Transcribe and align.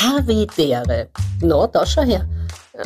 Havidere. 0.00 1.08
No, 1.40 1.66
da 1.66 1.84
schau 1.84 2.02
her. 2.02 2.28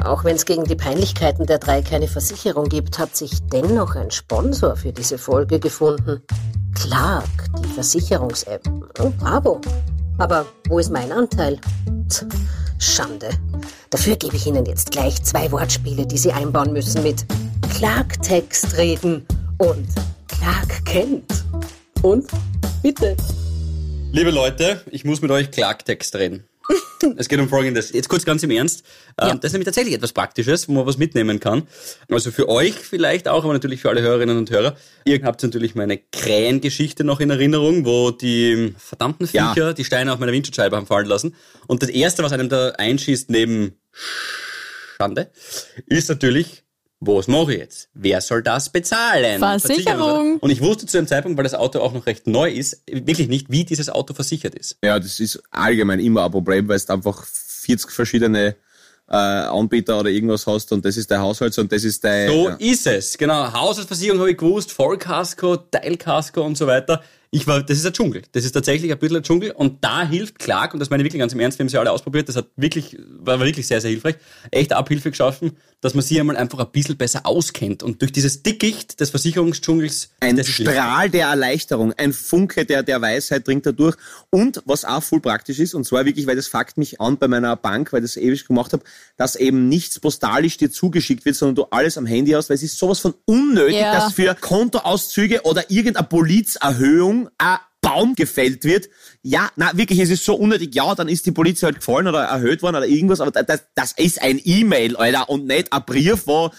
Auch 0.04 0.24
wenn 0.24 0.36
es 0.36 0.46
gegen 0.46 0.64
die 0.64 0.74
Peinlichkeiten 0.74 1.46
der 1.46 1.58
drei 1.58 1.82
keine 1.82 2.08
Versicherung 2.08 2.68
gibt, 2.68 2.98
hat 2.98 3.14
sich 3.14 3.40
dennoch 3.52 3.94
ein 3.94 4.10
Sponsor 4.10 4.76
für 4.76 4.92
diese 4.92 5.18
Folge 5.18 5.60
gefunden. 5.60 6.22
Clark, 6.74 7.28
die 7.62 7.68
Versicherungs-App. 7.68 8.62
Oh, 9.00 9.12
bravo. 9.18 9.60
Aber 10.16 10.46
wo 10.68 10.78
ist 10.78 10.90
mein 10.90 11.12
Anteil? 11.12 11.58
Tch, 12.08 12.24
Schande. 12.78 13.28
Dafür 13.90 14.16
gebe 14.16 14.36
ich 14.36 14.46
Ihnen 14.46 14.64
jetzt 14.64 14.90
gleich 14.90 15.22
zwei 15.22 15.52
Wortspiele, 15.52 16.06
die 16.06 16.16
Sie 16.16 16.32
einbauen 16.32 16.72
müssen 16.72 17.02
mit 17.02 17.26
Clark-Text 17.76 18.78
reden 18.78 19.26
und 19.58 19.86
Clark 20.28 20.84
kennt. 20.86 21.44
Und 22.00 22.26
bitte. 22.82 23.16
Liebe 24.12 24.30
Leute, 24.30 24.80
ich 24.90 25.04
muss 25.04 25.20
mit 25.20 25.30
euch 25.30 25.50
Klartext 25.50 26.16
reden. 26.16 26.44
Es 27.16 27.28
geht 27.28 27.40
um 27.40 27.48
Folgendes. 27.48 27.92
Jetzt 27.92 28.08
kurz 28.08 28.24
ganz 28.24 28.42
im 28.42 28.50
Ernst. 28.50 28.84
Ähm, 29.20 29.28
Ja. 29.28 29.34
Das 29.34 29.46
ist 29.46 29.52
nämlich 29.52 29.66
tatsächlich 29.66 29.94
etwas 29.94 30.12
Praktisches, 30.12 30.68
wo 30.68 30.72
man 30.72 30.86
was 30.86 30.98
mitnehmen 30.98 31.40
kann. 31.40 31.66
Also 32.08 32.30
für 32.30 32.48
euch 32.48 32.74
vielleicht 32.74 33.26
auch, 33.28 33.44
aber 33.44 33.52
natürlich 33.52 33.80
für 33.80 33.88
alle 33.90 34.02
Hörerinnen 34.02 34.36
und 34.38 34.50
Hörer. 34.50 34.76
Ihr 35.04 35.20
habt 35.24 35.42
natürlich 35.42 35.74
meine 35.74 35.98
Krähengeschichte 35.98 37.02
noch 37.04 37.20
in 37.20 37.30
Erinnerung, 37.30 37.84
wo 37.84 38.10
die 38.12 38.74
verdammten 38.78 39.28
Ja. 39.32 39.52
Viecher 39.52 39.74
die 39.74 39.84
Steine 39.84 40.12
auf 40.12 40.18
meiner 40.20 40.32
Windschutzscheibe 40.32 40.76
haben 40.76 40.86
fallen 40.86 41.06
lassen. 41.06 41.34
Und 41.66 41.82
das 41.82 41.88
Erste, 41.90 42.22
was 42.22 42.32
einem 42.32 42.48
da 42.48 42.70
einschießt 42.70 43.30
neben 43.30 43.72
Schande, 44.96 45.30
ist 45.86 46.08
natürlich, 46.08 46.61
was 47.04 47.26
mache 47.26 47.54
ich 47.54 47.58
jetzt? 47.58 47.88
Wer 47.94 48.20
soll 48.20 48.42
das 48.42 48.68
bezahlen? 48.68 49.40
Versicherung. 49.40 50.38
Und 50.38 50.50
ich 50.50 50.60
wusste 50.60 50.86
zu 50.86 50.96
dem 50.96 51.06
Zeitpunkt, 51.06 51.36
weil 51.36 51.44
das 51.44 51.54
Auto 51.54 51.80
auch 51.80 51.92
noch 51.92 52.06
recht 52.06 52.26
neu 52.28 52.50
ist, 52.50 52.82
wirklich 52.86 53.28
nicht, 53.28 53.50
wie 53.50 53.64
dieses 53.64 53.88
Auto 53.88 54.14
versichert 54.14 54.54
ist. 54.54 54.78
Ja, 54.84 54.98
das 54.98 55.18
ist 55.18 55.42
allgemein 55.50 55.98
immer 55.98 56.24
ein 56.24 56.30
Problem, 56.30 56.68
weil 56.68 56.78
du 56.78 56.92
einfach 56.92 57.24
40 57.24 57.90
verschiedene 57.90 58.54
äh, 59.08 59.16
Anbieter 59.16 59.98
oder 59.98 60.10
irgendwas 60.10 60.46
hast 60.46 60.70
und 60.72 60.84
das 60.84 60.96
ist 60.96 61.10
der 61.10 61.20
Haushalt 61.20 61.58
und 61.58 61.72
das 61.72 61.82
ist 61.82 62.04
dein... 62.04 62.28
So 62.28 62.48
ja. 62.50 62.54
ist 62.54 62.86
es. 62.86 63.18
Genau. 63.18 63.52
Haushaltsversicherung 63.52 64.20
habe 64.20 64.30
ich 64.30 64.38
gewusst, 64.38 64.70
Vollkasko, 64.70 65.56
Teilkasko 65.56 66.42
und 66.42 66.56
so 66.56 66.68
weiter. 66.68 67.02
Ich 67.34 67.46
war, 67.46 67.62
das 67.62 67.78
ist 67.78 67.86
ein 67.86 67.94
Dschungel. 67.94 68.20
Das 68.32 68.44
ist 68.44 68.52
tatsächlich 68.52 68.92
ein 68.92 68.98
bisschen 68.98 69.16
ein 69.16 69.22
Dschungel. 69.22 69.52
Und 69.52 69.82
da 69.82 70.06
hilft 70.06 70.38
Clark, 70.38 70.74
und 70.74 70.80
das 70.80 70.90
meine 70.90 71.02
ich 71.02 71.06
wirklich 71.06 71.18
ganz 71.20 71.32
im 71.32 71.40
Ernst, 71.40 71.58
wir 71.58 71.64
haben 71.64 71.70
sie 71.70 71.78
alle 71.78 71.90
ausprobiert, 71.90 72.28
das 72.28 72.36
hat 72.36 72.48
wirklich, 72.56 72.98
war 73.20 73.40
wirklich 73.40 73.66
sehr, 73.66 73.80
sehr 73.80 73.90
hilfreich, 73.90 74.16
echt 74.50 74.74
Abhilfe 74.74 75.10
geschaffen, 75.10 75.52
dass 75.80 75.94
man 75.94 76.04
sie 76.04 76.20
einmal 76.20 76.36
einfach 76.36 76.58
ein 76.58 76.70
bisschen 76.70 76.98
besser 76.98 77.24
auskennt. 77.24 77.82
Und 77.82 78.02
durch 78.02 78.12
dieses 78.12 78.42
Dickicht 78.42 79.00
des 79.00 79.08
Versicherungsdschungels, 79.08 80.10
Ein. 80.20 80.44
Strahl 80.44 81.08
der 81.08 81.28
Erleichterung, 81.28 81.94
ein 81.94 82.12
Funke 82.12 82.66
der, 82.66 82.82
der 82.82 83.00
Weisheit 83.00 83.46
dringt 83.48 83.64
da 83.64 83.72
durch. 83.72 83.96
Und 84.28 84.62
was 84.66 84.84
auch 84.84 85.02
voll 85.02 85.20
praktisch 85.20 85.58
ist, 85.58 85.74
und 85.74 85.84
zwar 85.84 86.04
wirklich, 86.04 86.26
weil 86.26 86.36
das 86.36 86.48
fuckt 86.48 86.76
mich 86.76 87.00
an 87.00 87.16
bei 87.16 87.28
meiner 87.28 87.56
Bank, 87.56 87.94
weil 87.94 88.04
ich 88.04 88.12
das 88.12 88.22
ewig 88.22 88.46
gemacht 88.46 88.74
habe, 88.74 88.84
dass 89.16 89.36
eben 89.36 89.70
nichts 89.70 89.98
postalisch 89.98 90.58
dir 90.58 90.70
zugeschickt 90.70 91.24
wird, 91.24 91.34
sondern 91.36 91.54
du 91.54 91.64
alles 91.70 91.96
am 91.96 92.04
Handy 92.04 92.32
hast, 92.32 92.50
weil 92.50 92.56
es 92.56 92.62
ist 92.62 92.78
sowas 92.78 92.98
von 92.98 93.14
unnötig, 93.24 93.76
Ja. 93.80 93.94
dass 93.94 94.12
für 94.12 94.34
Kontoauszüge 94.34 95.42
oder 95.44 95.70
irgendeine 95.70 96.06
Polizerhöhung 96.06 97.21
ein 97.38 97.58
Baum 97.80 98.14
gefällt 98.14 98.64
wird. 98.64 98.88
Ja, 99.22 99.50
na 99.56 99.76
wirklich, 99.76 99.98
es 99.98 100.10
ist 100.10 100.24
so 100.24 100.34
unnötig. 100.34 100.74
Ja, 100.74 100.94
dann 100.94 101.08
ist 101.08 101.26
die 101.26 101.32
Polizei 101.32 101.66
halt 101.66 101.80
gefallen 101.80 102.06
oder 102.06 102.22
erhöht 102.22 102.62
worden 102.62 102.76
oder 102.76 102.86
irgendwas, 102.86 103.20
aber 103.20 103.30
das, 103.30 103.64
das 103.74 103.92
ist 103.92 104.22
ein 104.22 104.40
E-Mail, 104.44 104.96
Alter, 104.96 105.28
und 105.28 105.46
nicht 105.46 105.72
ein 105.72 105.84
Brief, 105.84 106.26
wo 106.26 106.50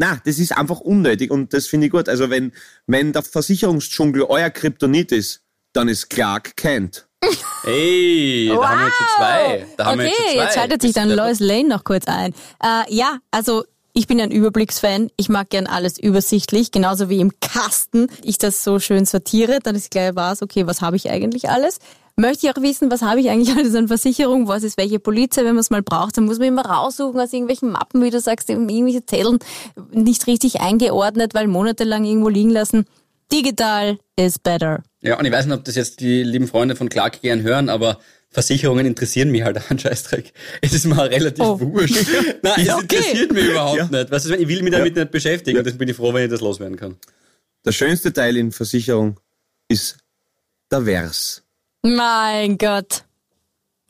na, 0.00 0.20
das 0.24 0.38
ist 0.38 0.56
einfach 0.56 0.78
unnötig 0.78 1.32
und 1.32 1.52
das 1.52 1.66
finde 1.66 1.86
ich 1.86 1.92
gut. 1.92 2.08
Also 2.08 2.30
wenn, 2.30 2.52
wenn 2.86 3.12
der 3.12 3.24
Versicherungsdschungel 3.24 4.22
euer 4.22 4.48
Kryptonit 4.48 5.10
ist, 5.10 5.42
dann 5.72 5.88
ist 5.88 6.08
Clark 6.08 6.56
Kent. 6.56 7.08
Ey, 7.64 8.48
da 8.48 8.68
haben 8.68 8.78
wir 8.78 8.86
jetzt 8.86 8.96
schon 8.96 9.06
zwei. 9.16 9.66
Da 9.76 9.86
haben 9.86 9.98
wir 9.98 10.06
okay, 10.06 10.14
jetzt, 10.14 10.26
schon 10.26 10.34
zwei. 10.34 10.44
jetzt 10.44 10.54
schaltet 10.54 10.82
sich 10.82 10.92
dann 10.92 11.10
Lois 11.10 11.40
Lane 11.40 11.68
noch 11.68 11.82
kurz 11.82 12.06
ein. 12.06 12.32
Äh, 12.62 12.94
ja, 12.94 13.18
also 13.32 13.64
ich 13.98 14.06
bin 14.06 14.20
ein 14.20 14.30
Überblicksfan. 14.30 15.10
Ich 15.16 15.28
mag 15.28 15.50
gern 15.50 15.66
alles 15.66 15.98
übersichtlich, 15.98 16.70
genauso 16.70 17.08
wie 17.08 17.18
im 17.18 17.32
Kasten. 17.40 18.06
Ich 18.22 18.38
das 18.38 18.62
so 18.62 18.78
schön 18.78 19.06
sortiere, 19.06 19.58
dann 19.60 19.74
ist 19.74 19.90
gleich 19.90 20.14
was, 20.14 20.40
okay, 20.40 20.68
was 20.68 20.82
habe 20.82 20.94
ich 20.94 21.10
eigentlich 21.10 21.50
alles? 21.50 21.80
Möchte 22.14 22.46
ich 22.46 22.52
auch 22.52 22.62
wissen, 22.62 22.92
was 22.92 23.02
habe 23.02 23.18
ich 23.18 23.28
eigentlich 23.28 23.56
alles 23.56 23.74
an 23.74 23.88
Versicherung, 23.88 24.46
was 24.46 24.62
ist 24.62 24.76
welche 24.78 25.00
Polizei, 25.00 25.40
wenn 25.40 25.56
man 25.56 25.58
es 25.58 25.70
mal 25.70 25.82
braucht, 25.82 26.16
dann 26.16 26.26
muss 26.26 26.38
man 26.38 26.46
immer 26.46 26.64
raussuchen 26.64 27.18
aus 27.18 27.32
irgendwelchen 27.32 27.72
Mappen, 27.72 28.00
wie 28.04 28.10
du 28.10 28.20
sagst, 28.20 28.48
irgendwelche 28.48 29.04
Zetteln 29.04 29.40
nicht 29.90 30.28
richtig 30.28 30.60
eingeordnet, 30.60 31.34
weil 31.34 31.48
monatelang 31.48 32.04
irgendwo 32.04 32.28
liegen 32.28 32.50
lassen. 32.50 32.84
Digital 33.32 33.98
is 34.14 34.38
better. 34.38 34.84
Ja, 35.00 35.18
und 35.18 35.24
ich 35.24 35.32
weiß 35.32 35.46
nicht, 35.46 35.56
ob 35.56 35.64
das 35.64 35.74
jetzt 35.74 35.98
die 35.98 36.22
lieben 36.22 36.46
Freunde 36.46 36.76
von 36.76 36.88
Clark 36.88 37.20
gern 37.20 37.42
hören, 37.42 37.68
aber 37.68 37.98
Versicherungen 38.30 38.84
interessieren 38.86 39.30
mich 39.30 39.42
halt 39.42 39.70
an 39.70 39.78
Scheißdreck. 39.78 40.32
Es 40.60 40.72
ist 40.74 40.84
mir 40.84 40.98
relativ 41.10 41.42
Oh. 41.44 41.58
wurscht. 41.60 41.94
Nein, 42.42 42.52
es 42.58 42.66
Ja, 42.66 42.76
okay. 42.76 42.96
interessiert 42.96 43.32
mich 43.32 43.44
überhaupt 43.46 43.78
Ja. 43.78 43.86
nicht. 43.86 44.10
Weißt 44.10 44.26
du, 44.26 44.34
ich 44.36 44.48
will 44.48 44.62
mich 44.62 44.72
damit 44.72 44.96
nicht 44.96 45.10
beschäftigen. 45.10 45.58
Deswegen 45.64 45.78
bin 45.78 45.88
ich 45.88 45.96
froh, 45.96 46.12
wenn 46.12 46.24
ich 46.24 46.30
das 46.30 46.40
loswerden 46.40 46.76
kann. 46.76 46.96
Der 47.64 47.72
schönste 47.72 48.12
Teil 48.12 48.36
in 48.36 48.52
Versicherung 48.52 49.18
ist 49.68 49.98
der 50.70 50.82
Vers. 50.82 51.42
Mein 51.82 52.58
Gott. 52.58 53.04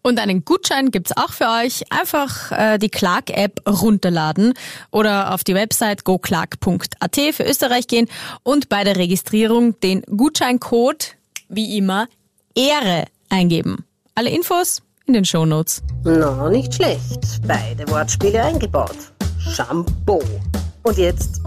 Und 0.03 0.21
einen 0.21 0.44
Gutschein 0.44 0.91
gibt's 0.93 1.15
auch 1.16 1.32
für 1.32 1.49
euch. 1.65 1.82
Einfach 1.91 2.53
äh, 2.53 2.78
die 2.78 2.88
Clark-App 2.88 3.60
runterladen 3.69 4.55
oder 4.93 5.34
auf 5.34 5.43
die 5.43 5.55
Website 5.55 6.05
goclark.at 6.05 7.16
für 7.32 7.43
Österreich 7.43 7.88
gehen 7.88 8.09
und 8.44 8.69
bei 8.69 8.84
der 8.84 8.97
Registrierung 8.97 9.78
den 9.81 10.03
Gutscheincode, 10.03 11.16
wie 11.49 11.76
immer, 11.76 12.09
Ehre 12.55 13.05
eingeben. 13.28 13.84
Alle 14.19 14.31
Infos 14.31 14.83
in 15.06 15.15
den 15.15 15.25
Shownotes. 15.25 15.81
Na, 16.03 16.51
nicht 16.51 16.75
schlecht. 16.75 17.41
Beide 17.47 17.89
Wortspiele 17.89 18.43
eingebaut. 18.43 19.12
Shampoo. 19.39 20.21
Und 20.83 20.99
jetzt 20.99 21.41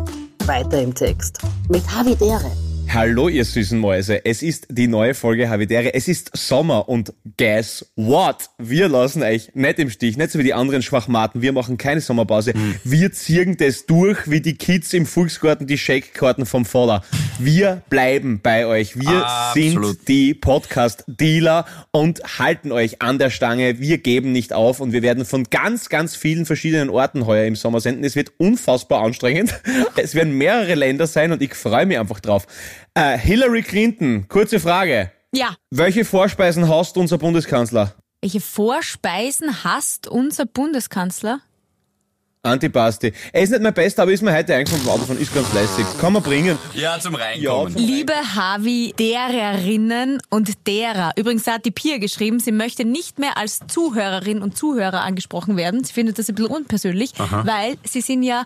weiter 0.46 0.82
im 0.82 0.96
Text. 0.96 1.40
Mit 1.68 1.84
Havidere. 1.94 2.50
Hallo, 2.94 3.30
ihr 3.30 3.46
süßen 3.46 3.80
Mäuse. 3.80 4.26
Es 4.26 4.44
ist 4.44 4.68
die 4.70 4.90
neue 4.90 5.14
Folge 5.14 5.50
Havidere. 5.50 5.94
Es 5.94 6.10
ist 6.10 6.30
Sommer 6.36 6.90
und 6.90 7.14
guess 7.38 7.90
what? 7.96 8.50
Wir 8.58 8.90
lassen 8.90 9.24
euch 9.24 9.52
nicht 9.54 9.80
im 9.80 9.90
Stich, 9.90 10.18
nicht 10.18 10.32
so 10.32 10.40
wie 10.40 10.44
die 10.44 10.54
anderen 10.54 10.82
Schwachmaten. 10.82 11.42
Wir 11.42 11.54
machen 11.54 11.78
keine 11.78 12.02
Sommerpause. 12.02 12.52
Wir 12.84 13.14
ziehen 13.14 13.56
das 13.56 13.86
durch 13.86 14.30
wie 14.30 14.42
die 14.42 14.56
Kids 14.56 14.92
im 14.92 15.06
Volksgarten 15.06 15.68
die 15.68 15.78
Shake-Karten 15.78 16.46
vom 16.46 16.66
Vater. 16.66 17.02
Wir 17.40 17.82
bleiben 17.90 18.42
bei 18.44 18.66
euch. 18.66 19.00
Wir 19.00 19.26
Absolut. 19.26 19.86
sind 19.86 20.08
die 20.10 20.34
Podcast-Dealer 20.34 21.66
und 21.92 22.40
halten 22.40 22.74
euch 22.74 23.02
an 23.02 23.20
der 23.20 23.30
Stange. 23.30 23.80
Wir 23.80 24.00
geben 24.00 24.34
nicht 24.34 24.52
auf 24.52 24.82
und 24.82 24.92
wir 24.92 25.02
werden 25.02 25.24
von 25.24 25.46
ganz, 25.46 25.88
ganz 25.88 26.18
vielen 26.18 26.46
verschiedenen 26.46 26.90
Orten 26.90 27.26
heuer 27.26 27.46
im 27.46 27.56
Sommer 27.56 27.80
senden. 27.80 28.04
Es 28.04 28.18
wird 28.18 28.34
unfassbar 28.38 29.02
anstrengend. 29.02 29.54
Es 29.96 30.16
werden 30.16 30.38
mehrere 30.38 30.74
Länder 30.76 31.06
sein 31.06 31.32
und 31.32 31.42
ich 31.42 31.54
freue 31.54 31.86
mich 31.86 32.00
einfach 32.00 32.20
drauf. 32.20 32.48
Äh, 32.94 33.18
Hillary 33.18 33.64
Clinton, 33.64 34.28
kurze 34.28 34.60
Frage. 34.60 35.12
Ja. 35.32 35.56
Welche 35.70 36.04
Vorspeisen 36.04 36.68
hasst 36.68 36.98
unser 36.98 37.18
Bundeskanzler? 37.18 37.96
Welche 38.22 38.42
Vorspeisen 38.42 39.64
hasst 39.64 40.08
unser 40.08 40.46
Bundeskanzler? 40.46 41.40
Antipasti. 42.44 43.14
Er 43.32 43.44
ist 43.44 43.52
nicht 43.52 43.62
mein 43.62 43.74
Bester, 43.74 44.02
aber 44.02 44.12
ist 44.12 44.24
mir 44.24 44.34
heute 44.36 44.56
eingefallen 44.56 44.84
vom 44.84 44.94
Autofahren, 44.94 45.22
ist 45.22 45.34
ganz 45.34 45.54
lässig. 45.54 45.86
Kann 46.02 46.12
man 46.12 46.24
bringen. 46.24 46.58
Ja, 46.74 47.00
zum 47.00 47.16
Reinkommen. 47.16 47.76
Liebe 47.76 48.14
Havi 48.14 48.94
dererinnen 49.00 50.22
und 50.30 50.68
derer. 50.68 51.12
Übrigens 51.16 51.48
hat 51.48 51.66
die 51.66 51.72
Pia 51.72 51.98
geschrieben, 51.98 52.40
sie 52.40 52.52
möchte 52.52 52.84
nicht 52.84 53.20
mehr 53.20 53.38
als 53.38 53.60
Zuhörerin 53.68 54.42
und 54.42 54.58
Zuhörer 54.58 55.02
angesprochen 55.02 55.56
werden. 55.56 55.84
Sie 55.84 55.94
findet 55.94 56.20
das 56.20 56.28
ein 56.28 56.36
bisschen 56.36 56.52
unpersönlich, 56.52 57.12
weil 57.18 57.78
sie 57.86 58.02
sind 58.02 58.24
ja 58.24 58.44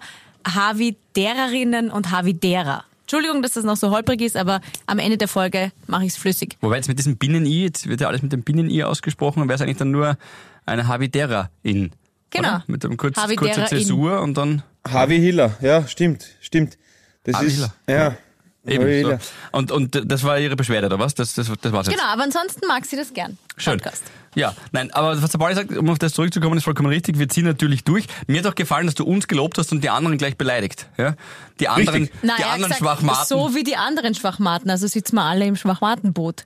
Havi 0.48 0.98
dererinnen 1.16 1.90
und 1.90 2.12
Havi 2.12 2.34
derer. 2.36 2.84
Entschuldigung, 3.06 3.44
dass 3.44 3.54
das 3.54 3.64
noch 3.64 3.78
so 3.78 3.92
holprig 3.92 4.22
ist, 4.22 4.36
aber 4.36 4.62
am 4.88 4.98
Ende 4.98 5.18
der 5.18 5.28
Folge 5.28 5.72
mache 5.86 6.06
ich 6.06 6.14
es 6.14 6.18
flüssig. 6.18 6.58
Wobei 6.62 6.78
jetzt 6.78 6.88
mit 6.88 6.98
diesem 6.98 7.18
Binnen-I, 7.18 7.66
jetzt 7.66 7.88
wird 7.88 8.02
ja 8.02 8.08
alles 8.08 8.24
mit 8.24 8.34
dem 8.34 8.42
Binnen-I 8.42 8.84
ausgesprochen, 8.84 9.44
wäre 9.44 9.54
es 9.54 9.62
eigentlich 9.62 9.78
dann 9.78 9.92
nur 9.92 10.18
eine 10.66 10.88
Havidera-In. 10.88 11.92
Genau. 12.32 12.48
Oder? 12.50 12.64
Mit 12.66 12.84
einem 12.84 12.98
kurz, 12.98 13.16
kurzer 13.36 13.62
in. 13.62 13.68
Zäsur 13.68 14.22
und 14.22 14.36
dann 14.36 14.64
Harvey 14.88 15.20
Hiller, 15.20 15.56
ja, 15.62 15.88
stimmt, 15.88 16.26
stimmt. 16.42 16.80
Das 17.26 17.36
Harvey 17.36 17.48
ist, 17.48 17.56
Hiller. 17.56 17.74
ja. 17.88 18.18
Eben. 18.66 19.04
So. 19.04 19.18
Und, 19.52 19.72
und 19.72 20.12
das 20.12 20.24
war 20.24 20.40
ihre 20.40 20.56
Beschwerde, 20.56 20.88
oder 20.88 21.00
was? 21.00 21.16
Das, 21.16 21.34
das, 21.34 21.52
das 21.62 21.72
war's 21.72 21.88
jetzt. 21.88 21.96
Genau, 21.96 22.08
aber 22.10 22.24
ansonsten 22.24 22.68
mag 22.68 22.86
sie 22.86 22.96
das 22.96 23.14
gern. 23.14 23.38
Schön. 23.58 23.78
Podcast. 23.78 24.04
Ja, 24.36 24.54
nein, 24.74 24.92
aber 24.92 25.22
was 25.22 25.32
der 25.32 25.38
Pauli 25.38 25.56
sagt, 25.56 25.72
um 25.76 25.90
auf 25.90 25.98
das 25.98 26.14
zurückzukommen, 26.14 26.58
ist 26.58 26.66
vollkommen 26.66 26.90
richtig. 26.90 27.18
Wir 27.18 27.30
ziehen 27.30 27.46
natürlich 27.46 27.86
durch. 27.86 28.06
Mir 28.28 28.40
hat 28.40 28.48
auch 28.48 28.56
gefallen, 28.56 28.86
dass 28.86 28.96
du 28.96 29.06
uns 29.06 29.28
gelobt 29.28 29.58
hast 29.58 29.72
und 29.72 29.82
die 29.82 29.90
anderen 29.90 30.18
gleich 30.18 30.38
beleidigt. 30.38 30.88
Ja? 30.98 31.16
Die 31.62 31.70
anderen, 31.70 32.04
Richtig. 32.04 32.22
Die 32.22 32.30
hat 32.30 32.40
anderen 32.40 32.64
gesagt, 32.64 32.80
Schwachmaten. 32.80 33.26
So 33.28 33.56
wie 33.56 33.64
die 33.64 33.78
anderen 33.78 34.14
Schwachmaten, 34.14 34.70
also 34.70 34.88
sitzen 34.88 35.16
wir 35.16 35.24
alle 35.24 35.46
im 35.46 35.56
Schwachmatenboot. 35.56 36.46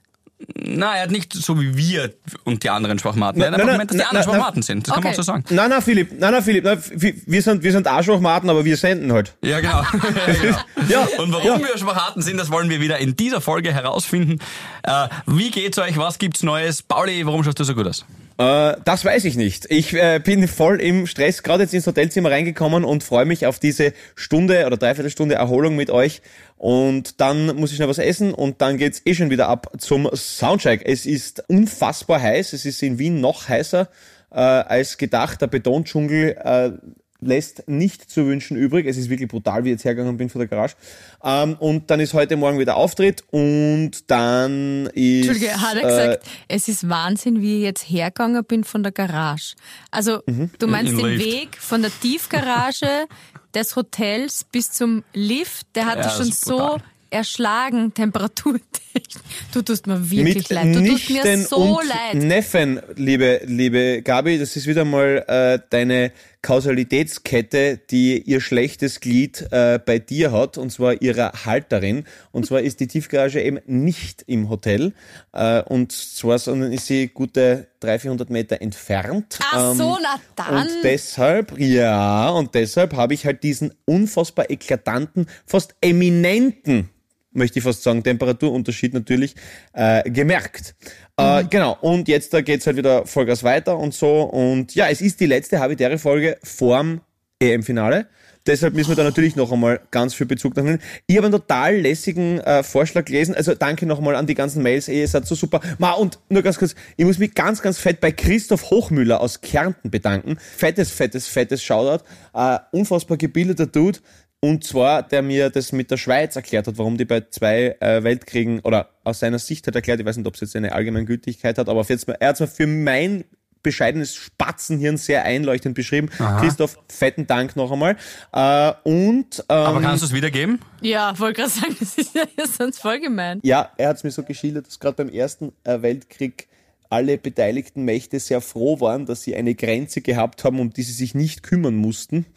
Na, 0.54 0.96
er 0.96 1.02
hat 1.02 1.10
nicht 1.10 1.32
so 1.32 1.60
wie 1.60 1.76
wir 1.76 2.14
und 2.44 2.62
die 2.62 2.70
anderen 2.70 2.98
Schwachmaten. 2.98 3.40
Er 3.40 3.48
hat 3.48 3.52
Nein, 3.52 3.60
einfach 3.60 3.72
gemeint, 3.72 3.90
dass 3.90 3.96
die 3.98 4.04
anderen 4.04 4.24
Schwachmaten 4.24 4.62
sind. 4.62 4.86
Das 4.88 4.94
kann 4.94 5.02
man 5.02 5.12
auch 5.12 5.16
so 5.16 5.22
sagen. 5.22 5.44
Nein, 5.50 5.68
nein, 5.70 5.82
Philipp, 5.82 6.18
nein, 6.18 6.32
nein, 6.32 6.42
Philipp, 6.42 6.64
nein, 6.64 6.82
wir- 6.94 7.42
sind, 7.42 7.62
wir 7.62 7.72
sind 7.72 7.86
auch 7.88 8.02
Schwachmaten, 8.02 8.48
aber 8.48 8.64
wir 8.64 8.76
senden 8.76 9.12
halt. 9.12 9.34
Ja, 9.42 9.60
genau. 9.60 9.82
ja, 10.88 11.06
genau. 11.06 11.22
Und 11.22 11.32
warum 11.32 11.60
wir 11.60 11.76
Schwachmaten 11.78 12.22
sind, 12.22 12.38
das 12.38 12.50
wollen 12.50 12.70
wir 12.70 12.80
wieder 12.80 12.98
in 12.98 13.16
dieser 13.16 13.40
Folge 13.40 13.72
herausfinden. 13.72 14.38
Äh, 14.82 15.08
wie 15.26 15.50
geht's 15.50 15.78
euch? 15.78 15.96
Was 15.98 16.18
gibt's 16.18 16.42
Neues? 16.42 16.82
Pauli, 16.82 17.26
warum 17.26 17.44
schaust 17.44 17.58
du 17.60 17.64
so 17.64 17.74
gut 17.74 17.86
aus? 17.86 18.04
Äh, 18.40 18.76
das 18.86 19.04
weiß 19.04 19.26
ich 19.26 19.36
nicht. 19.36 19.66
Ich 19.70 19.92
äh, 19.92 20.18
bin 20.18 20.48
voll 20.48 20.80
im 20.80 21.06
Stress, 21.06 21.42
gerade 21.42 21.64
jetzt 21.64 21.74
ins 21.74 21.86
Hotelzimmer 21.86 22.30
reingekommen 22.30 22.84
und 22.84 23.04
freue 23.04 23.26
mich 23.26 23.44
auf 23.44 23.58
diese 23.58 23.92
Stunde 24.14 24.64
oder 24.64 24.78
Dreiviertelstunde 24.78 25.34
Erholung 25.34 25.76
mit 25.76 25.90
euch. 25.90 26.22
Und 26.56 27.20
dann 27.20 27.54
muss 27.56 27.70
ich 27.72 27.78
noch 27.80 27.88
was 27.88 27.98
essen 27.98 28.32
und 28.32 28.62
dann 28.62 28.78
geht's 28.78 29.02
eh 29.04 29.14
schon 29.14 29.28
wieder 29.28 29.48
ab 29.48 29.70
zum 29.76 30.08
Soundcheck. 30.14 30.80
Es 30.86 31.04
ist 31.04 31.44
unfassbar 31.50 32.22
heiß. 32.22 32.54
Es 32.54 32.64
ist 32.64 32.82
in 32.82 32.98
Wien 32.98 33.20
noch 33.20 33.46
heißer 33.46 33.88
äh, 34.30 34.38
als 34.38 34.96
gedacht. 34.96 35.42
Der 35.42 35.46
Betondschungel 35.46 36.36
äh, 36.42 36.70
lässt 37.20 37.68
nicht 37.68 38.10
zu 38.10 38.26
wünschen 38.26 38.56
übrig. 38.56 38.86
Es 38.86 38.96
ist 38.96 39.10
wirklich 39.10 39.28
brutal, 39.28 39.64
wie 39.64 39.68
ich 39.68 39.74
jetzt 39.74 39.84
hergegangen 39.84 40.16
bin 40.16 40.28
von 40.30 40.40
der 40.40 40.48
Garage. 40.48 40.74
Ähm, 41.22 41.56
und 41.58 41.90
dann 41.90 42.00
ist 42.00 42.14
heute 42.14 42.36
Morgen 42.36 42.58
wieder 42.58 42.76
Auftritt 42.76 43.24
und 43.30 43.92
dann 44.08 44.86
ist... 44.94 45.26
Entschuldige, 45.28 45.60
hat 45.60 45.76
er 45.76 45.82
gesagt, 45.82 46.26
es 46.48 46.68
ist 46.68 46.88
Wahnsinn, 46.88 47.40
wie 47.42 47.58
ich 47.58 47.62
jetzt 47.62 47.82
hergegangen 47.82 48.44
bin 48.44 48.64
von 48.64 48.82
der 48.82 48.92
Garage. 48.92 49.54
Also, 49.90 50.22
du 50.58 50.66
meinst 50.66 50.92
In 50.92 50.98
den 50.98 51.06
Lift. 51.06 51.26
Weg 51.26 51.56
von 51.58 51.82
der 51.82 51.90
Tiefgarage 52.00 53.06
des 53.54 53.76
Hotels 53.76 54.44
bis 54.50 54.72
zum 54.72 55.04
Lift, 55.12 55.66
der 55.74 55.86
hat 55.86 55.98
Ja, 55.98 56.04
dich 56.04 56.12
schon 56.12 56.32
so 56.32 56.78
erschlagen, 57.10 57.92
temperaturtechnisch. 57.94 59.22
Du 59.52 59.62
tust 59.62 59.86
mir 59.86 60.10
wirklich 60.10 60.48
mit 60.48 60.50
leid. 60.50 60.74
Du 60.74 60.86
tust 60.86 61.10
mir 61.10 61.38
so 61.38 61.56
und 61.56 61.88
leid. 61.88 62.14
Neffen, 62.14 62.80
liebe, 62.96 63.40
liebe 63.46 64.02
Gabi, 64.02 64.38
das 64.38 64.56
ist 64.56 64.66
wieder 64.66 64.84
mal 64.84 65.24
äh, 65.26 65.58
deine 65.70 66.12
Kausalitätskette, 66.42 67.78
die 67.90 68.22
ihr 68.22 68.40
schlechtes 68.40 69.00
Glied 69.00 69.46
äh, 69.50 69.78
bei 69.84 69.98
dir 69.98 70.32
hat, 70.32 70.56
und 70.58 70.70
zwar 70.70 71.02
ihrer 71.02 71.32
Halterin. 71.44 72.04
Und 72.32 72.46
zwar 72.46 72.60
ist 72.60 72.80
die 72.80 72.86
Tiefgarage 72.86 73.40
eben 73.42 73.60
nicht 73.66 74.24
im 74.26 74.48
Hotel, 74.48 74.94
äh, 75.32 75.62
und 75.62 75.92
zwar, 75.92 76.38
sondern 76.38 76.72
ist 76.72 76.86
sie 76.86 77.08
gute 77.08 77.68
300, 77.80 78.00
400 78.02 78.30
Meter 78.30 78.62
entfernt. 78.62 79.38
Ach 79.52 79.74
so, 79.74 79.96
Ähm, 79.96 80.02
na 80.02 80.20
dann. 80.36 80.62
Und 80.62 80.70
deshalb, 80.82 81.58
ja, 81.58 82.30
und 82.30 82.54
deshalb 82.54 82.94
habe 82.94 83.14
ich 83.14 83.26
halt 83.26 83.42
diesen 83.42 83.74
unfassbar 83.84 84.50
eklatanten, 84.50 85.26
fast 85.46 85.74
eminenten, 85.80 86.88
möchte 87.32 87.58
ich 87.58 87.64
fast 87.64 87.82
sagen, 87.82 88.02
Temperaturunterschied 88.02 88.94
natürlich 88.94 89.34
äh, 89.72 90.08
gemerkt. 90.10 90.74
Äh, 91.20 91.44
genau, 91.44 91.76
und 91.80 92.08
jetzt 92.08 92.32
da 92.32 92.40
geht's 92.40 92.66
halt 92.66 92.76
wieder 92.76 93.06
Vollgas 93.06 93.42
weiter 93.42 93.78
und 93.78 93.94
so. 93.94 94.22
Und 94.22 94.74
ja, 94.74 94.88
es 94.88 95.00
ist 95.00 95.20
die 95.20 95.26
letzte 95.26 95.60
habitäre 95.60 95.98
Folge 95.98 96.38
vorm 96.42 97.00
EM-Finale. 97.40 98.06
Deshalb 98.46 98.74
müssen 98.74 98.90
wir 98.90 98.96
da 98.96 99.04
natürlich 99.04 99.36
noch 99.36 99.52
einmal 99.52 99.80
ganz 99.90 100.14
viel 100.14 100.26
Bezug 100.26 100.56
nehmen. 100.56 100.80
Ich 101.06 101.16
habe 101.16 101.26
einen 101.26 101.32
total 101.32 101.76
lässigen 101.76 102.40
äh, 102.40 102.62
Vorschlag 102.62 103.04
gelesen. 103.04 103.34
Also 103.34 103.54
danke 103.54 103.84
nochmal 103.84 104.16
an 104.16 104.26
die 104.26 104.34
ganzen 104.34 104.62
Mails. 104.62 104.88
Ihr 104.88 105.06
seid 105.06 105.26
so 105.26 105.34
super. 105.34 105.60
Ma, 105.78 105.92
und 105.92 106.18
nur 106.30 106.42
ganz 106.42 106.58
kurz, 106.58 106.74
ich 106.96 107.04
muss 107.04 107.18
mich 107.18 107.34
ganz, 107.34 107.60
ganz 107.60 107.78
fett 107.78 108.00
bei 108.00 108.12
Christoph 108.12 108.70
Hochmüller 108.70 109.20
aus 109.20 109.42
Kärnten 109.42 109.90
bedanken. 109.90 110.38
Fettes, 110.38 110.90
fettes, 110.90 111.26
fettes 111.26 111.62
Shoutout. 111.62 112.02
Äh, 112.32 112.58
unfassbar 112.72 113.18
gebildeter 113.18 113.66
Dude. 113.66 113.98
Und 114.42 114.64
zwar, 114.64 115.02
der 115.02 115.20
mir 115.20 115.50
das 115.50 115.70
mit 115.72 115.90
der 115.90 115.98
Schweiz 115.98 116.34
erklärt 116.34 116.66
hat, 116.66 116.78
warum 116.78 116.96
die 116.96 117.04
bei 117.04 117.20
zwei 117.28 117.76
äh, 117.80 118.02
Weltkriegen 118.02 118.60
oder 118.60 118.88
aus 119.04 119.20
seiner 119.20 119.38
Sicht 119.38 119.66
hat 119.66 119.74
erklärt, 119.74 120.00
ich 120.00 120.06
weiß 120.06 120.16
nicht, 120.16 120.26
ob 120.26 120.34
es 120.34 120.40
jetzt 120.40 120.56
eine 120.56 120.72
allgemeine 120.72 121.04
Gültigkeit 121.04 121.58
hat, 121.58 121.68
aber 121.68 121.80
auf 121.80 121.90
jetzt 121.90 122.08
mal, 122.08 122.16
er 122.18 122.28
hat 122.28 122.36
es 122.36 122.40
mir 122.40 122.46
für 122.46 122.66
mein 122.66 123.24
bescheidenes 123.62 124.14
Spatzenhirn 124.14 124.96
sehr 124.96 125.24
einleuchtend 125.24 125.74
beschrieben. 125.74 126.08
Christoph, 126.40 126.78
fetten 126.88 127.26
Dank 127.26 127.56
noch 127.56 127.70
einmal. 127.70 127.96
Äh, 128.32 128.72
und 128.84 129.44
ähm, 129.50 129.56
Aber 129.56 129.80
kannst 129.82 130.02
du 130.02 130.06
es 130.06 130.14
wiedergeben? 130.14 130.60
Ja, 130.80 131.18
wollte 131.18 131.42
gerade 131.42 131.52
sagen, 131.52 131.76
das 131.80 131.98
ist 131.98 132.14
ja 132.14 132.24
sonst 132.46 132.80
voll 132.80 133.00
gemein. 133.00 133.40
ja, 133.42 133.70
er 133.76 133.90
hat 133.90 133.98
es 133.98 134.04
mir 134.04 134.10
so 134.10 134.22
geschildert, 134.22 134.66
dass 134.66 134.80
gerade 134.80 134.96
beim 135.04 135.10
Ersten 135.10 135.52
äh, 135.64 135.82
Weltkrieg 135.82 136.48
alle 136.90 137.18
beteiligten 137.18 137.84
Mächte 137.84 138.18
sehr 138.18 138.40
froh 138.40 138.80
waren, 138.80 139.06
dass 139.06 139.22
sie 139.22 139.36
eine 139.36 139.54
Grenze 139.54 140.00
gehabt 140.00 140.44
haben, 140.44 140.58
um 140.58 140.72
die 140.72 140.82
sie 140.82 140.92
sich 140.92 141.14
nicht 141.14 141.42
kümmern 141.42 141.76
mussten. 141.76 142.26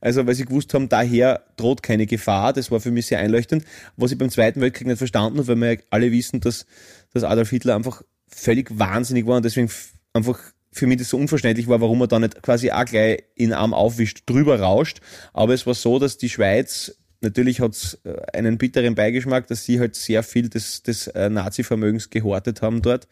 Also 0.00 0.26
weil 0.26 0.34
sie 0.34 0.44
gewusst 0.44 0.74
haben, 0.74 0.90
daher 0.90 1.44
droht 1.56 1.82
keine 1.82 2.04
Gefahr. 2.04 2.52
Das 2.52 2.70
war 2.70 2.78
für 2.78 2.90
mich 2.90 3.06
sehr 3.06 3.20
einleuchtend. 3.20 3.64
Was 3.96 4.12
ich 4.12 4.18
beim 4.18 4.28
Zweiten 4.28 4.60
Weltkrieg 4.60 4.86
nicht 4.86 4.98
verstanden 4.98 5.38
habe, 5.38 5.48
weil 5.48 5.56
wir 5.56 5.78
alle 5.88 6.12
wissen, 6.12 6.40
dass, 6.40 6.66
dass 7.14 7.24
Adolf 7.24 7.48
Hitler 7.48 7.74
einfach 7.74 8.02
völlig 8.28 8.78
wahnsinnig 8.78 9.26
war 9.26 9.38
und 9.38 9.44
deswegen 9.44 9.70
einfach 10.12 10.38
für 10.72 10.86
mich 10.86 10.98
das 10.98 11.08
so 11.08 11.16
unverständlich 11.16 11.68
war, 11.68 11.80
warum 11.80 12.02
er 12.02 12.08
da 12.08 12.18
nicht 12.18 12.42
quasi 12.42 12.70
auch 12.70 12.84
gleich 12.84 13.24
in 13.34 13.54
Arm 13.54 13.72
aufwischt, 13.72 14.24
drüber 14.26 14.60
rauscht. 14.60 15.00
Aber 15.32 15.54
es 15.54 15.66
war 15.66 15.74
so, 15.74 15.98
dass 15.98 16.18
die 16.18 16.28
Schweiz 16.28 16.94
Natürlich 17.24 17.60
hat's 17.60 17.98
äh, 18.04 18.20
einen 18.34 18.58
bitteren 18.58 18.94
Beigeschmack, 18.94 19.46
dass 19.46 19.64
sie 19.64 19.80
halt 19.80 19.96
sehr 19.96 20.22
viel 20.22 20.50
des, 20.50 20.82
des 20.82 21.06
äh, 21.08 21.30
Nazi-Vermögens 21.30 22.10
gehortet 22.10 22.60
haben 22.60 22.82
dort. 22.82 23.08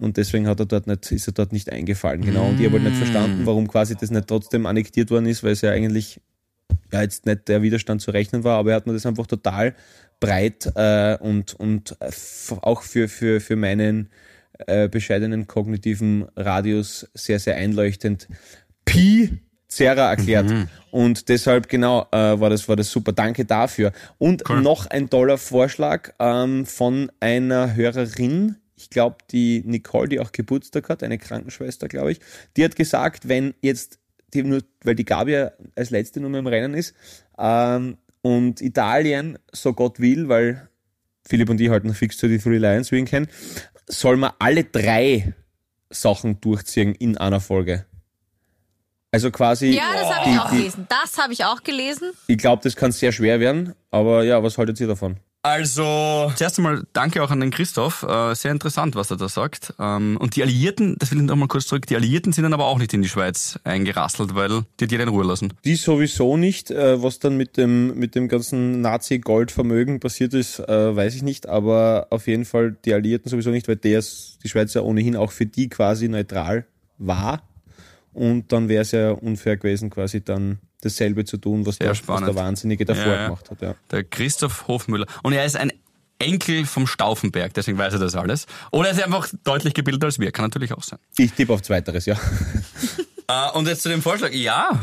Und 0.00 0.16
deswegen 0.16 0.48
hat 0.48 0.60
er 0.60 0.66
dort 0.66 0.86
nicht, 0.86 1.10
ist 1.12 1.28
er 1.28 1.32
dort 1.32 1.52
nicht 1.52 1.70
eingefallen. 1.70 2.22
Genau. 2.22 2.48
Und 2.48 2.58
ich 2.58 2.66
habe 2.66 2.76
halt 2.76 2.84
nicht 2.84 2.96
verstanden, 2.96 3.46
warum 3.46 3.68
quasi 3.68 3.94
das 3.94 4.10
nicht 4.10 4.26
trotzdem 4.26 4.66
annektiert 4.66 5.10
worden 5.10 5.26
ist, 5.26 5.44
weil 5.44 5.52
es 5.52 5.60
ja 5.60 5.70
eigentlich 5.70 6.20
ja 6.92 7.02
jetzt 7.02 7.26
nicht 7.26 7.48
der 7.48 7.62
Widerstand 7.62 8.00
zu 8.00 8.10
rechnen 8.10 8.44
war, 8.44 8.58
aber 8.58 8.70
er 8.70 8.76
hat 8.76 8.86
mir 8.86 8.92
das 8.92 9.06
einfach 9.06 9.26
total 9.26 9.74
breit 10.20 10.70
äh, 10.74 11.16
und, 11.18 11.54
und 11.54 11.96
auch 12.62 12.82
für, 12.82 13.08
für, 13.08 13.40
für 13.40 13.56
meinen 13.56 14.10
äh, 14.66 14.88
bescheidenen 14.88 15.46
kognitiven 15.46 16.26
Radius 16.36 17.08
sehr, 17.14 17.38
sehr 17.38 17.56
einleuchtend 17.56 18.28
Pi 18.84 19.40
Zera 19.68 20.10
erklärt. 20.10 20.52
Und 20.90 21.28
deshalb 21.28 21.68
genau 21.68 22.06
äh, 22.12 22.38
war 22.38 22.48
das 22.48 22.68
war 22.68 22.76
das 22.76 22.90
super. 22.90 23.12
Danke 23.12 23.44
dafür. 23.44 23.92
Und 24.18 24.48
noch 24.48 24.86
ein 24.86 25.10
toller 25.10 25.36
Vorschlag 25.36 26.12
ähm, 26.20 26.64
von 26.64 27.10
einer 27.18 27.74
Hörerin. 27.74 28.56
Ich 28.84 28.90
glaube, 28.90 29.16
die 29.30 29.62
Nicole, 29.64 30.10
die 30.10 30.20
auch 30.20 30.30
Geburtstag 30.30 30.90
hat, 30.90 31.02
eine 31.02 31.16
Krankenschwester, 31.16 31.88
glaube 31.88 32.12
ich, 32.12 32.20
die 32.58 32.64
hat 32.64 32.76
gesagt, 32.76 33.28
wenn 33.28 33.54
jetzt, 33.62 33.98
die 34.34 34.42
nur, 34.42 34.60
weil 34.82 34.94
die 34.94 35.06
Gabi 35.06 35.32
ja 35.32 35.52
als 35.74 35.88
letzte 35.88 36.20
Nummer 36.20 36.38
im 36.38 36.46
Rennen 36.46 36.74
ist, 36.74 36.94
ähm, 37.38 37.96
und 38.20 38.60
Italien, 38.60 39.38
so 39.52 39.72
Gott 39.72 40.00
will, 40.00 40.28
weil 40.28 40.68
Philipp 41.26 41.48
und 41.48 41.60
ich 41.62 41.70
halten 41.70 41.94
fix 41.94 42.18
zu 42.18 42.28
die 42.28 42.38
Three 42.38 42.58
Lions, 42.58 42.92
wie 42.92 42.96
ich 42.96 43.00
ihn 43.00 43.06
kenne, 43.06 43.26
soll 43.86 44.18
man 44.18 44.32
alle 44.38 44.64
drei 44.64 45.32
Sachen 45.88 46.42
durchziehen 46.42 46.94
in 46.94 47.16
einer 47.16 47.40
Folge. 47.40 47.86
Also 49.12 49.30
quasi, 49.30 49.68
Ja, 49.68 49.94
das 49.94 50.14
habe 50.14 50.30
ich 50.30 50.38
auch 50.38 50.50
gelesen. 50.50 50.86
Das 50.90 51.18
habe 51.18 51.32
ich 51.32 51.44
auch 51.44 51.62
gelesen. 51.62 52.10
ich 52.26 52.36
glaube, 52.36 52.62
das 52.62 52.76
kann 52.76 52.92
sehr 52.92 53.12
schwer 53.12 53.40
werden, 53.40 53.74
aber 53.90 54.24
ja, 54.24 54.42
was 54.42 54.58
haltet 54.58 54.78
ihr 54.78 54.88
davon? 54.88 55.16
Also, 55.44 56.32
zuerst 56.36 56.58
einmal 56.58 56.84
danke 56.94 57.22
auch 57.22 57.30
an 57.30 57.38
den 57.38 57.50
Christoph. 57.50 58.02
Äh, 58.02 58.34
sehr 58.34 58.50
interessant, 58.50 58.96
was 58.96 59.10
er 59.10 59.18
da 59.18 59.28
sagt. 59.28 59.74
Ähm, 59.78 60.16
und 60.18 60.36
die 60.36 60.42
Alliierten, 60.42 60.96
das 60.98 61.10
will 61.10 61.18
ich 61.18 61.24
noch 61.24 61.36
mal 61.36 61.48
kurz 61.48 61.66
zurück, 61.66 61.86
die 61.86 61.96
Alliierten 61.96 62.32
sind 62.32 62.44
dann 62.44 62.54
aber 62.54 62.64
auch 62.64 62.78
nicht 62.78 62.94
in 62.94 63.02
die 63.02 63.10
Schweiz 63.10 63.58
eingerasselt, 63.62 64.34
weil 64.34 64.64
die 64.80 64.84
hat 64.84 64.90
jeder 64.90 65.02
in 65.02 65.10
Ruhe 65.10 65.22
lassen. 65.22 65.52
Die 65.66 65.76
sowieso 65.76 66.38
nicht, 66.38 66.70
äh, 66.70 67.02
was 67.02 67.18
dann 67.18 67.36
mit 67.36 67.58
dem, 67.58 67.94
mit 67.98 68.14
dem 68.14 68.28
ganzen 68.28 68.80
Nazi-Goldvermögen 68.80 70.00
passiert 70.00 70.32
ist, 70.32 70.60
äh, 70.60 70.96
weiß 70.96 71.14
ich 71.14 71.22
nicht, 71.22 71.46
aber 71.46 72.06
auf 72.08 72.26
jeden 72.26 72.46
Fall 72.46 72.74
die 72.86 72.94
Alliierten 72.94 73.28
sowieso 73.28 73.50
nicht, 73.50 73.68
weil 73.68 73.76
der, 73.76 74.02
die 74.42 74.48
Schweiz 74.48 74.72
ja 74.72 74.80
ohnehin 74.80 75.14
auch 75.14 75.30
für 75.30 75.44
die 75.44 75.68
quasi 75.68 76.08
neutral 76.08 76.64
war. 76.96 77.42
Und 78.14 78.50
dann 78.50 78.70
wäre 78.70 78.80
es 78.80 78.92
ja 78.92 79.10
unfair 79.10 79.58
gewesen, 79.58 79.90
quasi 79.90 80.24
dann 80.24 80.58
dasselbe 80.84 81.24
zu 81.24 81.36
tun, 81.36 81.66
was, 81.66 81.78
der, 81.78 81.90
was 81.90 82.20
der 82.24 82.34
Wahnsinnige 82.34 82.84
davor 82.84 83.06
Ja, 83.06 83.14
ja. 83.14 83.24
gemacht 83.26 83.50
hat. 83.50 83.62
Ja. 83.62 83.74
Der 83.90 84.04
Christoph 84.04 84.68
Hofmüller. 84.68 85.06
Und 85.22 85.32
er 85.32 85.44
ist 85.44 85.56
ein 85.56 85.72
Enkel 86.18 86.64
vom 86.64 86.86
Stauffenberg, 86.86 87.52
deswegen 87.54 87.76
weiß 87.76 87.94
er 87.94 87.98
das 87.98 88.14
alles. 88.14 88.46
Oder 88.70 88.88
er 88.88 88.94
ist 88.94 89.02
einfach 89.02 89.28
deutlich 89.44 89.74
gebildeter 89.74 90.06
als 90.06 90.18
wir, 90.18 90.30
kann 90.32 90.44
natürlich 90.44 90.72
auch 90.72 90.82
sein. 90.82 90.98
Ich 91.16 91.32
tippe 91.32 91.52
auf 91.52 91.62
Zweiteres, 91.62 92.06
ja. 92.06 92.16
Äh, 93.28 93.50
und 93.54 93.66
jetzt 93.66 93.82
zu 93.82 93.88
dem 93.88 94.00
Vorschlag. 94.02 94.32
Ja, 94.32 94.80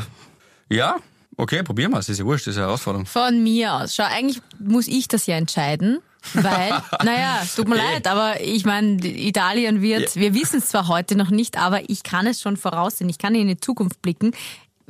ja, 0.70 0.98
okay, 1.38 1.64
probieren 1.64 1.92
wir 1.92 2.00
es. 2.00 2.10
Ist 2.10 2.20
ja 2.20 2.26
wurscht, 2.26 2.48
das 2.48 2.54
ist 2.54 2.58
eine 2.58 2.68
Herausforderung. 2.68 3.06
Von 3.06 3.44
mir 3.44 3.74
aus. 3.74 3.96
Schau, 3.96 4.04
eigentlich 4.04 4.42
muss 4.60 4.88
ich 4.88 5.08
das 5.08 5.26
ja 5.26 5.36
entscheiden. 5.36 6.00
Weil, 6.34 6.70
naja, 7.04 7.42
tut 7.56 7.68
mir 7.68 7.78
leid, 7.78 8.08
aber 8.08 8.42
ich 8.42 8.66
meine, 8.66 8.98
Italien 9.04 9.82
wird, 9.82 10.16
wir 10.16 10.34
wissen 10.34 10.60
es 10.60 10.68
zwar 10.68 10.88
heute 10.88 11.16
noch 11.16 11.32
nicht, 11.32 11.58
aber 11.58 11.90
ich 11.90 12.04
kann 12.04 12.28
es 12.28 12.42
schon 12.42 12.58
voraussehen. 12.58 13.10
Ich 13.10 13.18
kann 13.18 13.34
in 13.36 13.48
die 13.48 13.60
Zukunft 13.60 14.02
blicken. 14.02 14.32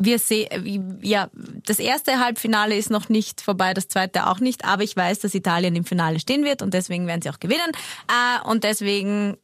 Wir 0.04 0.20
sehen, 0.20 1.00
ja, 1.02 1.30
das 1.66 1.80
erste 1.80 2.20
Halbfinale 2.20 2.76
ist 2.76 2.90
noch 2.90 3.10
nicht 3.10 3.42
vorbei, 3.42 3.74
das 3.74 3.88
zweite 3.88 4.28
auch 4.28 4.40
nicht, 4.40 4.66
aber 4.66 4.84
ich 4.84 4.96
weiß, 4.96 5.20
dass 5.20 5.34
Italien 5.36 5.76
im 5.76 5.86
Finale 5.86 6.20
stehen 6.20 6.44
wird 6.44 6.62
und 6.62 6.74
deswegen 6.74 7.08
werden 7.08 7.22
sie 7.22 7.30
auch 7.30 7.40
gewinnen. 7.40 7.72
Äh, 8.08 8.48
Und 8.48 8.64
deswegen 8.64 9.38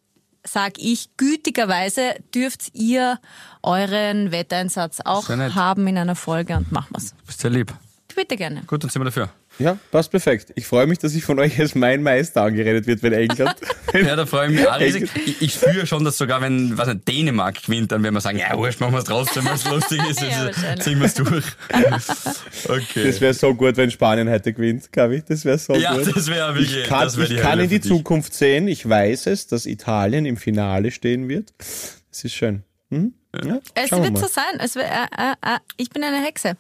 sag 0.44 0.80
ich, 0.80 1.10
gütigerweise 1.18 2.16
dürft 2.34 2.74
ihr 2.74 3.20
euren 3.62 4.32
Wetteinsatz 4.32 5.00
auch 5.04 5.30
haben 5.30 5.88
in 5.88 5.98
einer 5.98 6.16
Folge 6.16 6.56
und 6.56 6.72
machen 6.72 6.88
wir's. 6.92 7.14
Bist 7.26 7.42
sehr 7.42 7.52
lieb. 7.52 7.74
Bitte 8.16 8.36
gerne. 8.36 8.64
Gut, 8.66 8.84
dann 8.84 8.90
sind 8.90 9.02
wir 9.02 9.06
dafür. 9.06 9.30
Ja, 9.60 9.78
passt 9.92 10.12
perfekt. 10.12 10.52
Ich 10.56 10.68
freue 10.68 10.86
mich, 10.86 11.00
dass 11.00 11.16
ich 11.16 11.24
von 11.24 11.40
euch 11.40 11.60
als 11.60 11.74
mein 11.74 12.04
Meister 12.04 12.44
angeredet 12.44 12.86
wird, 12.88 13.04
wenn 13.04 13.14
England. 13.14 13.56
Ja, 13.94 14.18
da 14.18 14.26
freue 14.26 14.48
ich 14.50 14.60
mich 14.60 14.68
auch 14.68 14.80
riesig. 14.80 15.10
Ich, 15.26 15.42
ich 15.42 15.54
spüre 15.54 15.88
schon, 15.88 16.04
dass 16.04 16.18
sogar 16.18 16.42
wenn 16.42 16.78
was 16.78 16.90
nicht, 16.90 17.08
Dänemark 17.08 17.64
gewinnt, 17.64 17.92
dann 17.92 18.04
werden 18.04 18.14
wir 18.14 18.22
sagen, 18.22 18.38
ja, 18.38 18.56
wurscht, 18.58 18.82
machen 18.82 18.92
wir 18.94 19.00
es 19.00 19.06
trotzdem, 19.06 19.46
weil 19.46 19.56
es 19.56 19.66
lustig 19.70 20.02
ist. 20.10 20.22
Ja, 20.22 20.52
ziehen 20.78 21.00
wir 21.00 21.06
es 21.06 21.14
durch. 21.14 21.46
Okay. 22.68 23.06
Das 23.06 23.22
wäre 23.22 23.34
so 23.34 23.56
gut, 23.56 23.78
wenn 23.78 23.90
Spanien 23.90 24.30
heute 24.30 24.52
gewinnt, 24.54 24.92
Gabi. 24.92 25.24
Das 25.26 25.46
wäre 25.46 25.58
so 25.58 25.74
ja, 25.76 25.96
gut. 25.96 26.16
das 26.16 26.28
wäre 26.28 26.54
wirklich, 26.54 26.78
Ich 26.80 26.84
kann, 26.84 27.16
wär 27.16 27.32
ich 27.32 27.38
kann 27.38 27.60
in 27.60 27.70
die. 27.70 27.82
Zukunft 27.82 28.34
sehen. 28.34 28.68
Ich 28.68 28.88
weiß 28.88 29.28
es, 29.28 29.48
dass 29.48 29.66
Italien 29.66 30.26
im 30.26 30.36
Finale 30.36 30.92
stehen 30.92 31.30
wird. 31.30 31.54
Das 31.58 32.24
ist 32.24 32.34
schön. 32.34 32.64
Mhm. 32.90 33.14
Ja, 33.44 33.60
Es 33.76 33.92
wird 33.92 34.18
so 34.18 34.28
sein. 34.28 34.60
Es 34.60 34.76
äh, 34.76 34.82
äh, 34.82 35.32
äh, 35.42 35.60
ich 35.78 35.90
bin 35.90 36.04
eine 36.04 36.24
Hexe. 36.24 36.58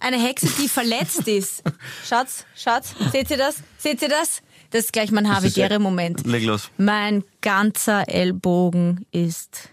Eine 0.00 0.18
Hexe, 0.20 0.48
die 0.60 0.68
verletzt 0.68 1.26
ist. 1.28 1.62
Schatz, 2.06 2.44
Schatz, 2.56 2.94
seht 3.12 3.30
ihr 3.30 3.36
das? 3.38 3.56
Seht 3.78 4.02
ihr 4.02 4.08
das? 4.08 4.42
Das 4.70 4.84
ist 4.84 4.92
gleich 4.92 5.10
mein 5.10 5.34
habitäre 5.34 5.78
Moment. 5.78 6.26
Leg 6.26 6.44
los. 6.44 6.70
Mein 6.76 7.24
ganzer 7.40 8.08
Ellbogen 8.08 9.06
ist 9.12 9.70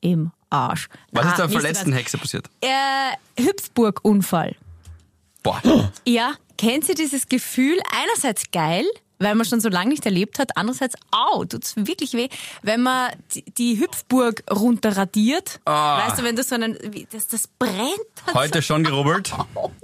im 0.00 0.32
Arsch. 0.48 0.88
Was 1.12 1.26
Ah, 1.26 1.28
ist 1.30 1.38
der 1.38 1.46
nicht 1.46 1.54
so 1.54 1.60
verletzten. 1.60 1.92
Hexe 1.92 2.18
passiert? 2.18 2.46
Äh, 2.60 3.42
Hüpfburg-Unfall. 3.42 4.56
Boah. 5.42 5.60
Ja, 6.06 6.34
kennt 6.58 6.88
ihr 6.88 6.94
dieses 6.94 7.28
Gefühl? 7.28 7.78
Einerseits 8.02 8.50
geil, 8.52 8.84
weil 9.20 9.34
man 9.36 9.46
schon 9.46 9.60
so 9.60 9.68
lange 9.68 9.90
nicht 9.90 10.04
erlebt 10.04 10.38
hat. 10.38 10.56
Andererseits, 10.56 10.96
au, 11.12 11.44
tut's 11.44 11.76
wirklich 11.76 12.14
weh, 12.14 12.28
wenn 12.62 12.82
man 12.82 13.12
die, 13.34 13.44
die 13.44 13.78
Hüpfburg 13.78 14.42
runterradiert. 14.50 15.60
Ah. 15.64 16.06
Weißt 16.06 16.18
du, 16.18 16.24
wenn 16.24 16.34
du 16.34 16.42
so 16.42 16.54
einen, 16.56 16.76
das, 17.12 17.28
das 17.28 17.46
brennt. 17.46 17.74
dann 18.26 18.34
Heute 18.34 18.62
schon 18.62 18.82
gerubbelt. 18.82 19.32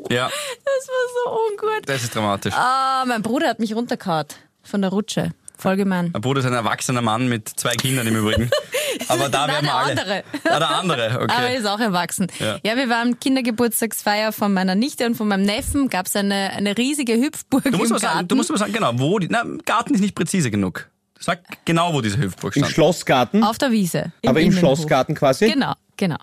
Ja, 0.08 0.28
Das 0.28 0.88
war 0.88 1.34
so 1.34 1.40
ungut. 1.50 1.88
das 1.88 2.04
ist 2.04 2.14
dramatisch. 2.14 2.54
Ah, 2.54 3.04
mein 3.08 3.22
Bruder 3.22 3.48
hat 3.48 3.58
mich 3.58 3.74
runtergehauen 3.74 4.26
von 4.62 4.80
der 4.80 4.90
Rutsche. 4.90 5.32
Voll 5.58 5.76
gemein. 5.76 6.10
Mein 6.12 6.22
Bruder 6.22 6.40
ist 6.40 6.46
ein 6.46 6.52
erwachsener 6.52 7.02
Mann 7.02 7.28
mit 7.28 7.48
zwei 7.48 7.74
Kindern 7.74 8.06
im 8.06 8.14
Übrigen. 8.14 8.50
Aber 9.08 9.28
da 9.30 9.46
Nein, 9.46 9.64
werden 9.64 9.66
wir 9.66 9.70
der 9.70 9.74
alle. 9.74 9.90
andere. 10.00 10.24
Ah, 10.44 10.58
der 10.58 10.70
andere, 10.70 11.10
Aber 11.12 11.32
er 11.32 11.44
okay. 11.46 11.56
ist 11.58 11.66
auch 11.66 11.80
erwachsen. 11.80 12.26
Ja. 12.38 12.58
Ja, 12.64 12.76
wir 12.76 12.88
waren 12.88 13.18
Kindergeburtstagsfeier 13.20 14.32
von 14.32 14.52
meiner 14.52 14.74
Nichte 14.74 15.06
und 15.06 15.14
von 15.16 15.28
meinem 15.28 15.44
Neffen. 15.44 15.88
Gab 15.88 16.06
es 16.06 16.16
eine, 16.16 16.50
eine 16.50 16.76
riesige 16.76 17.14
Hüpfburg 17.14 17.64
Du 17.64 17.70
musst, 17.72 17.84
im 17.84 17.88
mal 17.90 17.98
sagen, 18.00 18.12
Garten. 18.14 18.28
du 18.28 18.36
musst 18.36 18.50
mal 18.50 18.58
sagen, 18.58 18.72
genau, 18.72 18.92
wo 18.94 19.18
die, 19.18 19.28
na, 19.30 19.44
Garten 19.64 19.94
ist 19.94 20.00
nicht 20.00 20.14
präzise 20.14 20.50
genug. 20.50 20.88
Sag 21.18 21.40
genau, 21.64 21.94
wo 21.94 22.00
diese 22.02 22.18
Hüpfburg 22.18 22.54
Im 22.56 22.62
stand. 22.64 22.74
Schlossgarten, 22.74 23.42
Auf 23.42 23.58
der 23.58 23.70
Wiese. 23.70 24.12
aber 24.26 24.40
im 24.40 24.48
Innenhof. 24.48 24.60
Schlossgarten 24.78 25.14
quasi. 25.14 25.50
Genau, 25.50 25.72
genau. 25.96 26.18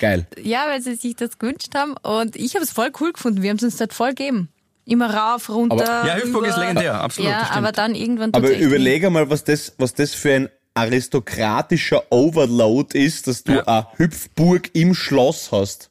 Geil. 0.00 0.26
Ja, 0.42 0.64
weil 0.68 0.80
sie 0.82 0.94
sich 0.96 1.16
das 1.16 1.38
gewünscht 1.38 1.74
haben 1.74 1.94
und 2.02 2.36
ich 2.36 2.54
habe 2.54 2.64
es 2.64 2.70
voll 2.70 2.90
cool 3.00 3.12
gefunden. 3.12 3.42
Wir 3.42 3.50
haben 3.50 3.56
es 3.58 3.62
uns 3.62 3.76
dort 3.76 3.92
voll 3.94 4.10
gegeben. 4.10 4.48
Immer 4.86 5.12
rauf, 5.14 5.50
runter. 5.50 5.74
Aber- 6.00 6.08
Ja, 6.08 6.14
Hüpfburg 6.16 6.44
über. 6.44 6.48
ist 6.48 6.56
legendär, 6.58 6.94
absolut, 7.00 7.30
Ja, 7.30 7.50
aber 7.52 7.72
dann 7.72 7.94
irgendwann 7.94 8.32
Aber 8.32 8.50
überlege 8.50 9.10
mal, 9.10 9.28
was 9.28 9.44
das, 9.44 9.74
was 9.76 9.92
das 9.92 10.14
für 10.14 10.32
ein 10.34 10.48
aristokratischer 10.78 12.04
Overload 12.10 12.98
ist, 12.98 13.26
dass 13.26 13.44
du 13.44 13.52
Ja. 13.52 13.62
eine 13.66 13.86
Hüpfburg 13.96 14.70
im 14.74 14.94
Schloss 14.94 15.50
hast. 15.52 15.90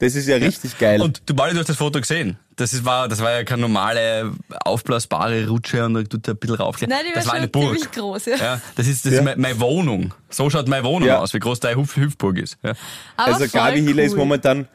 Das 0.00 0.14
ist 0.14 0.28
ja 0.28 0.36
richtig 0.36 0.78
geil. 0.78 1.00
Und 1.02 1.22
du, 1.26 1.34
Bali, 1.34 1.54
du 1.54 1.58
hast 1.60 1.68
das 1.68 1.76
Foto 1.76 2.00
gesehen. 2.00 2.38
Das, 2.54 2.72
ist, 2.72 2.84
war, 2.84 3.08
das 3.08 3.20
war 3.20 3.32
ja 3.32 3.44
keine 3.44 3.62
normale 3.62 4.32
aufblasbare 4.64 5.48
Rutsche 5.48 5.84
und 5.84 5.94
da 5.94 6.02
tut 6.02 6.28
er 6.28 6.34
ein 6.34 6.38
bisschen 6.38 6.56
rauf. 6.56 6.76
Nein, 6.80 6.90
die 7.02 7.08
war 7.08 7.14
das 7.14 7.26
war 7.26 7.32
schon 7.34 7.38
eine 7.38 7.48
Burg. 7.48 7.74
ziemlich 7.78 7.90
groß, 7.92 8.26
ja. 8.26 8.36
Ja, 8.36 8.60
das 8.76 8.86
ist, 8.86 9.04
das 9.04 9.12
Ja. 9.12 9.18
ist 9.20 9.24
meine, 9.24 9.40
meine 9.40 9.60
Wohnung. 9.60 10.14
So 10.30 10.48
schaut 10.50 10.68
meine 10.68 10.84
Wohnung 10.84 11.08
Ja. 11.08 11.18
aus, 11.18 11.34
wie 11.34 11.38
groß 11.40 11.58
deine 11.60 11.80
Hüpf 11.80 11.96
Hüpfburg 11.96 12.38
ist. 12.38 12.58
Ja. 12.62 12.74
Aber 13.16 13.34
also 13.34 13.48
Gabi 13.48 13.80
Hiller 13.80 13.94
cool. 14.02 14.06
ist 14.08 14.16
momentan 14.16 14.68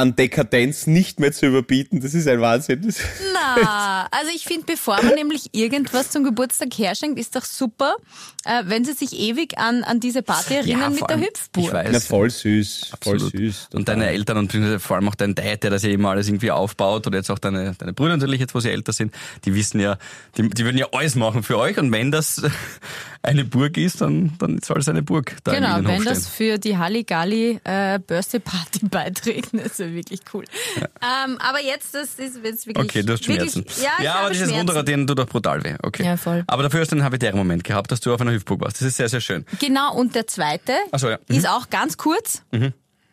an 0.00 0.16
Dekadenz 0.16 0.86
nicht 0.86 1.20
mehr 1.20 1.30
zu 1.30 1.46
überbieten. 1.46 2.00
Das 2.00 2.14
ist 2.14 2.26
ein 2.26 2.40
Wahnsinn. 2.40 2.82
Das 2.82 2.96
Na, 3.34 4.08
also 4.10 4.30
ich 4.34 4.44
finde, 4.44 4.64
bevor 4.66 5.02
man 5.02 5.14
nämlich 5.14 5.50
irgendwas 5.52 6.10
zum 6.10 6.24
Geburtstag 6.24 6.68
herschenkt, 6.78 7.18
ist 7.18 7.36
doch 7.36 7.44
super, 7.44 7.96
äh, 8.44 8.62
wenn 8.64 8.84
sie 8.84 8.94
sich 8.94 9.12
ewig 9.12 9.58
an, 9.58 9.84
an 9.84 10.00
diese 10.00 10.22
Party 10.22 10.54
erinnern 10.54 10.92
mit 10.92 11.00
vor 11.00 11.08
der 11.08 11.18
Hüpfburg. 11.18 11.64
Ich 11.64 11.72
weiß. 11.72 11.88
Na, 11.92 12.00
voll 12.00 12.30
süß. 12.30 12.90
Absolut. 12.92 13.20
Voll 13.20 13.30
süß. 13.30 13.68
Und 13.74 13.88
deine 13.88 14.08
Eltern 14.08 14.38
und 14.38 14.80
vor 14.80 14.96
allem 14.96 15.08
auch 15.08 15.14
dein 15.14 15.34
Dad, 15.34 15.62
der 15.62 15.70
das 15.70 15.82
ja 15.82 15.90
immer 15.90 16.10
alles 16.10 16.28
irgendwie 16.28 16.50
aufbaut 16.50 17.06
oder 17.06 17.18
jetzt 17.18 17.30
auch 17.30 17.38
deine, 17.38 17.74
deine 17.76 17.92
Brüder 17.92 18.16
natürlich 18.16 18.40
jetzt, 18.40 18.54
wo 18.54 18.60
sie 18.60 18.70
älter 18.70 18.92
sind, 18.92 19.12
die 19.44 19.54
wissen 19.54 19.80
ja, 19.80 19.98
die, 20.38 20.48
die 20.48 20.64
würden 20.64 20.78
ja 20.78 20.86
alles 20.92 21.14
machen 21.14 21.42
für 21.42 21.58
euch 21.58 21.76
und 21.78 21.92
wenn 21.92 22.10
das 22.10 22.42
eine 23.22 23.44
Burg 23.44 23.76
ist, 23.76 24.00
dann, 24.00 24.32
dann 24.38 24.60
soll 24.62 24.78
es 24.78 24.88
eine 24.88 25.02
Burg 25.02 25.36
da 25.44 25.52
Genau, 25.52 25.76
wenn 25.86 26.04
das 26.04 26.26
für 26.26 26.58
die 26.58 26.78
Halligalli 26.78 27.60
äh, 27.64 27.98
Birthday 27.98 28.40
Party 28.40 28.80
beiträgt, 28.90 29.50
das 29.52 29.78
wäre 29.90 29.96
wirklich 29.96 30.20
cool. 30.32 30.44
Ähm, 30.76 31.38
aber 31.38 31.62
jetzt, 31.62 31.94
das 31.94 32.14
ist 32.18 32.36
jetzt 32.42 32.66
wirklich. 32.66 32.76
Okay, 32.78 33.02
du 33.02 33.12
hast 33.12 33.26
wirklich, 33.28 33.52
Schmerzen. 33.52 33.82
Ja, 33.82 33.90
ich 33.98 34.04
ja 34.04 34.10
habe 34.14 34.20
aber 34.24 34.30
dieses 34.30 34.48
Schmerzen. 34.48 34.58
Runterradieren 34.68 35.06
tut 35.06 35.18
doch 35.18 35.26
brutal 35.26 35.62
weh. 35.64 35.74
Okay. 35.82 36.04
Ja, 36.04 36.16
voll. 36.16 36.44
Aber 36.46 36.62
dafür 36.62 36.80
hast 36.80 36.92
du 36.92 36.96
einen 36.96 37.04
habitären 37.04 37.36
Moment 37.36 37.64
gehabt, 37.64 37.90
dass 37.92 38.00
du 38.00 38.12
auf 38.14 38.20
einer 38.20 38.32
Hüpfburg 38.32 38.60
warst. 38.60 38.76
Das 38.80 38.88
ist 38.88 38.96
sehr, 38.96 39.08
sehr 39.08 39.20
schön. 39.20 39.44
Genau, 39.58 39.94
und 39.94 40.14
der 40.14 40.26
zweite 40.26 40.74
so, 40.96 41.08
ja. 41.08 41.18
Mhm. 41.28 41.36
ist 41.36 41.48
auch 41.48 41.68
ganz 41.70 41.96
kurz, 41.96 42.42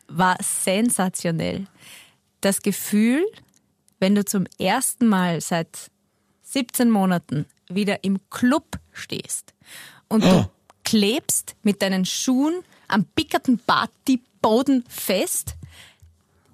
war 0.07 0.37
sensationell. 0.41 1.65
Das 2.41 2.61
Gefühl, 2.61 3.25
wenn 3.99 4.15
du 4.15 4.23
zum 4.23 4.45
ersten 4.59 5.07
Mal 5.07 5.41
seit 5.41 5.89
17 6.43 6.89
Monaten 6.91 7.45
wieder 7.69 8.03
im 8.03 8.19
Club 8.29 8.77
stehst 8.93 9.53
und 10.07 10.23
Oh. 10.23 10.29
du 10.29 10.49
klebst 10.83 11.55
mit 11.63 11.81
deinen 11.81 12.05
Schuhen 12.05 12.61
am 12.87 13.03
pickerten 13.03 13.59
Partyboden 13.59 14.85
fest. 14.87 15.55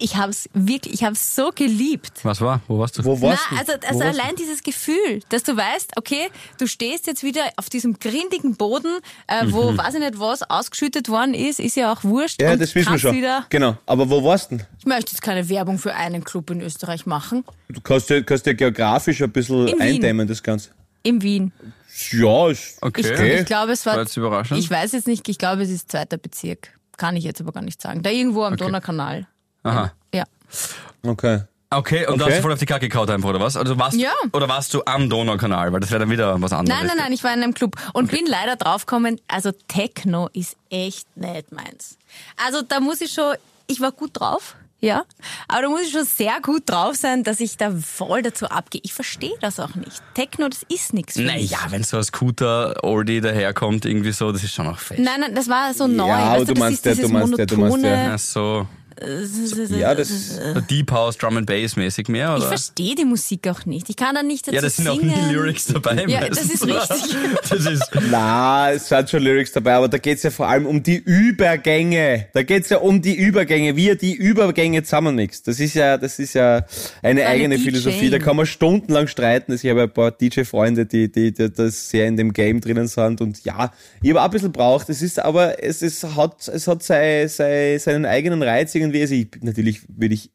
Ich 0.06 0.18
habe 0.18 0.32
es 0.32 0.50
wirklich, 0.54 0.96
ich 0.96 1.04
habe 1.06 1.14
es 1.14 1.34
so 1.34 1.52
geliebt. 1.56 2.12
Was 2.24 2.42
war? 2.42 2.60
Wo 2.68 2.78
warst 2.78 2.98
du? 2.98 3.06
Wo 3.06 3.16
Na, 3.16 3.22
warst 3.22 3.44
du? 3.50 3.56
also, 3.56 3.72
Wo 3.72 3.88
also 3.88 4.00
warst 4.02 4.20
allein 4.20 4.36
dieses 4.36 4.62
Gefühl, 4.62 5.22
dass 5.30 5.44
du 5.44 5.56
weißt, 5.56 5.92
okay, 5.96 6.28
du 6.58 6.68
stehst 6.68 7.08
jetzt 7.08 7.24
wieder 7.24 7.40
auf 7.56 7.70
diesem 7.70 7.98
grindigen 7.98 8.56
Boden, 8.58 8.98
äh, 9.28 9.46
wo 9.48 9.72
Mhm. 9.72 9.78
weiß 9.78 9.94
ich 9.94 10.00
nicht 10.02 10.20
was 10.20 10.44
ausgeschüttet 10.44 11.08
worden 11.08 11.34
ist, 11.34 11.62
ist 11.62 11.78
ja 11.78 11.94
auch 11.94 12.04
wurscht. 12.04 12.42
du? 12.42 12.46
Ja, 12.46 12.52
und 12.52 12.62
das 12.62 12.76
wissen 12.76 12.92
wir 12.92 13.00
schon. 13.00 13.16
Wieder, 13.16 13.46
Genau. 13.50 13.78
Aber 13.86 14.10
wo 14.10 14.22
warst 14.26 14.52
du 14.52 14.58
denn? 14.58 14.66
ich 14.78 14.86
möchte 14.86 15.14
jetzt 15.14 15.22
keine 15.22 15.48
Werbung 15.48 15.80
für 15.80 15.94
einen 15.96 16.26
Club 16.26 16.50
in 16.50 16.60
Österreich 16.60 17.06
machen. 17.06 17.46
Du 17.70 17.80
kannst 17.80 18.10
ja, 18.10 18.22
kannst 18.22 18.46
ja 18.46 18.52
geografisch 18.52 19.22
ein 19.22 19.32
bisschen 19.32 19.68
In 19.70 19.76
Wien. 19.76 19.82
eindämmen, 19.82 20.28
das 20.28 20.44
Ganze. 20.44 20.72
In 21.04 21.22
Wien. 21.22 21.54
Ja, 22.12 22.50
ist 22.50 22.78
Okay. 22.82 23.02
Ich, 23.02 23.12
okay. 23.12 23.40
ich 23.40 23.46
glaube, 23.46 23.72
es 23.72 23.86
war. 23.86 23.96
War 23.96 24.06
überraschend? 24.18 24.60
Ich 24.60 24.70
weiß 24.70 24.92
jetzt 24.92 25.08
nicht, 25.08 25.30
ich 25.30 25.38
glaube, 25.38 25.62
es 25.62 25.70
ist 25.70 25.90
zweiter 25.92 26.18
Bezirk. 26.18 26.78
Kann 26.98 27.16
ich 27.16 27.24
jetzt 27.24 27.40
aber 27.40 27.54
gar 27.54 27.62
nicht 27.64 27.82
sagen. 27.82 28.04
Da 28.04 28.10
irgendwo 28.10 28.44
am 28.44 28.58
Donaukanal. 28.58 29.28
Aha. 29.64 29.92
Ja. 30.14 30.24
Okay. 31.06 31.42
Okay, 31.70 32.06
und 32.06 32.20
da 32.20 32.26
Okay. 32.26 32.34
hast 32.34 32.38
du 32.38 32.42
voll 32.44 32.54
auf 32.54 32.60
die 32.60 32.68
Kacke 32.68 32.88
gehaut 32.88 33.10
einfach, 33.10 33.30
oder 33.30 33.40
was? 33.40 33.58
Also 33.58 33.80
warst, 33.80 33.98
Ja. 33.98 34.12
Oder 34.32 34.48
warst 34.48 34.72
du 34.76 34.84
am 34.86 35.10
Donaukanal? 35.10 35.74
Weil 35.74 35.80
das 35.80 35.90
wäre 35.90 36.02
dann 36.02 36.12
wieder 36.12 36.40
was 36.40 36.54
anderes. 36.54 36.78
Nein, 36.78 36.86
nein, 36.88 36.98
nein, 36.98 37.12
ich 37.14 37.24
war 37.24 37.34
in 37.34 37.42
einem 37.42 37.56
Club 37.56 37.76
und 37.94 38.12
bin 38.12 38.28
leider 38.28 38.56
draufgekommen, 38.58 39.20
also 39.28 39.52
Techno 39.68 40.30
ist 40.34 40.56
echt 40.70 41.08
nicht 41.18 41.52
meins. 41.52 41.98
Also 42.46 42.62
da 42.62 42.80
muss 42.80 43.02
ich 43.02 43.12
schon, 43.12 43.34
ich 43.66 43.82
war 43.82 43.92
gut 43.92 44.12
drauf, 44.20 44.56
ja, 44.82 45.04
aber 45.48 45.64
da 45.64 45.70
muss 45.70 45.82
ich 45.82 45.92
schon 45.92 46.06
sehr 46.06 46.34
gut 46.44 46.70
drauf 46.70 46.96
sein, 46.96 47.24
dass 47.24 47.40
ich 47.40 47.58
da 47.58 47.72
voll 47.72 48.22
dazu 48.22 48.46
abgehe. 48.48 48.82
Ich 48.84 48.94
verstehe 48.94 49.34
das 49.42 49.60
auch 49.60 49.74
nicht. 49.74 50.04
Techno, 50.14 50.50
das 50.50 50.62
ist 50.70 50.94
nichts 50.94 51.14
für 51.14 51.22
mich. 51.24 51.50
Naja, 51.52 51.66
wenn 51.70 51.84
so 51.84 51.98
ein 51.98 52.04
Scooter-Oldie 52.04 53.22
daherkommt, 53.22 53.86
irgendwie 53.86 54.12
so, 54.12 54.32
das 54.32 54.44
ist 54.44 54.54
schon 54.54 54.68
auch 54.68 54.78
fest. 54.78 55.00
Nein, 55.00 55.22
nein, 55.22 55.34
das 55.34 55.48
war 55.50 55.74
so 55.74 55.88
neu. 55.88 56.12
aber 56.12 56.32
weißt 56.42 56.50
du 56.50 56.54
das 56.54 56.60
meinst 56.60 56.80
ist 56.80 56.86
ja, 56.86 56.92
dieses 56.96 57.08
du 57.08 57.14
meinst 57.14 57.38
ja, 57.40 57.46
du 57.46 57.58
meinst 57.58 57.78
monotone. 57.78 58.12
Ach 58.14 58.20
so, 58.20 58.68
Ja, 59.70 59.96
das. 59.96 60.40
Deep 60.70 60.92
House, 60.92 61.18
Drum 61.18 61.38
and 61.38 61.46
Bass 61.48 61.76
mäßig 61.76 62.08
mehr, 62.08 62.30
Ich 62.30 62.42
oder? 62.42 62.48
verstehe 62.50 62.96
die 62.96 63.06
Musik 63.06 63.48
auch 63.48 63.66
nicht. 63.66 63.90
Ich 63.90 63.96
kann 63.96 64.16
da 64.16 64.24
nicht 64.24 64.48
dazu 64.48 64.56
Ja, 64.56 64.62
das 64.62 64.76
sind 64.78 64.88
auch 64.88 65.00
singen. 65.00 65.14
nie 65.28 65.34
Lyrics 65.34 65.66
dabei. 65.68 66.06
Ja, 66.08 66.22
das 66.28 66.38
meistens, 66.46 66.54
ist 66.54 66.64
oder? 66.64 66.90
richtig. 66.90 67.16
Das 67.50 67.66
ist, 67.66 67.90
Na, 68.10 68.72
es 68.72 68.88
sind 68.88 69.10
schon 69.10 69.24
Lyrics 69.24 69.52
dabei, 69.52 69.74
aber 69.76 69.88
da 69.88 69.98
geht's 69.98 70.24
ja 70.24 70.30
vor 70.32 70.48
allem 70.48 70.66
um 70.66 70.82
die 70.82 70.98
Übergänge. 70.98 72.28
Da 72.34 72.44
geht's 72.44 72.70
ja 72.70 72.78
um 72.78 73.02
die 73.02 73.16
Übergänge, 73.16 73.76
wie 73.76 73.90
er 73.90 73.96
die 73.96 74.14
Übergänge 74.14 74.84
zusammenmixt. 74.84 75.48
Das 75.48 75.60
ist 75.60 75.74
ja, 75.74 75.98
das 75.98 76.20
ist 76.20 76.34
ja 76.34 76.66
eine 77.02 77.22
Eine 77.22 77.28
eigene. 77.28 77.60
Philosophie. 77.60 78.10
Da 78.10 78.20
kann 78.20 78.36
man 78.36 78.46
stundenlang 78.46 79.08
streiten. 79.08 79.54
Ich 79.54 79.66
habe 79.66 79.84
ein 79.84 79.92
paar 79.92 80.12
DJ-Freunde, 80.12 80.86
die, 80.86 81.12
die, 81.12 81.34
die 81.34 81.52
das 81.52 81.90
sehr 81.90 82.08
in 82.08 82.18
dem 82.18 82.34
Game 82.34 82.62
drinnen 82.62 82.88
sind. 82.88 83.22
Und 83.22 83.44
ja, 83.44 83.72
ich 84.02 84.10
habe 84.10 84.22
auch 84.22 84.26
ein 84.26 84.32
bisschen 84.32 84.52
braucht. 84.52 84.90
Es 84.90 85.02
ist 85.02 85.20
aber, 85.20 85.62
es, 85.64 85.82
es 85.82 86.04
hat, 86.04 86.48
es 86.48 86.68
hat 86.68 86.84
sei, 86.84 87.28
sei, 87.28 87.78
seinen 87.80 88.06
eigenen 88.06 88.42
Reiz 88.42 88.74
irgendwie. 88.84 89.02
Also 89.02 89.16
ich, 89.16 89.30
natürlich 89.42 89.82
würde 89.88 90.14
ich 90.14 90.32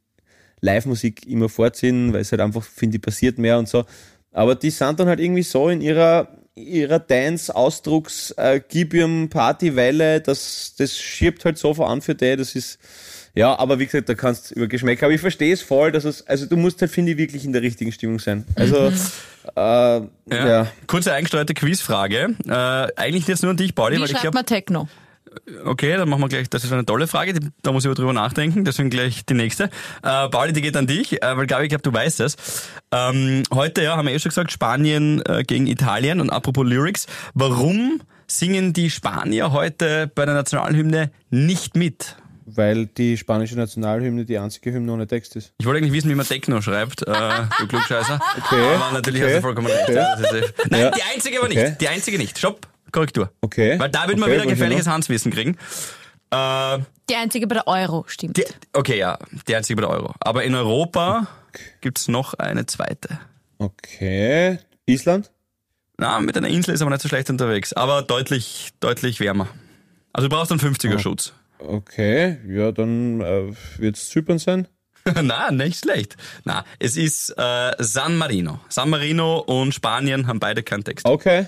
Live-Musik 0.60 1.26
immer 1.26 1.48
vorziehen, 1.48 2.12
weil 2.12 2.22
es 2.22 2.32
halt 2.32 2.40
einfach, 2.40 2.62
finde 2.62 2.96
ich, 2.96 3.02
passiert 3.02 3.38
mehr 3.38 3.58
und 3.58 3.68
so. 3.68 3.84
Aber 4.32 4.54
die 4.54 4.70
sind 4.70 5.00
dann 5.00 5.08
halt 5.08 5.20
irgendwie 5.20 5.42
so 5.42 5.68
in 5.68 5.80
ihrer, 5.80 6.28
ihrer 6.54 6.98
Dance-Ausdrucks, 6.98 8.32
äh, 8.32 8.60
gib 8.66 8.94
ihrem 8.94 9.28
Partywelle, 9.28 10.20
das, 10.20 10.74
das 10.76 10.96
schiebt 10.98 11.44
halt 11.44 11.58
so 11.58 11.74
voran 11.74 12.02
für 12.02 12.14
die, 12.14 12.36
das 12.36 12.54
ist, 12.54 12.78
ja, 13.34 13.56
aber 13.58 13.78
wie 13.78 13.86
gesagt, 13.86 14.08
da 14.08 14.14
kannst 14.14 14.50
du 14.50 14.56
über 14.56 14.66
Geschmäcker, 14.66 15.06
aber 15.06 15.14
ich 15.14 15.20
verstehe 15.20 15.52
es 15.52 15.62
voll, 15.62 15.92
dass 15.92 16.04
es, 16.04 16.26
also 16.26 16.46
du 16.46 16.56
musst 16.56 16.80
halt, 16.80 16.90
finde 16.90 17.12
ich, 17.12 17.18
wirklich 17.18 17.44
in 17.44 17.52
der 17.52 17.62
richtigen 17.62 17.92
Stimmung 17.92 18.18
sein. 18.18 18.44
Also, 18.56 18.76
äh, 18.86 18.90
ja. 19.56 20.08
ja. 20.30 20.66
Kurze 20.86 21.12
eingesteuerte 21.12 21.54
Quizfrage. 21.54 22.34
Äh, 22.46 22.52
eigentlich 22.52 23.26
jetzt 23.28 23.42
nur 23.42 23.50
an 23.50 23.56
dich, 23.56 23.74
Pauli, 23.74 23.96
Wie 23.96 24.00
weil 24.00 24.10
ich 24.10 24.20
glaube, 24.20 24.44
Techno? 24.44 24.88
Okay, 25.64 25.96
dann 25.96 26.08
machen 26.08 26.22
wir 26.22 26.28
gleich, 26.28 26.48
das 26.50 26.64
ist 26.64 26.72
eine 26.72 26.84
tolle 26.86 27.06
Frage, 27.06 27.32
die, 27.34 27.48
da 27.62 27.72
muss 27.72 27.84
ich 27.84 27.88
aber 27.88 27.94
drüber 27.94 28.12
nachdenken, 28.12 28.64
deswegen 28.64 28.90
gleich 28.90 29.24
die 29.26 29.34
nächste. 29.34 29.64
Äh, 30.02 30.28
Pauli, 30.28 30.52
die 30.52 30.62
geht 30.62 30.76
an 30.76 30.86
dich, 30.86 31.22
äh, 31.22 31.36
weil 31.36 31.46
Gabi, 31.46 31.64
ich 31.64 31.68
glaube, 31.70 31.82
du 31.82 31.92
weißt 31.92 32.20
es. 32.20 32.36
Ähm, 32.92 33.42
heute, 33.52 33.82
ja, 33.82 33.96
haben 33.96 34.06
wir 34.08 34.14
eh 34.14 34.18
schon 34.18 34.30
gesagt, 34.30 34.52
Spanien 34.52 35.22
äh, 35.26 35.42
gegen 35.44 35.66
Italien 35.66 36.20
und 36.20 36.30
apropos 36.30 36.66
Lyrics, 36.66 37.06
warum 37.34 38.00
singen 38.26 38.72
die 38.72 38.90
Spanier 38.90 39.52
heute 39.52 40.10
bei 40.14 40.24
der 40.26 40.34
Nationalhymne 40.34 41.10
nicht 41.30 41.76
mit? 41.76 42.16
Weil 42.50 42.86
die 42.86 43.18
spanische 43.18 43.56
Nationalhymne 43.56 44.24
die 44.24 44.38
einzige 44.38 44.72
Hymne 44.72 44.92
ohne 44.92 45.06
Text 45.06 45.36
ist. 45.36 45.52
Ich 45.58 45.66
wollte 45.66 45.78
eigentlich 45.78 45.92
wissen, 45.92 46.08
wie 46.10 46.14
man 46.14 46.26
Techno 46.26 46.62
schreibt, 46.62 47.02
äh, 47.06 47.12
du 47.60 47.66
Klugscheißer. 47.68 48.18
Okay. 48.38 48.74
Aber 48.74 48.92
natürlich 48.94 49.20
Okay. 49.22 49.30
hast 49.32 49.36
du 49.38 49.42
vollkommen 49.42 49.66
recht. 49.66 49.82
Okay. 49.82 49.94
Ja, 49.94 50.18
eh- 50.18 50.44
Nein, 50.70 50.80
Ja. 50.80 50.90
die 50.90 51.02
einzige 51.14 51.38
aber 51.38 51.46
Okay. 51.48 51.68
nicht. 51.68 51.80
Die 51.82 51.88
einzige 51.88 52.16
nicht. 52.16 52.38
Stopp, 52.38 52.66
Korrektur. 52.92 53.32
Okay. 53.40 53.78
Weil 53.78 53.90
da 53.90 54.06
wird 54.08 54.18
man 54.18 54.28
Okay, 54.28 54.34
wieder 54.38 54.44
was 54.44 54.50
gefährliches? 54.52 54.86
Handwissen 54.86 55.32
kriegen. 55.32 55.56
Äh, 56.30 56.78
Die 57.08 57.16
einzige 57.16 57.46
bei 57.46 57.54
der 57.54 57.66
Euro, 57.66 58.04
stimmt. 58.06 58.36
die, 58.36 58.44
okay, 58.72 58.98
ja, 58.98 59.18
die 59.48 59.54
einzige 59.56 59.76
bei 59.80 59.82
der 59.86 59.90
Euro. 59.90 60.14
Aber 60.20 60.44
in 60.44 60.54
Europa 60.54 61.26
gibt's 61.80 62.08
noch 62.08 62.34
eine 62.34 62.66
zweite. 62.66 63.18
Okay. 63.58 64.58
Island? 64.86 65.30
Na, 65.98 66.20
mit 66.20 66.36
einer 66.36 66.48
Insel 66.48 66.74
ist 66.74 66.82
aber 66.82 66.90
nicht 66.90 67.02
so 67.02 67.08
schlecht 67.08 67.28
unterwegs, 67.30 67.72
aber 67.72 68.02
deutlich, 68.02 68.70
deutlich 68.80 69.20
wärmer. 69.20 69.48
Also 70.12 70.28
du 70.28 70.34
brauchst 70.36 70.52
einen 70.52 70.60
50er 70.60 70.98
Schutz. 70.98 71.32
Okay, 71.58 72.38
ja, 72.46 72.70
dann 72.72 73.20
äh, 73.20 73.52
wird's 73.78 74.08
Zypern 74.10 74.38
sein. 74.38 74.68
Na, 75.22 75.50
nicht 75.50 75.80
schlecht. 75.80 76.16
Na, 76.44 76.64
es 76.78 76.96
ist 76.96 77.30
äh, 77.36 77.72
San 77.78 78.16
Marino. 78.16 78.60
San 78.68 78.90
Marino 78.90 79.38
und 79.38 79.74
Spanien 79.74 80.26
haben 80.26 80.38
beide 80.38 80.62
keinen 80.62 80.84
Text. 80.84 81.04
Okay. 81.06 81.46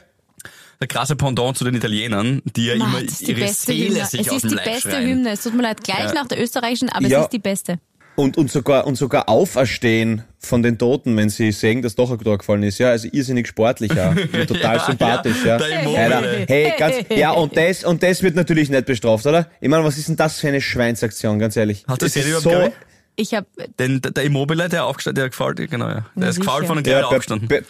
Der 0.81 0.89
krasse 0.89 1.15
Pendant 1.15 1.57
zu 1.59 1.65
den 1.65 1.75
Italienern, 1.75 2.41
die 2.57 2.67
ja 2.67 2.77
Mann, 2.77 2.89
immer 2.91 3.03
ist 3.03 3.21
die 3.21 3.33
ihre 3.33 3.41
beste 3.41 3.73
Seele 3.73 3.89
Hymne. 3.97 4.07
sich 4.07 4.21
Es 4.21 4.29
aus 4.29 4.37
ist 4.37 4.43
dem 4.45 4.49
die 4.51 4.55
Leib 4.57 4.65
beste 4.65 4.91
schreien. 4.91 5.09
Hymne. 5.09 5.31
Es 5.33 5.43
tut 5.43 5.55
mir 5.55 5.63
leid, 5.63 5.85
gleich 5.85 6.15
nach 6.15 6.27
der 6.27 6.43
österreichischen, 6.43 6.89
aber 6.89 7.07
Ja. 7.07 7.19
es 7.19 7.25
ist 7.25 7.33
die 7.35 7.39
beste. 7.39 7.79
Und, 8.17 8.37
und 8.39 8.51
sogar 8.51 8.87
und 8.87 8.97
sogar 8.97 9.29
auferstehen 9.29 10.25
von 10.39 10.63
den 10.63 10.79
Toten, 10.79 11.17
wenn 11.17 11.29
sie 11.29 11.53
sehen, 11.53 11.81
dass 11.83 11.95
doch 11.95 12.11
ein 12.11 12.19
Tor 12.19 12.39
gefallen 12.39 12.63
ist. 12.63 12.79
Ja, 12.79 12.89
also 12.91 13.09
irrsinnig 13.13 13.47
sportlich 13.47 13.93
ja. 13.95 14.11
Und 14.11 14.47
total 14.47 14.77
Ja, 14.77 14.85
sympathisch, 14.87 15.45
ja. 15.45 15.59
ja, 15.59 15.59
der 15.59 16.47
hey, 16.49 16.73
ganz, 16.79 16.97
ja, 17.15 17.31
und 17.33 17.57
das, 17.57 17.85
und 17.85 18.03
das 18.03 18.23
wird 18.23 18.35
natürlich 18.35 18.69
nicht 18.71 18.87
bestraft, 18.87 19.27
oder? 19.27 19.49
Ich 19.61 19.69
meine, 19.69 19.85
was 19.85 19.97
ist 19.99 20.09
denn 20.09 20.17
das 20.17 20.41
für 20.41 20.49
eine 20.49 20.61
Schweinsaktion, 20.63 21.39
ganz 21.39 21.57
ehrlich? 21.57 21.85
Hast 21.89 22.01
du 22.03 22.07
Das 22.07 22.15
das 22.15 22.25
ist 22.25 22.45
überhaupt 22.45 22.69
so? 22.69 22.73
Ich 23.17 23.35
habe 23.35 23.47
Den, 23.79 24.01
der 24.01 24.25
Immobile, 24.25 24.69
der 24.71 24.87
aufgestanden, 24.87 25.21
der 25.23 25.29
gefällt, 25.31 25.71
genau, 25.71 25.89
ja. 25.89 26.07
Der 26.15 26.31
ist 26.31 26.41
gefallen 26.41 26.67
von 26.67 26.79
und 26.79 26.87
ja, 26.87 26.95
gleich 27.01 27.03
per, 27.09 27.09
aufgestanden. 27.17 27.49
per, 27.49 27.61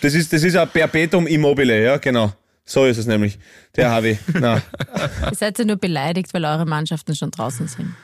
das 0.00 0.14
ist, 0.14 0.32
das 0.32 0.42
ist 0.42 0.56
ein 0.56 0.68
Perpetuum 0.68 1.26
immobile, 1.26 1.82
ja, 1.82 1.98
genau. 1.98 2.32
So 2.64 2.86
ist 2.86 2.98
es 2.98 3.06
nämlich. 3.06 3.38
Der 3.76 3.90
Harvey. 3.90 4.18
Na, 4.32 4.62
Ihr 5.30 5.36
seid 5.36 5.58
ja 5.58 5.64
nur 5.64 5.76
beleidigt, 5.76 6.32
weil 6.32 6.44
eure 6.44 6.64
Mannschaften 6.64 7.14
schon 7.14 7.30
draußen 7.30 7.68
sind. 7.68 7.94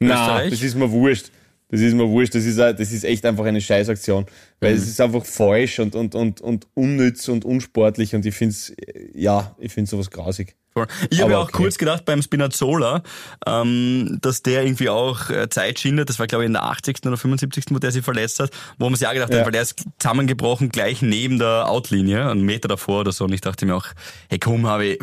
na, 0.00 0.48
das 0.48 0.62
ist 0.62 0.74
mir 0.74 0.90
wurscht. 0.90 1.30
Das 1.68 1.80
ist 1.80 1.94
mir 1.94 2.08
wurscht. 2.08 2.34
Das 2.34 2.44
ist, 2.44 2.58
das 2.58 2.92
ist 2.92 3.04
echt 3.04 3.24
einfach 3.24 3.44
eine 3.44 3.60
Scheißaktion. 3.60 4.26
Weil 4.58 4.74
es 4.74 4.88
ist 4.88 5.00
einfach 5.00 5.24
falsch 5.24 5.78
und, 5.78 5.94
und, 5.94 6.16
und, 6.16 6.40
und 6.40 6.66
unnütz 6.74 7.28
und 7.28 7.44
unsportlich 7.44 8.14
und 8.14 8.26
ich 8.26 8.34
find's, 8.34 8.70
äh, 8.70 9.10
ja, 9.14 9.54
ich 9.58 9.72
find's 9.72 9.92
sowas 9.92 10.10
grausig. 10.10 10.56
Voll. 10.72 10.86
Ich 11.10 11.20
habe 11.20 11.32
ja 11.32 11.38
auch 11.38 11.48
okay. 11.48 11.52
kurz 11.56 11.78
gedacht 11.78 12.04
beim 12.04 12.22
Spinazzola, 12.22 13.02
ähm, 13.44 14.18
dass 14.20 14.42
der 14.42 14.62
irgendwie 14.62 14.88
auch 14.88 15.28
äh, 15.28 15.48
Zeit 15.48 15.80
schindet. 15.80 16.08
Das 16.08 16.18
war, 16.20 16.28
glaube 16.28 16.44
ich, 16.44 16.46
in 16.46 16.52
der 16.52 16.62
80. 16.62 16.98
oder 17.06 17.16
75. 17.16 17.64
wo 17.70 17.78
der 17.78 17.90
sich 17.90 18.04
verletzt 18.04 18.38
hat, 18.38 18.50
wo 18.78 18.88
man 18.88 18.94
sich 18.96 19.06
auch 19.08 19.12
gedacht 19.12 19.32
Ja. 19.32 19.38
hat, 19.38 19.46
weil 19.46 19.52
der 19.52 19.62
ist 19.62 19.84
zusammengebrochen 19.98 20.68
gleich 20.68 21.02
neben 21.02 21.38
der 21.38 21.68
Outlinie, 21.68 22.30
einen 22.30 22.42
Meter 22.42 22.68
davor 22.68 23.00
oder 23.00 23.10
so. 23.12 23.24
Und 23.24 23.32
ich 23.32 23.40
dachte 23.40 23.66
mir 23.66 23.74
auch, 23.74 23.86
hey 24.28 24.38
komm, 24.38 24.66
habe 24.68 24.86
ich, 24.86 24.98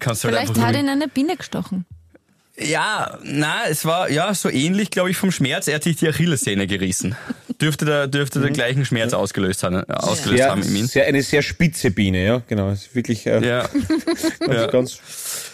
kannst 0.00 0.24
du 0.24 0.28
halt 0.28 0.48
Vielleicht 0.48 0.58
hat 0.60 0.76
ihn 0.76 0.88
eine 0.88 1.06
Biene 1.06 1.36
gestochen. 1.36 1.86
Ja, 2.58 3.18
na, 3.22 3.62
es 3.68 3.84
war 3.86 4.10
ja 4.10 4.34
so 4.34 4.50
ähnlich, 4.50 4.90
glaube 4.90 5.10
ich, 5.10 5.16
vom 5.16 5.32
Schmerz. 5.32 5.68
Er 5.68 5.76
hat 5.76 5.84
sich 5.84 5.96
die 5.96 6.08
Achillessehne 6.08 6.66
gerissen. 6.66 7.16
Dürfte 7.60 7.84
der, 7.86 8.08
dürfte 8.08 8.40
der 8.40 8.50
gleichen 8.50 8.84
Schmerz 8.84 9.14
ausgelöst 9.14 9.62
haben, 9.62 9.76
äh, 9.76 9.84
ausgelöst 9.88 10.38
Sehr, 10.42 10.50
haben 10.50 10.62
in 10.62 10.76
ihm. 10.76 10.86
sehr, 10.86 11.06
eine 11.06 11.22
sehr 11.22 11.42
spitze 11.42 11.90
Biene, 11.90 12.24
ja, 12.24 12.42
genau. 12.46 12.70
Es 12.70 12.82
ist 12.86 12.94
wirklich 12.94 13.26
äh, 13.26 13.44
Ja. 13.46 13.68
ganz, 14.40 14.70
ganz 14.72 15.00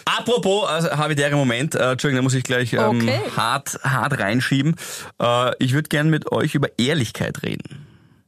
Apropos 0.05 0.67
also, 0.67 0.89
habitäre 0.91 1.35
Moment, 1.35 1.75
äh, 1.75 1.91
Entschuldigung, 1.91 2.17
da 2.19 2.23
muss 2.23 2.33
ich 2.33 2.43
gleich 2.43 2.73
ähm, 2.73 2.79
Okay. 3.01 3.19
hart, 3.35 3.79
hart 3.83 4.19
reinschieben. 4.19 4.75
Äh, 5.21 5.51
ich 5.59 5.73
würde 5.73 5.87
gern 5.87 6.09
mit 6.09 6.31
euch 6.31 6.53
über 6.55 6.67
Ehrlichkeit 6.77 7.43
reden. 7.43 7.85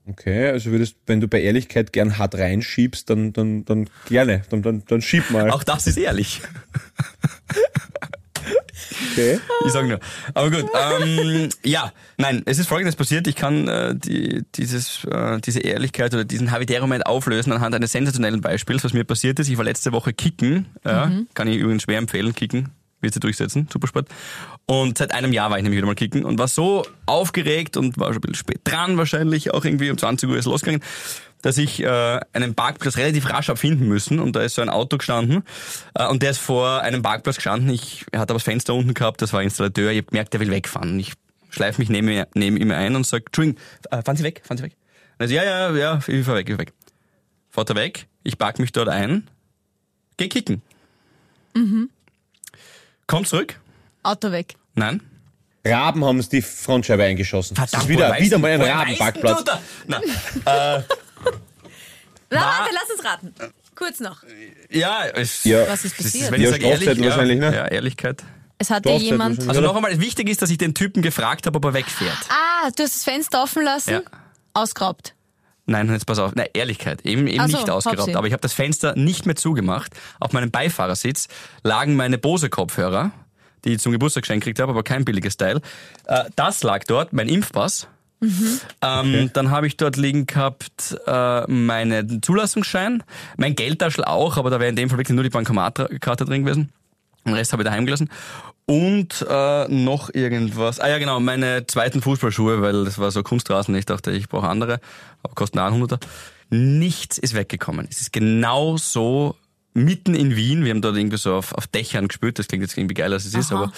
Okay, 0.07 0.47
also 0.49 0.71
würdest, 0.71 0.95
wenn 1.07 1.19
du 1.19 1.27
bei 1.27 1.41
Ehrlichkeit 1.41 1.91
gern 1.91 2.17
hart 2.17 2.35
reinschiebst, 2.35 3.09
dann, 3.09 3.33
dann, 3.33 3.65
dann 3.65 3.89
gerne, 4.07 4.43
dann, 4.49 4.61
dann, 4.61 4.83
dann 4.87 5.01
schieb 5.01 5.29
mal. 5.31 5.49
Auch 5.51 5.63
das 5.63 5.87
ist 5.87 5.97
ehrlich. 5.97 6.41
Okay. 9.11 9.39
Ich 9.65 9.73
sag 9.73 9.87
nur. 9.87 9.99
Aber 10.33 10.49
gut. 10.49 10.65
Ähm, 10.73 11.49
ja, 11.63 11.91
nein, 12.17 12.41
es 12.45 12.57
ist 12.57 12.67
folgendes 12.67 12.95
passiert. 12.95 13.27
Ich 13.27 13.35
kann 13.35 13.67
äh, 13.67 13.95
die, 13.95 14.43
dieses, 14.55 15.05
äh, 15.05 15.39
diese 15.39 15.59
Ehrlichkeit 15.59 16.13
oder 16.13 16.25
diesen 16.25 16.51
Habitäre-Moment 16.51 17.05
auflösen 17.05 17.53
anhand 17.53 17.75
eines 17.75 17.91
sensationellen 17.91 18.41
Beispiels, 18.41 18.83
was 18.83 18.93
mir 18.93 19.03
passiert 19.03 19.39
ist. 19.39 19.49
Ich 19.49 19.57
war 19.57 19.65
letzte 19.65 19.91
Woche 19.91 20.13
kicken. 20.13 20.65
Ja, 20.83 21.11
Kann 21.35 21.47
ich 21.47 21.57
übrigens 21.57 21.83
schwer 21.83 21.99
empfehlen, 21.99 22.33
kicken. 22.33 22.69
Wird 23.01 23.13
sie 23.15 23.19
durchsetzen, 23.19 23.67
Supersport. 23.71 24.07
Und 24.67 24.97
seit 24.97 25.13
einem 25.13 25.33
Jahr 25.33 25.49
war 25.49 25.57
ich 25.57 25.63
nämlich 25.63 25.77
wieder 25.77 25.87
mal 25.87 25.95
kicken 25.95 26.23
und 26.23 26.37
war 26.37 26.47
so 26.47 26.85
aufgeregt 27.07 27.75
und 27.75 27.97
war 27.97 28.07
schon 28.07 28.17
ein 28.17 28.21
bisschen 28.21 28.35
spät 28.35 28.61
dran 28.63 28.97
wahrscheinlich, 28.97 29.53
auch 29.53 29.65
irgendwie 29.65 29.89
um 29.89 29.97
20 29.97 30.29
Uhr 30.29 30.37
ist 30.37 30.45
losgegangen, 30.45 30.81
dass 31.41 31.57
ich 31.57 31.81
äh, 31.81 32.19
einen 32.33 32.55
Parkplatz 32.55 32.97
relativ 32.97 33.29
rasch 33.29 33.49
hab 33.49 33.57
finden 33.57 33.87
müssen 33.87 34.19
und 34.19 34.35
da 34.35 34.41
ist 34.41 34.55
so 34.55 34.61
ein 34.61 34.69
Auto 34.69 34.97
gestanden 34.97 35.43
äh, 35.95 36.07
und 36.07 36.21
der 36.23 36.31
ist 36.31 36.37
vor 36.39 36.81
einem 36.81 37.01
Parkplatz 37.01 37.37
gestanden. 37.37 37.69
Ich 37.69 38.05
er 38.11 38.19
hat 38.19 38.29
aber 38.29 38.37
das 38.37 38.43
Fenster 38.43 38.73
unten 38.73 38.93
gehabt, 38.93 39.21
das 39.21 39.33
war 39.33 39.41
Installateur, 39.41 39.91
ich 39.91 39.99
hab 39.99 40.07
gemerkt, 40.07 40.33
der 40.33 40.39
will 40.39 40.51
wegfahren. 40.51 40.91
Und 40.91 40.99
ich 40.99 41.13
schleife 41.49 41.81
mich 41.81 41.89
neben, 41.89 42.07
mir- 42.07 42.27
neben 42.35 42.57
ihm 42.57 42.71
ein 42.71 42.95
und 42.95 43.05
sag, 43.05 43.23
Entschuldigung, 43.27 43.59
äh, 43.89 44.01
fahren 44.03 44.15
Sie 44.17 44.23
weg, 44.23 44.41
fahren 44.45 44.57
Sie 44.57 44.63
weg. 44.63 44.75
Und 45.17 45.25
er 45.25 45.27
so, 45.27 45.33
ja, 45.35 45.43
ja, 45.43 45.71
ja, 45.75 45.99
ich 46.07 46.25
fahr 46.25 46.35
weg, 46.35 46.47
ich 46.49 46.55
fahr 46.55 46.59
weg. 46.65 46.73
Fahrt 47.49 47.69
er 47.69 47.75
weg, 47.75 48.07
ich 48.23 48.37
park 48.37 48.59
mich 48.59 48.71
dort 48.71 48.87
ein, 48.89 49.27
geh 50.17 50.27
kicken. 50.29 50.61
Komm 53.07 53.25
zurück. 53.25 53.59
Auto 54.03 54.31
weg. 54.31 54.55
Nein. 54.75 55.01
Raben 55.65 56.03
haben 56.05 56.17
es 56.17 56.29
die 56.29 56.41
Frontscheibe 56.41 57.03
eingeschossen. 57.03 57.55
das 57.55 57.71
ist 57.73 57.87
wieder, 57.87 58.17
wieder 58.19 58.39
mal 58.39 58.51
ein 58.51 58.61
Rabenparkplatz. 58.61 59.43
du 59.43 59.51
da? 60.45 60.83
Na, 62.31 62.39
Na, 62.39 62.45
War- 62.45 62.59
warte, 62.59 62.73
lass 62.73 62.89
uns 62.89 63.05
raten. 63.05 63.53
Kurz 63.75 63.99
noch. 63.99 64.23
ja, 64.69 65.05
es, 65.13 65.43
Ja. 65.43 65.67
Was 65.67 65.85
ist 65.85 65.97
das 65.99 66.05
ist, 66.05 66.13
passiert? 66.13 66.31
wenn 66.31 66.41
ich 66.41 66.45
Ja, 66.45 66.51
sag 66.51 66.61
ehrlich, 66.63 66.97
ja, 66.97 67.05
wahrscheinlich, 67.05 67.39
ne? 67.39 67.55
Ja, 67.55 67.67
Ehrlichkeit. 67.67 68.23
Es 68.57 68.69
hat 68.69 68.85
dir 68.85 68.95
jemand... 68.97 69.37
wahrscheinlich. 69.37 69.49
Also 69.49 69.61
noch 69.61 69.75
einmal, 69.75 69.99
wichtig 69.99 70.29
ist, 70.29 70.41
dass 70.41 70.49
ich 70.49 70.57
den 70.57 70.73
Typen 70.73 71.01
gefragt 71.01 71.45
habe, 71.47 71.57
ob 71.57 71.65
er 71.65 71.73
wegfährt. 71.73 72.17
Ah, 72.29 72.69
du 72.75 72.83
hast 72.83 72.95
das 72.95 73.03
Fenster 73.03 73.43
offen 73.43 73.63
lassen? 73.63 73.89
Ja. 73.91 74.01
Ausgeraubt. 74.53 75.15
Nein, 75.65 75.89
jetzt 75.91 76.05
pass 76.05 76.19
auf. 76.19 76.35
Nein, 76.35 76.47
Ehrlichkeit. 76.53 77.01
Eben, 77.05 77.27
eben 77.27 77.39
Ach 77.41 77.47
so, 77.49 77.57
nicht 77.57 77.69
ausgeraubt. 77.69 78.15
Aber 78.15 78.27
ich 78.27 78.33
habe 78.33 78.41
das 78.41 78.53
Fenster 78.53 78.95
nicht 78.95 79.25
mehr 79.25 79.35
zugemacht. 79.35 79.93
Auf 80.19 80.33
meinem 80.33 80.51
Beifahrersitz 80.51 81.27
lagen 81.63 81.95
meine 81.95 82.17
Bose-Kopfhörer, 82.17 83.11
die 83.65 83.73
ich 83.73 83.79
zum 83.79 83.91
Geburtstag 83.91 84.23
geschenkt 84.23 84.43
gekriegt 84.43 84.59
habe, 84.59 84.71
aber 84.71 84.83
kein 84.83 85.05
billiges 85.05 85.37
Teil. 85.37 85.61
Äh, 86.05 86.25
das 86.35 86.63
lag 86.63 86.83
dort, 86.85 87.13
mein 87.13 87.29
Impfpass. 87.29 87.87
Ähm, 88.81 89.31
Dann 89.33 89.49
habe 89.49 89.67
ich 89.67 89.77
dort 89.77 89.97
liegen 89.97 90.27
gehabt 90.27 90.95
äh, 91.07 91.51
meinen 91.51 92.21
Zulassungsschein, 92.21 93.03
mein 93.37 93.55
Geldtaschel 93.55 94.03
auch, 94.03 94.37
aber 94.37 94.49
da 94.49 94.59
wäre 94.59 94.69
in 94.69 94.75
dem 94.75 94.89
Fall 94.89 94.99
wirklich 94.99 95.15
nur 95.15 95.23
die 95.23 95.29
Bankomatkarte 95.29 96.25
drin 96.25 96.45
gewesen. 96.45 96.69
Den 97.25 97.33
Rest 97.33 97.51
habe 97.51 97.63
ich 97.63 97.67
daheim 97.67 97.85
gelassen. 97.85 98.09
Und 98.65 99.25
äh, 99.27 99.67
noch 99.67 100.13
irgendwas. 100.13 100.79
Ah 100.79 100.87
ja, 100.87 100.97
genau, 100.97 101.19
meine 101.19 101.65
zweiten 101.67 102.01
Fußballschuhe, 102.01 102.61
weil 102.61 102.85
das 102.85 102.99
war 102.99 103.11
so 103.11 103.21
Kunstrasen. 103.23 103.75
Ich 103.75 103.85
dachte, 103.85 104.11
ich 104.11 104.29
brauche 104.29 104.47
andere, 104.47 104.79
aber 105.23 105.33
kosten 105.35 105.59
auch 105.59 105.71
100er. 105.71 105.99
Nichts 106.49 107.17
ist 107.17 107.33
weggekommen. 107.33 107.87
Es 107.89 108.01
ist 108.01 108.13
genau 108.13 108.77
so 108.77 109.35
mitten 109.73 110.13
in 110.15 110.35
Wien. 110.35 110.63
Wir 110.63 110.71
haben 110.71 110.81
dort 110.81 110.97
irgendwie 110.97 111.17
so 111.17 111.35
auf, 111.35 111.53
auf 111.53 111.67
Dächern 111.67 112.07
gespült. 112.07 112.39
Das 112.39 112.47
klingt 112.47 112.61
jetzt 112.61 112.77
irgendwie 112.77 112.93
geiler, 112.93 113.15
als 113.15 113.25
es 113.25 113.33
ist, 113.33 113.51
aber 113.51 113.71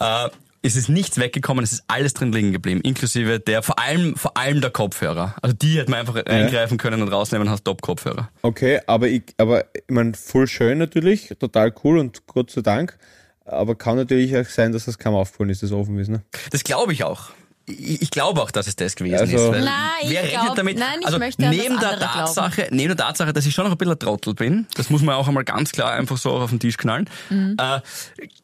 äh, 0.00 0.30
es 0.62 0.76
ist 0.76 0.88
nichts 0.88 1.18
weggekommen. 1.18 1.64
Es 1.64 1.72
ist 1.72 1.84
alles 1.88 2.14
drin 2.14 2.32
liegen 2.32 2.52
geblieben, 2.52 2.80
inklusive 2.82 3.40
der, 3.40 3.62
vor 3.62 3.78
allem, 3.78 4.14
vor 4.16 4.36
allem 4.36 4.60
der 4.60 4.70
Kopfhörer. 4.70 5.34
Also 5.42 5.56
die 5.56 5.78
hätte 5.78 5.90
man 5.90 6.00
einfach 6.00 6.16
eingreifen 6.24 6.78
können 6.78 7.02
und 7.02 7.08
rausnehmen 7.08 7.48
und 7.48 7.52
hast 7.52 7.64
Top-Kopfhörer. 7.64 8.30
Okay, 8.42 8.80
aber 8.86 9.08
ich, 9.08 9.22
aber 9.38 9.64
ich 9.74 9.82
meine, 9.88 10.14
voll 10.14 10.46
schön 10.46 10.78
natürlich, 10.78 11.32
total 11.40 11.74
cool 11.84 11.98
und 11.98 12.26
Gott 12.26 12.50
sei 12.50 12.60
Dank. 12.62 12.96
Aber 13.44 13.74
kann 13.74 13.96
natürlich 13.96 14.36
auch 14.36 14.44
sein, 14.44 14.72
dass 14.72 14.84
das 14.84 14.98
kaum 14.98 15.14
aufgefallen 15.14 15.50
ist, 15.50 15.62
das 15.64 15.72
offen 15.72 15.98
ist, 15.98 16.08
ne? 16.08 16.22
Das 16.50 16.62
glaube 16.62 16.92
ich 16.92 17.02
auch. 17.02 17.30
Ich, 17.66 18.02
ich 18.02 18.10
glaube 18.10 18.40
auch, 18.40 18.50
dass 18.52 18.66
es 18.68 18.76
das 18.76 18.94
gewesen 18.94 19.18
Also- 19.18 19.36
ist. 19.36 19.52
Weil 19.52 19.64
Nein, 19.64 19.72
ich 20.02 20.10
wer 20.10 20.22
rechnet 20.22 20.42
glaub- 20.44 20.56
damit? 20.56 20.78
nein, 20.78 20.98
ich 21.00 21.06
also 21.06 21.18
möchte 21.18 21.44
an 21.44 21.50
das 21.52 21.60
neben 21.62 21.78
der 21.80 21.90
andere 21.90 22.08
glauben. 22.10 22.26
Tatsache, 22.26 22.68
neben 22.70 22.88
der 22.88 22.96
Tatsache, 22.96 23.32
dass 23.32 23.46
ich 23.46 23.54
schon 23.54 23.64
noch 23.64 23.72
ein 23.72 23.78
bisschen 23.78 23.94
ein 23.94 23.98
Trottel 23.98 24.34
bin, 24.34 24.66
das 24.76 24.90
muss 24.90 25.02
man 25.02 25.16
auch 25.16 25.26
einmal 25.26 25.44
ganz 25.44 25.72
klar 25.72 25.92
einfach 25.92 26.16
so 26.18 26.30
auf 26.30 26.50
den 26.50 26.60
Tisch 26.60 26.76
knallen, 26.76 27.10
Mhm. 27.30 27.56
äh, 27.60 27.80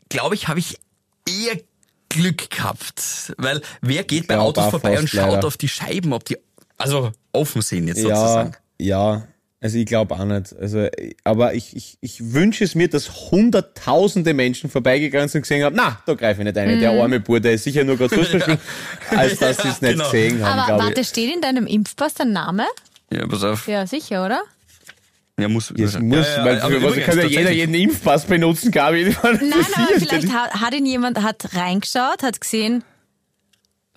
glaube 0.08 0.34
ich, 0.34 0.48
habe 0.48 0.58
ich 0.58 0.78
eher 1.28 1.58
Glück 2.08 2.50
gehabt. 2.50 3.34
Weil 3.38 3.60
wer 3.80 4.04
geht 4.04 4.26
bei 4.28 4.34
Ja, 4.34 4.40
Autos 4.40 4.66
vorbei 4.66 4.98
und 4.98 5.08
schaut 5.08 5.32
leider. 5.32 5.46
auf 5.46 5.56
die 5.56 5.68
Scheiben, 5.68 6.12
ob 6.12 6.24
die 6.24 6.36
also 6.76 7.12
offen 7.32 7.62
sind 7.62 7.88
jetzt 7.88 7.98
Ja, 7.98 8.16
sozusagen. 8.16 8.52
ja. 8.78 9.26
Also 9.60 9.76
ich 9.76 9.86
glaube 9.86 10.14
auch 10.14 10.24
nicht. 10.24 10.54
Also, 10.56 10.86
aber 11.24 11.54
ich, 11.54 11.74
ich, 11.74 11.98
ich 12.00 12.32
wünsche 12.32 12.62
es 12.62 12.76
mir, 12.76 12.88
dass 12.88 13.32
hunderttausende 13.32 14.32
Menschen 14.32 14.70
vorbeigegangen 14.70 15.28
sind 15.28 15.40
und 15.40 15.42
gesehen 15.42 15.64
haben, 15.64 15.74
na, 15.74 16.00
da 16.06 16.14
greife 16.14 16.40
ich 16.42 16.44
nicht 16.44 16.56
ein. 16.56 16.78
Der 16.78 16.92
arme 16.92 17.18
Bur, 17.18 17.40
der 17.40 17.54
ist 17.54 17.64
sicher 17.64 17.82
nur 17.82 17.96
gerade 17.96 18.14
Fußball 18.14 18.40
spielen, 18.40 18.58
als 19.10 19.36
dass 19.40 19.56
sie 19.58 19.66
es 19.68 19.80
nicht 19.80 19.92
genau. 19.94 20.04
gesehen 20.04 20.44
haben, 20.46 20.60
Aber 20.60 20.84
warte, 20.84 21.00
ich. 21.00 21.08
steht 21.08 21.34
in 21.34 21.40
deinem 21.40 21.66
Impfpass 21.66 22.14
dein 22.14 22.30
Name? 22.30 22.66
Ja, 23.10 23.26
pass 23.26 23.42
auf. 23.42 23.66
Ja, 23.66 23.84
sicher, 23.88 24.24
oder? 24.24 24.42
Ja, 25.38 25.48
muss. 25.48 25.72
Ja, 25.76 25.86
muss, 26.00 26.26
ja, 26.26 26.44
weil 26.44 26.60
aber 26.60 26.74
übrigens, 26.74 27.06
kann 27.06 27.18
ja 27.18 27.24
jeder 27.24 27.50
jeden 27.52 27.74
Impfpass 27.74 28.24
benutzen, 28.26 28.70
Gabi. 28.72 29.04
Nein, 29.22 29.40
aber 29.74 29.86
vielleicht 29.98 30.32
hat, 30.32 30.52
hat 30.60 30.74
ihn 30.74 30.84
jemand 30.86 31.22
hat 31.22 31.54
reingeschaut, 31.54 32.22
hat 32.22 32.40
gesehen, 32.40 32.82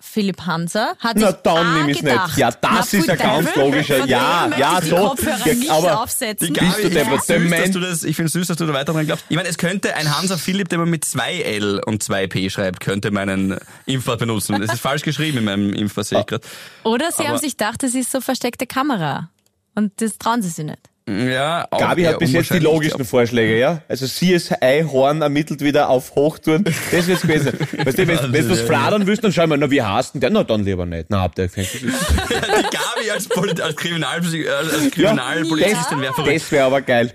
Philipp 0.04 0.42
Hanser 0.46 0.96
hat 0.98 1.16
Na, 1.16 1.28
sich 1.28 1.36
dann 1.44 1.74
nehme 1.74 1.92
ich's 1.92 2.02
nicht. 2.02 2.36
Ja, 2.36 2.50
das 2.50 2.58
Na, 2.60 2.80
ist 2.98 3.06
ja 3.06 3.14
ganz 3.14 3.54
logischer. 3.54 4.04
Ja, 4.06 4.50
ja, 4.58 4.78
ich 4.82 4.90
so. 4.90 4.96
Kopfhörer 4.96 5.46
Ja, 5.46 5.54
nicht 5.54 5.70
aber- 5.70 6.02
aufsetzen. 6.02 6.52
Bist 6.52 6.60
du 6.60 6.88
ich 6.88 6.92
Der 6.92 7.04
süß, 7.04 7.26
dass 7.26 7.70
du 7.70 7.80
das, 7.80 8.02
ich 8.04 8.16
finde 8.16 8.26
es 8.26 8.32
süß, 8.32 8.48
dass 8.48 8.56
du 8.56 8.66
da 8.66 8.72
weiter 8.74 8.92
dran 8.92 9.06
glaubst. 9.06 9.24
Ich 9.28 9.36
meine, 9.36 9.48
es 9.48 9.58
könnte 9.58 9.94
ein 9.94 10.16
Hansa 10.16 10.36
Philipp, 10.38 10.68
der 10.70 10.78
man 10.80 10.90
mit 10.90 11.04
zwei 11.04 11.40
L 11.42 11.80
und 11.86 12.02
zwei 12.02 12.26
P 12.26 12.50
schreibt, 12.50 12.80
könnte 12.80 13.12
meinen 13.12 13.58
Impfpass 13.86 14.18
benutzen. 14.18 14.60
Es 14.60 14.72
ist 14.72 14.80
falsch 14.82 15.02
geschrieben 15.02 15.38
in 15.38 15.44
meinem 15.44 15.72
Impfpass, 15.72 16.08
sehe 16.08 16.20
ich 16.20 16.26
gerade. 16.26 16.44
Oder 16.82 17.10
sie 17.12 17.20
Aber- 17.22 17.28
haben 17.30 17.38
sich 17.38 17.56
gedacht, 17.56 17.82
das 17.84 17.94
ist 17.94 18.10
so 18.10 18.20
versteckte 18.20 18.66
Kamera. 18.66 19.30
Und 19.76 19.92
das 20.02 20.18
trauen 20.18 20.42
sie 20.42 20.48
sich 20.50 20.64
nicht. 20.64 20.80
Ja, 21.08 21.66
auch 21.70 21.78
Gabi 21.78 22.04
hat 22.04 22.20
bis 22.20 22.32
jetzt 22.32 22.52
die 22.52 22.60
logischen 22.60 23.04
Vorschläge, 23.04 23.58
ja? 23.58 23.82
Also 23.88 24.06
CSI 24.06 24.86
Horn 24.90 25.20
ermittelt 25.20 25.60
wieder 25.60 25.88
auf 25.88 26.14
Hochtouren. 26.14 26.64
Das 26.64 27.08
wird's 27.08 27.22
gewesen. 27.22 27.52
Weißt 27.84 27.98
du, 27.98 28.06
wenn 28.06 28.32
wenn 28.32 28.48
du 28.48 28.50
was 28.50 28.60
fladern 28.60 29.06
willst, 29.06 29.24
dann 29.24 29.32
schau 29.32 29.46
mal, 29.46 29.58
na, 29.58 29.70
wie 29.70 29.82
heißt 29.82 30.14
denn 30.14 30.20
der? 30.20 30.30
Na, 30.30 30.44
dann 30.44 30.64
lieber 30.64 30.86
nicht. 30.86 31.06
Na, 31.08 31.22
habt 31.22 31.38
ihr 31.38 31.48
gefällt. 31.48 31.68
Die 31.74 31.86
Gabi 31.86 33.10
als, 33.12 33.28
Polit 33.28 33.60
als, 33.60 33.74
Kriminalpolizistin 33.74 36.00
wäre 36.00 36.14
verrückt. 36.14 36.36
Das 36.36 36.52
wäre 36.52 36.66
aber 36.66 36.82
geil. 36.82 37.12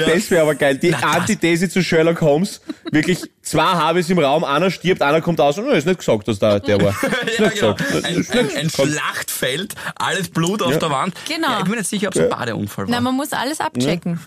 Ja. 0.00 0.14
Das 0.14 0.30
wäre 0.30 0.42
aber 0.42 0.54
geil. 0.54 0.78
Die 0.78 0.94
Antithese 0.94 1.68
zu 1.68 1.82
Sherlock 1.82 2.20
Holmes. 2.20 2.60
Wirklich, 2.90 3.18
zwei 3.42 3.62
Habes 3.64 4.08
im 4.10 4.18
Raum, 4.18 4.44
einer 4.44 4.70
stirbt, 4.70 5.02
einer 5.02 5.20
kommt 5.20 5.40
aus 5.40 5.58
und 5.58 5.66
oh, 5.68 5.72
ist 5.72 5.86
nicht 5.86 5.98
gesagt, 5.98 6.26
dass 6.28 6.38
der, 6.38 6.60
der 6.60 6.80
war. 6.80 6.90
Ist 7.26 7.38
Ja, 7.38 7.46
nicht 7.46 7.60
genau. 7.60 7.74
gesagt. 7.74 8.04
Ein, 8.04 8.26
ein, 8.38 8.56
ein. 8.56 8.70
Schlachtfeld, 8.70 9.74
alles 9.96 10.28
Blut 10.30 10.62
auf 10.62 10.72
Ja. 10.72 10.78
der 10.78 10.90
Wand. 10.90 11.14
Genau. 11.28 11.48
Ja, 11.50 11.58
ich 11.58 11.64
bin 11.64 11.74
nicht 11.74 11.88
sicher, 11.88 12.08
ob 12.08 12.16
es 12.16 12.22
ein 12.22 12.28
Badeunfall 12.30 12.86
war. 12.86 12.90
Na, 12.92 13.00
man 13.00 13.14
muss 13.14 13.32
alles 13.32 13.60
abchecken. 13.60 14.18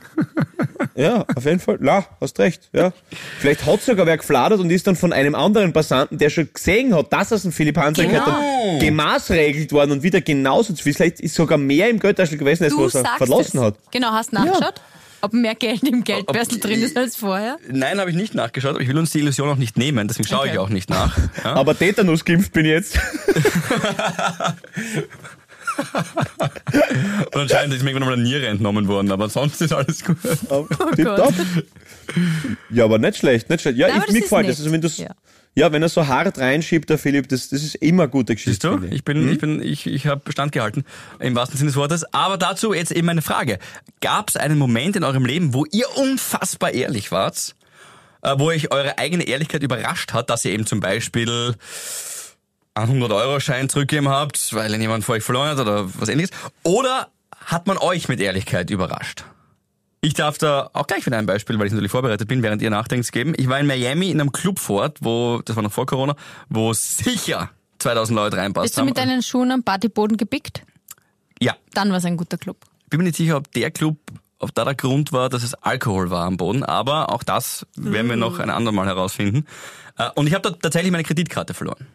Ja, 0.95 1.25
auf 1.35 1.45
jeden 1.45 1.59
Fall. 1.59 1.77
Na, 1.79 2.05
hast 2.19 2.37
recht. 2.39 2.69
Ja. 2.73 2.91
Vielleicht 3.39 3.65
hat 3.65 3.81
sogar 3.81 4.05
wer 4.05 4.17
gefladert 4.17 4.59
und 4.59 4.69
ist 4.71 4.85
dann 4.87 4.95
von 4.95 5.13
einem 5.13 5.35
anderen 5.35 5.73
Passanten, 5.73 6.17
der 6.17 6.29
schon 6.29 6.49
gesehen 6.53 6.93
hat, 6.95 7.13
dass 7.13 7.31
es 7.31 7.45
ein 7.45 7.51
Philipp 7.51 7.77
Hanser 7.77 8.03
Genau. 8.03 8.25
gehört 8.25 8.37
hat, 8.37 8.79
gemaßregelt 8.79 9.71
worden 9.71 9.91
und 9.91 10.03
wieder 10.03 10.21
genauso 10.21 10.73
zu 10.73 10.83
viel. 10.83 10.93
Vielleicht 10.93 11.19
ist 11.19 11.35
sogar 11.35 11.57
mehr 11.57 11.89
im 11.89 11.99
Geldtaschel 11.99 12.37
gewesen, 12.37 12.63
als 12.65 12.73
Du 12.73 12.83
was 12.83 12.95
er 12.95 13.05
verlassen 13.17 13.57
es. 13.59 13.63
hat. 13.63 13.75
Genau, 13.91 14.11
hast 14.11 14.33
nachgeschaut? 14.33 14.81
Ob 15.21 15.33
mehr 15.33 15.55
Geld 15.55 15.83
im 15.83 16.03
Geldbörsel 16.03 16.59
drin 16.59 16.81
ist 16.81 16.97
als 16.97 17.15
vorher? 17.15 17.57
Nein, 17.69 17.99
habe 17.99 18.09
ich 18.09 18.15
nicht 18.15 18.33
nachgeschaut, 18.35 18.71
aber 18.71 18.81
ich 18.81 18.87
will 18.87 18.97
uns 18.97 19.11
die 19.11 19.19
Illusion 19.19 19.49
auch 19.49 19.55
nicht 19.57 19.77
nehmen, 19.77 20.07
deswegen 20.07 20.27
schaue 20.27 20.41
Okay. 20.41 20.51
ich 20.53 20.57
auch 20.59 20.69
nicht 20.69 20.89
nach. 20.89 21.17
Ja? 21.43 21.53
Aber 21.55 21.77
Tetanus 21.77 22.25
geimpft 22.25 22.53
bin 22.53 22.65
ich 22.65 22.71
jetzt. 22.71 22.99
Und 27.33 27.35
anscheinend 27.41 27.73
ist 27.73 27.83
mir 27.83 27.91
irgendwann 27.91 28.09
mal 28.09 28.13
eine 28.13 28.23
Niere 28.23 28.47
entnommen 28.47 28.87
worden, 28.87 29.11
aber 29.11 29.29
sonst 29.29 29.61
ist 29.61 29.73
alles 29.73 30.03
gut. 30.03 30.17
Tipptopp. 30.95 31.33
Ja, 32.69 32.85
aber 32.85 32.99
nicht 32.99 33.17
schlecht, 33.17 33.49
nicht 33.49 33.61
schlecht. 33.61 33.77
Ja, 33.77 33.87
Nein, 33.87 33.97
ich, 33.99 34.03
das 34.05 34.13
mir 34.13 34.19
ist 34.19 34.29
gefällt 34.29 34.49
das. 34.49 34.59
Also 34.59 34.71
wenn 34.71 34.81
Ja. 34.81 35.15
Ja. 35.55 35.71
wenn 35.71 35.81
er 35.81 35.89
so 35.89 36.07
hart 36.07 36.37
reinschiebt, 36.37 36.89
der 36.89 36.97
Philipp, 36.97 37.29
das, 37.29 37.49
das 37.49 37.63
ist 37.63 37.75
immer 37.75 38.07
gute 38.07 38.35
Geschichte. 38.35 38.69
Siehst 38.79 38.83
du? 38.83 38.95
ich. 38.95 39.03
Bin, 39.03 39.31
ich 39.31 39.39
bin, 39.39 39.61
ich, 39.61 39.87
ich 39.87 40.07
habe 40.07 40.21
Bestand 40.23 40.51
gehalten, 40.51 40.85
im 41.19 41.35
wahrsten 41.35 41.57
Sinne 41.57 41.69
des 41.69 41.77
Wortes. 41.77 42.05
Aber 42.13 42.37
dazu 42.37 42.73
jetzt 42.73 42.91
eben 42.91 43.09
eine 43.09 43.21
Frage. 43.21 43.59
Gab 44.01 44.29
es 44.29 44.37
einen 44.37 44.57
Moment 44.57 44.95
in 44.95 45.03
eurem 45.03 45.25
Leben, 45.25 45.53
wo 45.53 45.65
ihr 45.71 45.85
unfassbar 45.97 46.71
ehrlich 46.71 47.11
wart, 47.11 47.55
äh, 48.21 48.35
wo 48.37 48.45
euch 48.45 48.71
eure 48.71 48.97
eigene 48.97 49.23
Ehrlichkeit 49.23 49.63
überrascht 49.63 50.13
hat, 50.13 50.29
dass 50.29 50.45
ihr 50.45 50.51
eben 50.51 50.65
zum 50.65 50.79
Beispiel 50.79 51.55
einen 52.73 53.03
100-Euro-Schein 53.03 53.69
zurückgegeben 53.69 54.09
habt, 54.09 54.53
weil 54.53 54.73
ihn 54.73 54.81
jemand 54.81 55.03
vor 55.03 55.15
euch 55.15 55.23
verloren 55.23 55.49
hat 55.49 55.59
oder 55.59 55.89
was 55.99 56.09
ähnliches? 56.09 56.31
Oder 56.63 57.09
hat 57.45 57.67
man 57.67 57.77
euch 57.77 58.07
mit 58.07 58.21
Ehrlichkeit 58.21 58.69
überrascht? 58.69 59.25
Ich 60.03 60.15
darf 60.15 60.37
da 60.39 60.69
auch 60.73 60.87
gleich 60.87 61.05
wieder 61.05 61.17
ein 61.17 61.27
Beispiel, 61.27 61.59
weil 61.59 61.67
ich 61.67 61.73
natürlich 61.73 61.91
vorbereitet 61.91 62.27
bin, 62.27 62.41
während 62.41 62.61
ihr 62.63 62.71
nachdenkt, 62.71 63.11
geben. 63.11 63.33
Ich 63.37 63.47
war 63.47 63.59
in 63.59 63.67
Miami 63.67 64.09
in 64.09 64.19
einem 64.19 64.31
Club 64.31 64.57
fort, 64.57 64.97
wo, 65.01 65.41
das 65.45 65.55
war 65.55 65.61
noch 65.63 65.71
vor 65.71 65.85
Corona, 65.85 66.15
wo 66.49 66.73
sicher 66.73 67.51
2000 67.79 68.15
Leute 68.15 68.37
reinpasst 68.37 68.63
Bist 68.65 68.77
du 68.77 68.79
haben. 68.81 68.87
mit 68.87 68.97
deinen 68.97 69.21
Schuhen 69.21 69.51
am 69.51 69.61
Partyboden 69.63 70.17
gepickt? 70.17 70.63
ja, 71.39 71.55
Dann 71.73 71.89
war 71.91 71.97
es 71.97 72.05
ein 72.05 72.17
guter 72.17 72.37
Club. 72.37 72.57
bin 72.89 72.97
mir 72.99 73.03
nicht 73.05 73.15
sicher, 73.17 73.37
ob 73.37 73.51
der 73.51 73.69
Club, 73.69 73.97
ob 74.39 74.53
da 74.55 74.65
der 74.65 74.73
Grund 74.75 75.11
war, 75.11 75.29
dass 75.29 75.43
es 75.43 75.53
Alkohol 75.53 76.09
war 76.09 76.25
am 76.25 76.37
Boden, 76.37 76.63
aber 76.63 77.11
auch 77.11 77.21
das 77.21 77.67
werden 77.75 78.09
wir 78.09 78.15
noch 78.15 78.39
ein 78.39 78.49
andermal 78.49 78.87
herausfinden. 78.87 79.45
Äh, 79.99 80.09
Und 80.15 80.25
ich 80.25 80.33
habe 80.33 80.49
da 80.49 80.55
tatsächlich 80.57 80.91
meine 80.91 81.03
Kreditkarte 81.03 81.53
verloren. 81.53 81.85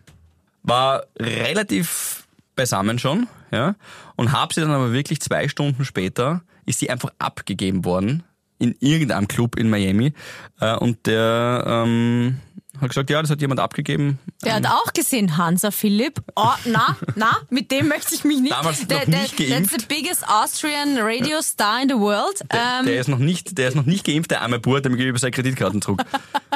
War 0.63 1.05
relativ 1.19 2.27
beisammen 2.55 2.99
schon, 3.01 3.27
ja, 3.51 3.75
und 4.17 4.31
habe 4.33 4.55
sie 4.55 4.61
dann 4.61 4.71
aber 4.71 4.93
wirklich 4.93 5.21
zwei 5.21 5.49
Stunden 5.49 5.85
später, 5.85 6.43
ist 6.67 6.81
sie 6.81 6.91
einfach 6.91 7.11
abgegeben 7.19 7.85
worden 7.85 8.23
in 8.59 8.75
irgendeinem 8.81 9.29
Club 9.29 9.57
in 9.57 9.69
Miami 9.71 10.13
Äh, 10.61 10.77
und 10.77 11.07
der 11.07 11.65
ähm, 11.67 12.41
hat 12.81 12.89
gesagt, 12.91 13.09
ja, 13.11 13.21
das 13.23 13.31
hat 13.31 13.41
jemand 13.41 13.61
abgegeben. 13.61 14.19
Der 14.45 14.55
hat 14.55 14.67
auch 14.67 14.93
gesehen, 14.93 15.37
Hansa 15.39 15.71
Philipp. 15.71 16.21
Oh, 16.35 16.49
na, 16.67 16.97
na, 17.15 17.39
mit 17.51 17.71
dem 17.71 17.89
möchte 17.89 18.15
ich 18.15 18.25
mich 18.25 18.41
nicht. 18.41 18.53
Damals 18.53 18.81
noch 18.83 18.89
der, 18.89 19.09
nicht 19.09 19.39
der, 19.39 19.49
geimpft. 19.49 19.73
That's 19.73 19.83
the 19.89 19.95
biggest 19.95 20.29
Austrian 20.29 20.99
radio 20.99 21.41
star 21.43 21.81
in 21.83 21.89
the 21.89 21.95
world. 21.97 22.41
Der, 22.53 22.61
Ähm, 22.81 22.87
der 22.87 23.01
ist 23.01 23.09
noch 23.09 23.19
nicht, 23.19 23.57
der 23.59 23.69
ist 23.69 23.75
noch 23.77 23.87
nicht 23.87 24.05
geimpft, 24.07 24.31
der 24.31 24.43
arme 24.43 24.59
Bur, 24.59 24.81
dem 24.81 24.97
gebe 24.97 25.15
ich 25.15 25.21
seine 25.21 25.31
Kreditkarten 25.31 25.81
zurück. 25.83 26.03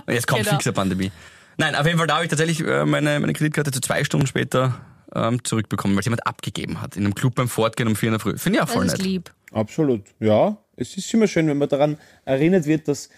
Und 0.07 0.13
Jetzt 0.13 0.27
kommt 0.27 0.43
Genau. 0.43 0.53
fix 0.57 0.67
eine 0.67 0.75
Pandemie. 0.75 1.11
Nein, 1.57 1.75
auf 1.75 1.85
jeden 1.87 1.99
Fall 1.99 2.07
da 2.07 2.15
habe 2.15 2.25
ich 2.25 2.31
tatsächlich 2.31 2.61
äh, 2.67 2.85
meine, 2.87 3.19
meine 3.21 3.33
Kreditkarte 3.35 3.71
zu 3.71 3.81
zwei 3.81 4.05
Stunden 4.05 4.27
später 4.27 4.81
ähm, 5.15 5.43
zurückbekommen, 5.45 5.95
weil 5.95 6.01
es 6.01 6.07
jemand 6.07 6.27
abgegeben 6.27 6.81
hat. 6.81 6.97
In 6.97 7.05
einem 7.05 7.15
Club 7.15 7.35
beim 7.35 7.49
Fortgehen 7.49 7.89
um 7.89 7.97
vier 7.97 8.09
in 8.09 8.13
der 8.13 8.21
Früh. 8.21 8.37
Finde 8.37 8.59
ich 8.59 8.63
auch 8.63 8.69
voll 8.69 8.85
das 8.85 8.95
ist 8.95 8.99
nett. 8.99 9.07
lieb. 9.07 9.33
Absolut, 9.53 10.03
ja. 10.21 10.57
Es 10.77 10.97
ist 10.97 11.13
immer 11.13 11.27
schön, 11.27 11.49
wenn 11.49 11.59
man 11.59 11.69
daran 11.69 11.99
erinnert 12.25 12.67
wird, 12.67 12.89
dass 12.89 13.11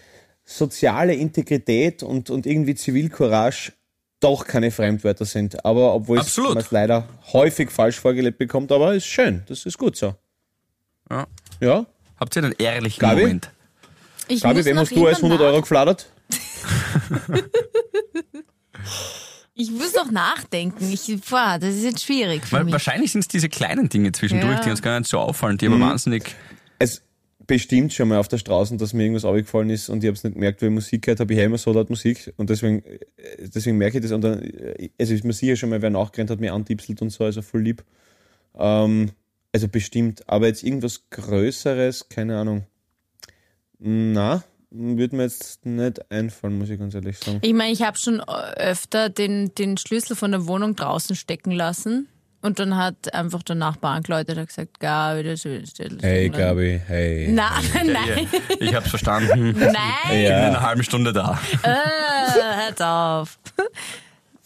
soziale 0.44 1.14
Integrität 1.14 2.02
und, 2.02 2.30
und 2.30 2.46
irgendwie 2.46 2.74
Zivilcourage 2.74 3.72
doch 4.20 4.46
keine 4.46 4.70
Fremdwörter 4.70 5.24
sind. 5.24 5.64
Aber 5.64 5.94
obwohl 5.94 6.18
man 6.18 6.56
es 6.56 6.70
leider 6.70 7.08
häufig 7.32 7.70
falsch 7.70 7.98
vorgelebt 7.98 8.38
bekommt, 8.38 8.72
aber 8.72 8.94
ist 8.94 9.06
schön, 9.06 9.42
das 9.46 9.66
ist 9.66 9.78
gut 9.78 9.96
so. 9.96 10.14
Ja. 11.10 11.26
Ja. 11.60 11.86
Habt 12.18 12.36
ihr 12.36 12.44
einen 12.44 12.54
ehrlichen 12.58 13.00
Gabi? 13.00 13.22
Moment? 13.22 13.50
Ich 14.28 14.42
Gabi, 14.42 14.64
wem 14.64 14.78
hast 14.78 14.94
du 14.94 15.06
als 15.06 15.18
immer 15.18 15.32
100 15.32 15.40
Euro 15.48 15.60
gefladert? 15.60 16.08
Ich 19.62 19.70
muss 19.70 19.94
noch 19.94 20.10
nachdenken. 20.10 20.90
Ich, 20.92 21.06
boah, 21.30 21.56
das 21.60 21.76
ist 21.76 21.84
jetzt 21.84 22.02
schwierig 22.04 22.44
für 22.44 22.56
Weil 22.56 22.64
mich. 22.64 22.72
wahrscheinlich 22.72 23.12
sind 23.12 23.20
es 23.20 23.28
diese 23.28 23.48
kleinen 23.48 23.88
Dinge 23.88 24.10
zwischendurch, 24.10 24.56
Ja. 24.56 24.60
die 24.64 24.70
uns 24.70 24.82
gar 24.82 24.98
nicht 24.98 25.08
so 25.08 25.18
auffallen, 25.20 25.56
die 25.56 25.66
aber 25.66 25.76
Mhm. 25.76 25.82
wahnsinnig. 25.82 26.34
Es 26.80 27.02
bestimmt 27.46 27.92
schon 27.92 28.08
mal 28.08 28.18
auf 28.18 28.26
der 28.26 28.38
Straße, 28.38 28.76
dass 28.76 28.92
mir 28.92 29.04
irgendwas 29.04 29.24
aufgefallen 29.24 29.70
ist 29.70 29.88
und 29.88 30.02
ich 30.02 30.08
habe 30.08 30.16
es 30.16 30.24
nicht 30.24 30.34
gemerkt, 30.34 30.62
weil 30.62 30.70
ich 30.70 30.74
Musik 30.74 31.02
gehört 31.02 31.20
habe. 31.20 31.32
Ich 31.32 31.38
höre 31.38 31.46
immer 31.46 31.58
so 31.58 31.72
laut 31.72 31.90
Musik 31.90 32.32
und 32.38 32.50
deswegen, 32.50 32.82
äh, 32.84 32.98
deswegen 33.54 33.78
merke 33.78 33.98
ich 33.98 34.02
das. 34.02 34.10
Und 34.10 34.22
dann, 34.22 34.40
also 34.98 35.14
ist 35.14 35.22
mir 35.24 35.32
sicher 35.32 35.54
schon 35.54 35.70
mal 35.70 35.80
wer 35.80 35.90
nachgerannt 35.90 36.30
hat, 36.30 36.40
mir 36.40 36.54
antipselt 36.54 37.00
und 37.00 37.10
so, 37.10 37.22
also 37.24 37.40
voll 37.42 37.62
lieb. 37.62 37.84
Ähm, 38.58 39.12
also 39.52 39.68
bestimmt. 39.68 40.28
Aber 40.28 40.48
jetzt 40.48 40.64
irgendwas 40.64 41.04
Größeres, 41.10 42.08
keine 42.08 42.36
Ahnung. 42.38 42.66
Na, 43.78 44.42
würde 44.72 45.16
mir 45.16 45.24
jetzt 45.24 45.64
nicht 45.66 46.10
einfallen, 46.10 46.58
muss 46.58 46.70
ich 46.70 46.78
ganz 46.78 46.94
ehrlich 46.94 47.18
sagen. 47.18 47.38
Ich 47.42 47.52
meine, 47.52 47.72
ich 47.72 47.82
habe 47.82 47.98
schon 47.98 48.20
öfter 48.20 49.08
den, 49.08 49.54
den 49.54 49.76
Schlüssel 49.76 50.16
von 50.16 50.30
der 50.32 50.46
Wohnung 50.46 50.76
draußen 50.76 51.16
stecken 51.16 51.52
lassen. 51.52 52.08
Und 52.44 52.58
dann 52.58 52.76
hat 52.76 53.14
einfach 53.14 53.44
der 53.44 53.54
Nachbar 53.54 53.94
angeläutet 53.94 54.36
und 54.36 54.48
gesagt, 54.48 54.80
Gabi, 54.80 55.22
das 55.22 55.44
ist 55.44 55.78
Hey 56.00 56.28
Gabi, 56.28 56.80
hey. 56.84 57.28
Nein, 57.32 57.62
nein, 57.84 58.28
Ich 58.58 58.74
hab's 58.74 58.90
verstanden. 58.90 59.52
nein. 59.58 59.76
In 60.10 60.32
einer 60.32 60.60
halben 60.60 60.82
Stunde 60.82 61.12
da. 61.12 61.38
Äh, 61.62 62.64
hört 62.64 62.82
auf. 62.82 63.38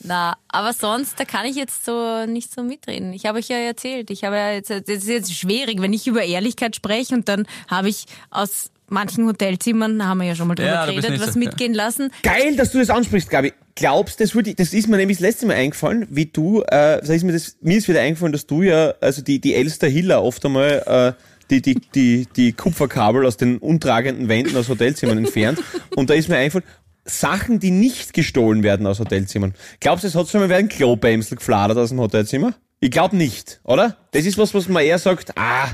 Na, 0.07 0.37
aber 0.49 0.75
sonst, 0.75 1.19
da 1.19 1.25
kann 1.25 1.47
ich 1.47 1.57
jetzt 1.57 1.87
so 1.87 2.27
nicht 2.27 2.53
so 2.53 2.63
mitreden. 2.63 3.15
Ich 3.15 3.25
habe 3.25 3.39
euch 3.39 3.49
ja 3.49 3.57
erzählt, 3.57 4.11
ich 4.11 4.25
habe 4.25 4.37
ja 4.37 4.53
jetzt, 4.53 4.69
das 4.69 4.83
ist 4.87 5.09
jetzt 5.09 5.35
schwierig, 5.35 5.81
wenn 5.81 5.95
ich 5.95 6.07
über 6.07 6.23
Ehrlichkeit 6.23 6.77
spreche 6.77 7.15
und 7.15 7.29
dann 7.29 7.47
habe 7.69 7.89
ich 7.89 8.05
aus 8.31 8.71
manchen 8.89 9.27
Hotelzimmern, 9.27 9.99
da 9.99 10.07
haben 10.07 10.19
wir 10.19 10.27
ja 10.27 10.35
schon 10.35 10.49
mal 10.49 10.55
drüber 10.55 10.71
Ja, 10.71 10.87
geredet, 10.87 11.21
was 11.21 11.35
so, 11.35 11.41
ja. 11.41 11.47
mitgehen 11.47 11.75
lassen. 11.75 12.11
Geil, 12.23 12.57
dass 12.57 12.73
du 12.73 12.79
das 12.79 12.91
ansprichst, 12.91 13.31
Gabi. 13.31 13.53
Glaubst, 13.75 14.21
das 14.21 14.35
würde 14.35 14.51
ich, 14.51 14.57
das 14.57 14.73
ist 14.73 14.89
mir 14.89 14.97
nämlich 14.97 15.19
das 15.19 15.23
letzte 15.23 15.47
Mal 15.47 15.57
eingefallen, 15.57 16.07
wie 16.11 16.27
du, 16.27 16.63
äh, 16.63 16.99
das 17.01 17.11
ist 17.11 17.25
mir, 17.25 17.33
das, 17.33 17.57
mir 17.61 17.77
ist 17.77 17.89
wieder 17.89 18.01
eingefallen, 18.01 18.33
dass 18.33 18.47
du 18.47 18.63
ja, 18.63 18.95
also 19.01 19.23
die, 19.23 19.41
die 19.41 19.55
Elster 19.55 19.87
Hiller 19.87 20.23
oft 20.23 20.45
einmal, 20.47 21.15
äh, 21.19 21.23
die, 21.51 21.61
die, 21.63 21.81
die, 21.95 22.27
die 22.35 22.53
Kupferkabel 22.53 23.27
aus 23.27 23.37
den 23.37 23.59
untragenden 23.59 24.29
Wänden 24.29 24.57
aus 24.57 24.69
Hotelzimmern 24.69 25.19
entfernt. 25.19 25.61
Und 25.95 26.11
da 26.11 26.15
ist 26.15 26.29
mir 26.29 26.37
eingefallen, 26.37 26.65
Sachen, 27.05 27.61
die 27.61 27.71
nicht 27.71 28.15
gestohlen 28.15 28.63
werden 28.63 28.87
aus 28.87 28.99
Hotelzimmern. 28.99 29.55
Glaubst 29.79 30.05
du, 30.05 30.09
es 30.09 30.15
hat 30.15 30.29
schon 30.29 30.41
mal 30.41 30.49
wer 30.49 30.57
ein 30.57 30.69
Klobämsel 30.69 31.37
gefladert 31.37 31.79
aus 31.79 31.91
dem 31.91 32.01
Hotelzimmer? 32.01 32.55
Ich 32.81 32.91
glaube 32.91 33.17
nicht, 33.17 33.61
oder? 33.63 33.97
Das 34.11 34.27
ist 34.27 34.39
was, 34.39 34.55
was 34.55 34.69
man 34.69 34.83
eher 34.83 34.99
sagt, 34.99 35.39
ah, 35.39 35.69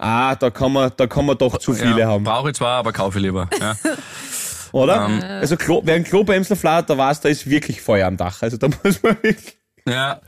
ah, 0.00 0.34
da 0.34 0.50
kann 0.50 0.72
man, 0.72 0.90
da 0.96 1.06
kann 1.06 1.26
man 1.26 1.36
doch 1.36 1.58
zu 1.58 1.74
viele 1.74 2.00
ja, 2.00 2.08
haben. 2.08 2.24
Brauche 2.24 2.50
ich 2.50 2.56
zwar, 2.56 2.78
aber 2.78 2.92
kaufe 2.92 3.18
ich 3.18 3.24
lieber. 3.24 3.48
Ja. 3.60 3.76
Oder? 4.72 5.00
also 5.40 5.56
Klo, 5.56 5.82
wer 5.84 5.96
ein 5.96 6.04
Klobämsler 6.04 6.56
fladert, 6.56 6.90
da 6.90 6.98
weiß, 6.98 7.20
da 7.20 7.28
ist 7.28 7.48
wirklich 7.48 7.80
Feuer 7.80 8.06
am 8.06 8.16
Dach. 8.16 8.42
Also 8.42 8.56
da 8.56 8.68
muss 8.84 9.02
man 9.02 9.16
wirklich. 9.22 9.58
Ja, 9.86 10.20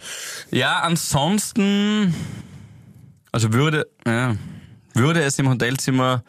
ja 0.51 0.81
ansonsten, 0.81 2.15
also 3.31 3.53
würde, 3.53 3.87
ja, 4.07 4.37
würde 4.95 5.23
es 5.23 5.39
im 5.39 5.49
Hotelzimmer 5.49 6.25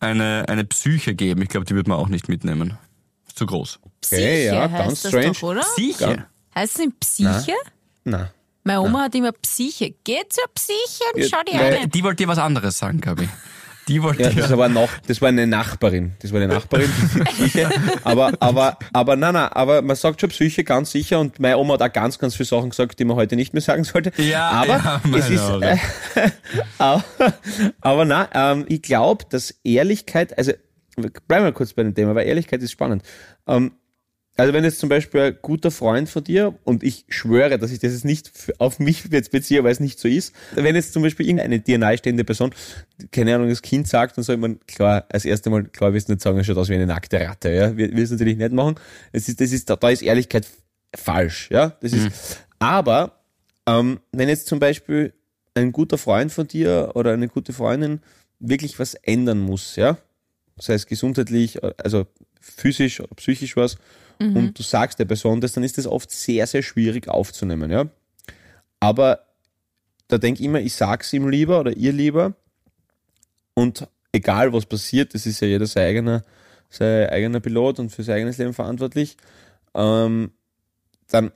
eine, 0.00 0.44
eine 0.48 0.64
Psyche 0.64 1.14
geben. 1.14 1.42
Ich 1.42 1.48
glaube, 1.48 1.66
die 1.66 1.74
würde 1.74 1.90
man 1.90 1.98
auch 1.98 2.08
nicht 2.08 2.28
mitnehmen. 2.28 2.78
Ist 3.26 3.38
zu 3.38 3.46
groß. 3.46 3.80
Okay, 3.82 3.94
Psyche 4.00 4.44
ja, 4.44 4.70
heißt 4.70 4.72
ganz 4.72 5.02
das 5.02 5.10
strange. 5.10 5.32
doch, 5.32 5.42
oder? 5.42 5.60
Psyche? 5.60 6.26
Heißt 6.54 6.74
es 6.74 6.78
nicht 6.78 7.00
Psyche? 7.00 7.54
Na. 8.04 8.30
Meine 8.66 8.80
Oma 8.80 9.04
hat 9.04 9.14
immer 9.14 9.30
Psyche. 9.30 9.94
Geh 10.02 10.18
zur 10.28 10.44
Psyche 10.52 11.04
und 11.14 11.22
Ja, 11.22 11.28
schau 11.30 11.42
die 11.48 11.56
weil- 11.56 11.76
an. 11.84 11.90
Die 11.90 12.02
wollte 12.02 12.24
dir 12.24 12.28
was 12.28 12.38
anderes 12.38 12.76
sagen, 12.76 13.00
glaube 13.00 13.22
ich. 13.24 13.28
Die 13.86 14.02
wollte 14.02 14.24
Ja, 14.24 14.30
dir... 14.30 14.42
das 14.42 14.56
war 14.56 14.68
noch, 14.68 14.88
das 15.06 15.22
war 15.22 15.28
eine 15.28 15.46
Nachbarin. 15.46 16.14
Das 16.20 16.32
war 16.32 16.40
eine 16.40 16.52
Nachbarin. 16.52 16.90
Psyche. 17.26 17.70
aber, 18.02 18.32
aber, 18.40 18.76
aber, 18.92 19.14
nein, 19.14 19.34
nein, 19.34 19.48
aber 19.52 19.82
man 19.82 19.94
sagt 19.94 20.20
schon 20.20 20.30
Psyche 20.30 20.64
ganz 20.64 20.90
sicher 20.90 21.20
und 21.20 21.38
meine 21.38 21.58
Oma 21.58 21.74
hat 21.74 21.82
auch 21.82 21.92
ganz, 21.92 22.18
ganz 22.18 22.34
viele 22.34 22.48
Sachen 22.48 22.70
gesagt, 22.70 22.98
die 22.98 23.04
man 23.04 23.16
heute 23.16 23.36
nicht 23.36 23.52
mehr 23.52 23.62
sagen 23.62 23.84
sollte. 23.84 24.10
Ja, 24.20 24.48
aber 24.50 24.66
ja, 24.78 25.00
es 25.04 25.10
meine 25.10 25.26
ist, 25.28 26.16
äh, 26.16 26.30
aber, 26.78 27.04
aber 27.80 28.04
nein, 28.04 28.26
ähm, 28.34 28.64
ich 28.68 28.82
glaube, 28.82 29.24
dass 29.30 29.52
Ehrlichkeit, 29.62 30.36
also, 30.36 30.50
bleiben 31.28 31.44
wir 31.44 31.52
kurz 31.52 31.72
bei 31.72 31.84
dem 31.84 31.94
Thema, 31.94 32.16
weil 32.16 32.26
Ehrlichkeit 32.26 32.60
ist 32.62 32.72
spannend. 32.72 33.04
Ähm, 33.46 33.70
also 34.36 34.52
wenn 34.52 34.64
jetzt 34.64 34.78
zum 34.78 34.88
Beispiel 34.88 35.20
ein 35.20 35.38
guter 35.40 35.70
Freund 35.70 36.08
von 36.08 36.22
dir, 36.22 36.54
und 36.64 36.82
ich 36.82 37.04
schwöre, 37.08 37.58
dass 37.58 37.70
ich 37.70 37.78
das 37.78 37.92
jetzt 37.92 38.04
nicht 38.04 38.30
auf 38.58 38.78
mich 38.78 39.04
jetzt 39.10 39.30
beziehe, 39.30 39.64
weil 39.64 39.72
es 39.72 39.80
nicht 39.80 39.98
so 39.98 40.08
ist, 40.08 40.34
wenn 40.54 40.74
jetzt 40.74 40.92
zum 40.92 41.02
Beispiel 41.02 41.26
irgendeine 41.26 41.60
dir 41.60 41.78
nahestehende 41.78 42.24
Person, 42.24 42.54
keine 43.12 43.34
Ahnung, 43.34 43.48
das 43.48 43.62
Kind 43.62 43.88
sagt, 43.88 44.16
dann 44.16 44.24
soll 44.24 44.36
man 44.36 44.60
klar, 44.66 45.06
als 45.08 45.24
erstes 45.24 45.50
Mal, 45.50 45.64
klar, 45.64 45.90
du 45.90 45.96
nicht 45.96 46.20
sagen, 46.20 46.38
es 46.38 46.46
schaut 46.46 46.58
aus 46.58 46.68
wie 46.68 46.74
eine 46.74 46.86
nackte 46.86 47.18
Ratte, 47.20 47.50
ja, 47.50 47.76
wir, 47.76 47.90
wir 47.92 48.04
es 48.04 48.10
natürlich 48.10 48.36
nicht 48.36 48.52
machen. 48.52 48.76
Es 49.12 49.28
ist, 49.28 49.40
das 49.40 49.52
ist, 49.52 49.70
da, 49.70 49.76
da 49.76 49.88
ist 49.88 50.02
Ehrlichkeit 50.02 50.46
falsch, 50.94 51.48
ja, 51.50 51.70
das 51.80 51.92
ist, 51.92 52.44
aber, 52.58 53.20
ähm, 53.66 54.00
wenn 54.12 54.28
jetzt 54.28 54.46
zum 54.46 54.58
Beispiel 54.58 55.12
ein 55.54 55.72
guter 55.72 55.98
Freund 55.98 56.30
von 56.30 56.46
dir 56.46 56.92
oder 56.94 57.12
eine 57.12 57.28
gute 57.28 57.52
Freundin 57.52 58.00
wirklich 58.38 58.78
was 58.78 58.94
ändern 58.94 59.38
muss, 59.38 59.76
ja, 59.76 59.96
sei 60.58 60.74
es 60.74 60.86
gesundheitlich, 60.86 61.62
also 61.82 62.06
physisch 62.40 63.00
oder 63.00 63.14
psychisch 63.16 63.56
was, 63.56 63.78
und 64.18 64.58
du 64.58 64.62
sagst 64.62 64.98
der 64.98 65.04
Person 65.04 65.40
das, 65.40 65.52
dann 65.52 65.64
ist 65.64 65.78
das 65.78 65.86
oft 65.86 66.10
sehr, 66.10 66.46
sehr 66.46 66.62
schwierig 66.62 67.08
aufzunehmen, 67.08 67.70
ja. 67.70 67.86
Aber 68.80 69.20
da 70.08 70.18
denke 70.18 70.40
ich 70.40 70.46
immer, 70.46 70.60
ich 70.60 70.74
sag's 70.74 71.12
ihm 71.12 71.28
lieber 71.28 71.60
oder 71.60 71.76
ihr 71.76 71.92
lieber. 71.92 72.34
Und 73.54 73.88
egal 74.12 74.52
was 74.52 74.66
passiert, 74.66 75.14
das 75.14 75.26
ist 75.26 75.40
ja 75.40 75.48
jeder 75.48 75.66
sein 75.66 75.88
eigener, 75.88 76.22
sein 76.70 77.08
eigener 77.08 77.40
Pilot 77.40 77.78
und 77.78 77.90
für 77.90 78.02
sein 78.02 78.16
eigenes 78.16 78.38
Leben 78.38 78.54
verantwortlich, 78.54 79.16
ähm, 79.74 80.32
dann 81.08 81.32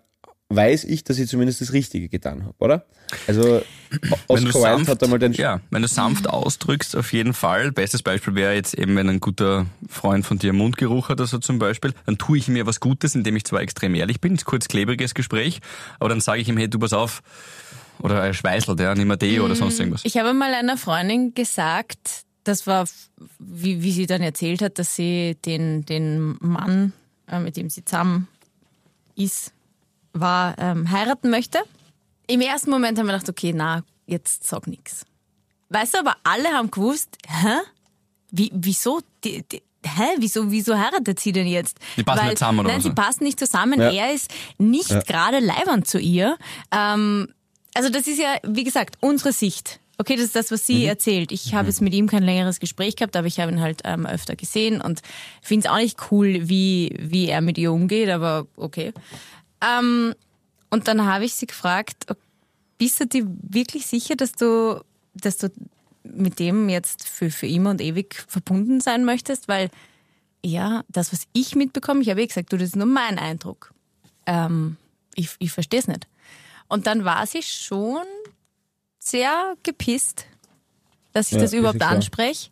weiß 0.50 0.84
ich, 0.84 1.04
dass 1.04 1.18
ich 1.18 1.28
zumindest 1.28 1.60
das 1.60 1.72
Richtige 1.72 2.08
getan 2.08 2.44
habe, 2.44 2.54
oder? 2.58 2.84
Also 3.26 3.62
Wenn 3.90 4.00
du 4.00 4.14
Oscar 4.28 4.44
Wilde 4.44 4.52
sanft, 4.52 4.90
hat 4.90 5.02
einmal 5.02 5.18
den 5.18 5.32
ja, 5.32 5.60
wenn 5.70 5.82
du 5.82 5.88
sanft 5.88 6.28
ausdrückst, 6.28 6.96
auf 6.96 7.12
jeden 7.12 7.32
Fall. 7.34 7.72
Bestes 7.72 8.02
Beispiel 8.02 8.34
wäre 8.34 8.54
jetzt 8.54 8.74
eben, 8.74 8.96
wenn 8.96 9.08
ein 9.08 9.20
guter 9.20 9.66
Freund 9.88 10.26
von 10.26 10.38
dir 10.38 10.52
Mundgeruch 10.52 11.08
hat 11.08 11.20
oder 11.20 11.26
so 11.26 11.38
zum 11.38 11.58
Beispiel, 11.58 11.92
dann 12.04 12.18
tue 12.18 12.36
ich 12.36 12.48
mir 12.48 12.66
was 12.66 12.80
Gutes, 12.80 13.14
indem 13.14 13.36
ich 13.36 13.44
zwar 13.44 13.60
extrem 13.60 13.94
ehrlich 13.94 14.20
bin, 14.20 14.36
kurz 14.38 14.68
klebriges 14.68 15.14
Gespräch, 15.14 15.60
aber 16.00 16.08
dann 16.08 16.20
sage 16.20 16.40
ich 16.40 16.48
ihm, 16.48 16.56
hey, 16.56 16.68
du 16.68 16.78
pass 16.80 16.92
auf, 16.92 17.22
oder 18.00 18.24
er 18.24 18.34
schweißelt, 18.34 18.80
ja, 18.80 18.94
nimm 18.94 19.08
mal 19.08 19.16
Deo 19.16 19.44
oder 19.44 19.54
sonst 19.54 19.78
irgendwas. 19.78 20.04
Ich 20.04 20.16
habe 20.16 20.32
mal 20.34 20.52
einer 20.52 20.76
Freundin 20.76 21.34
gesagt, 21.34 22.24
das 22.44 22.66
war, 22.66 22.86
wie, 23.38 23.82
wie 23.82 23.92
sie 23.92 24.06
dann 24.06 24.22
erzählt 24.22 24.62
hat, 24.62 24.78
dass 24.78 24.96
sie 24.96 25.36
den, 25.44 25.84
den 25.84 26.36
Mann, 26.40 26.92
äh, 27.28 27.38
mit 27.38 27.56
dem 27.56 27.70
sie 27.70 27.84
zusammen 27.84 28.26
ist, 29.16 29.52
war, 30.12 30.58
ähm, 30.58 30.90
heiraten 30.90 31.30
möchte. 31.30 31.60
Im 32.26 32.40
ersten 32.40 32.70
Moment 32.70 32.98
haben 32.98 33.06
wir 33.06 33.12
gedacht, 33.12 33.28
okay, 33.28 33.52
na, 33.54 33.82
jetzt 34.06 34.46
sag 34.46 34.66
nix. 34.66 35.04
Weißt 35.68 35.94
du, 35.94 35.98
aber 35.98 36.16
alle 36.24 36.48
haben 36.50 36.70
gewusst, 36.70 37.16
hä? 37.26 37.58
Wie, 38.30 38.50
wieso? 38.54 39.00
Die, 39.24 39.42
die, 39.50 39.62
hä? 39.84 40.14
Wieso, 40.18 40.50
wieso 40.50 40.76
heiratet 40.76 41.20
sie 41.20 41.32
denn 41.32 41.46
jetzt? 41.46 41.78
Die 41.96 42.02
passen 42.02 42.26
nicht 42.26 42.38
zusammen, 42.38 42.60
oder 42.60 42.68
Nein, 42.68 42.78
was? 42.78 42.84
sie 42.84 42.90
passen 42.90 43.24
nicht 43.24 43.38
zusammen. 43.38 43.80
Ja. 43.80 43.90
Er 43.90 44.12
ist 44.12 44.30
nicht 44.58 45.06
gerade 45.06 45.38
leibend 45.38 45.86
zu 45.86 45.98
ihr. 45.98 46.36
Ähm, 46.70 47.28
also 47.74 47.88
das 47.88 48.06
ist 48.06 48.18
ja, 48.18 48.36
wie 48.42 48.64
gesagt, 48.64 48.96
unsere 49.00 49.32
Sicht. 49.32 49.80
Okay, 50.00 50.16
das 50.16 50.24
ist 50.26 50.36
das, 50.36 50.50
was 50.50 50.66
sie 50.66 50.86
erzählt. 50.86 51.30
Ich 51.30 51.52
habe 51.52 51.68
jetzt 51.68 51.82
mit 51.82 51.92
ihm 51.92 52.06
kein 52.06 52.22
längeres 52.22 52.58
Gespräch 52.58 52.96
gehabt, 52.96 53.16
aber 53.16 53.26
ich 53.26 53.38
habe 53.38 53.52
ihn 53.52 53.60
halt 53.60 53.82
ähm, 53.84 54.06
öfter 54.06 54.34
gesehen 54.34 54.80
und 54.80 55.02
finde 55.42 55.66
es 55.66 55.70
auch 55.70 55.76
nicht 55.76 55.98
cool, 56.10 56.48
wie, 56.48 56.96
wie 56.98 57.28
er 57.28 57.42
mit 57.42 57.58
ihr 57.58 57.70
umgeht, 57.70 58.08
aber 58.08 58.46
okay. 58.56 58.94
Ähm, 59.60 60.14
und 60.70 60.88
dann 60.88 61.04
habe 61.04 61.24
ich 61.24 61.34
sie 61.34 61.46
gefragt, 61.46 62.06
bist 62.78 63.00
du 63.00 63.06
dir 63.06 63.26
wirklich 63.42 63.86
sicher, 63.86 64.16
dass 64.16 64.32
du, 64.32 64.82
dass 65.14 65.36
du 65.38 65.50
mit 66.02 66.38
dem 66.38 66.68
jetzt 66.68 67.06
für, 67.06 67.30
für 67.30 67.46
immer 67.46 67.70
und 67.70 67.80
ewig 67.80 68.24
verbunden 68.26 68.80
sein 68.80 69.04
möchtest? 69.04 69.48
Weil, 69.48 69.70
ja, 70.44 70.82
das, 70.88 71.12
was 71.12 71.26
ich 71.32 71.54
mitbekomme, 71.54 72.00
ich 72.00 72.08
habe 72.08 72.22
eh 72.22 72.26
gesagt, 72.26 72.52
du, 72.52 72.56
das 72.56 72.70
ist 72.70 72.76
nur 72.76 72.86
mein 72.86 73.18
Eindruck. 73.18 73.74
Ähm, 74.26 74.76
ich 75.14 75.30
ich 75.38 75.52
verstehe 75.52 75.80
es 75.80 75.88
nicht. 75.88 76.06
Und 76.68 76.86
dann 76.86 77.04
war 77.04 77.26
sie 77.26 77.42
schon 77.42 78.06
sehr 78.98 79.56
gepisst, 79.62 80.26
dass 81.12 81.26
ich 81.26 81.32
Ja, 81.32 81.40
das 81.40 81.52
überhaupt 81.52 81.82
anspreche. 81.82 82.50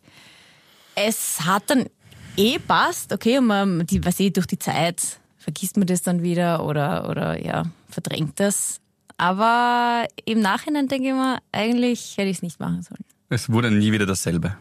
Es 0.95 1.41
hat 1.41 1.69
dann 1.69 1.89
eh 2.35 2.59
passt, 2.59 3.13
okay, 3.13 3.37
und 3.37 3.45
man, 3.45 3.87
die, 3.87 4.03
was 4.03 4.19
eh 4.19 4.29
durch 4.29 4.47
die 4.47 4.59
Zeit 4.59 5.19
vergisst 5.49 5.77
man 5.77 5.87
das 5.87 6.03
dann 6.03 6.21
wieder 6.21 6.63
oder, 6.63 7.09
oder 7.09 7.43
ja, 7.43 7.63
verdrängt 7.89 8.39
das. 8.39 8.81
Aber 9.17 10.05
im 10.25 10.41
Nachhinein 10.41 10.87
denke 10.87 11.07
ich 11.07 11.13
mir, 11.13 11.39
eigentlich 11.51 12.17
hätte 12.17 12.29
ich 12.29 12.37
es 12.37 12.43
nicht 12.43 12.59
machen 12.59 12.83
sollen. 12.83 13.03
Es 13.29 13.49
wurde 13.49 13.71
nie 13.71 13.91
wieder 13.91 14.05
dasselbe 14.05 14.55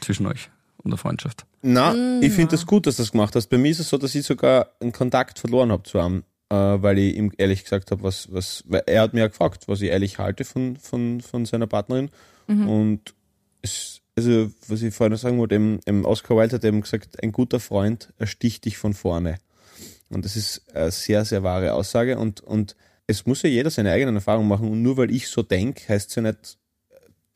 zwischen 0.00 0.26
euch 0.26 0.48
und 0.78 0.90
der 0.90 0.96
Freundschaft. 0.96 1.44
Na, 1.60 1.92
Mm, 1.92 2.22
ich 2.22 2.32
finde 2.32 2.52
das 2.52 2.64
gut, 2.64 2.86
dass 2.86 2.96
du 2.96 3.02
das 3.02 3.12
gemacht 3.12 3.36
hast. 3.36 3.48
Bei 3.48 3.58
mir 3.58 3.70
ist 3.70 3.78
es 3.80 3.90
so, 3.90 3.98
dass 3.98 4.14
ich 4.14 4.24
sogar 4.24 4.68
einen 4.80 4.92
Kontakt 4.92 5.38
verloren 5.38 5.70
habe 5.70 5.82
zu 5.82 5.98
einem, 6.00 6.24
äh, 6.48 6.54
weil 6.56 6.96
ich 6.98 7.14
ihm 7.14 7.30
ehrlich 7.36 7.62
gesagt 7.62 7.90
habe, 7.90 8.02
was, 8.02 8.32
was, 8.32 8.64
weil 8.66 8.82
er 8.86 9.02
hat 9.02 9.12
mir 9.12 9.20
ja 9.20 9.28
gefragt, 9.28 9.68
was 9.68 9.82
ich 9.82 9.90
ehrlich 9.90 10.18
halte 10.18 10.44
von, 10.46 10.78
von, 10.78 11.20
von 11.20 11.44
seiner 11.44 11.66
Partnerin. 11.66 12.08
Und 12.48 13.14
es, 13.60 14.00
also, 14.16 14.50
was 14.66 14.82
ich 14.82 14.94
vorhin 14.94 15.12
noch 15.12 15.18
sagen 15.18 15.38
wollte, 15.38 15.54
eben 15.54 16.04
Oscar 16.06 16.36
Wilde 16.36 16.56
hat 16.56 16.64
eben 16.64 16.80
gesagt, 16.80 17.22
ein 17.22 17.32
guter 17.32 17.60
Freund 17.60 18.12
ersticht 18.18 18.64
dich 18.64 18.78
von 18.78 18.94
vorne. 18.94 19.36
Und 20.12 20.24
das 20.24 20.36
ist 20.36 20.74
eine 20.74 20.90
sehr, 20.90 21.24
sehr 21.24 21.42
wahre 21.42 21.72
Aussage. 21.72 22.18
Und, 22.18 22.40
und 22.40 22.76
es 23.06 23.26
muss 23.26 23.42
ja 23.42 23.48
jeder 23.48 23.70
seine 23.70 23.92
eigenen 23.92 24.16
Erfahrungen 24.16 24.48
machen. 24.48 24.70
Und 24.70 24.82
nur 24.82 24.96
weil 24.96 25.10
ich 25.10 25.28
so 25.28 25.42
denke, 25.42 25.88
heißt 25.88 26.10
es 26.10 26.14
ja 26.16 26.22
nicht, 26.22 26.58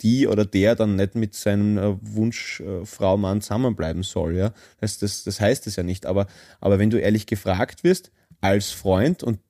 die 0.02 0.26
oder 0.26 0.44
der 0.44 0.74
dann 0.74 0.96
nicht 0.96 1.14
mit 1.14 1.34
seinem 1.34 1.78
äh, 1.78 1.96
Wunsch 2.02 2.60
äh, 2.60 2.84
Frau, 2.84 3.16
Mann 3.16 3.40
zusammenbleiben 3.40 4.02
soll. 4.02 4.36
Ja? 4.36 4.52
Das, 4.78 4.98
das, 4.98 5.24
das 5.24 5.40
heißt 5.40 5.66
es 5.66 5.76
ja 5.76 5.82
nicht. 5.82 6.06
Aber, 6.06 6.26
aber 6.60 6.78
wenn 6.78 6.90
du 6.90 7.00
ehrlich 7.00 7.26
gefragt 7.26 7.82
wirst 7.82 8.10
als 8.40 8.70
Freund 8.70 9.22
und 9.22 9.40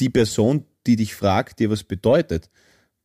die 0.00 0.08
Person, 0.08 0.64
die 0.86 0.96
dich 0.96 1.14
fragt, 1.14 1.58
dir 1.58 1.70
was 1.70 1.84
bedeutet, 1.84 2.48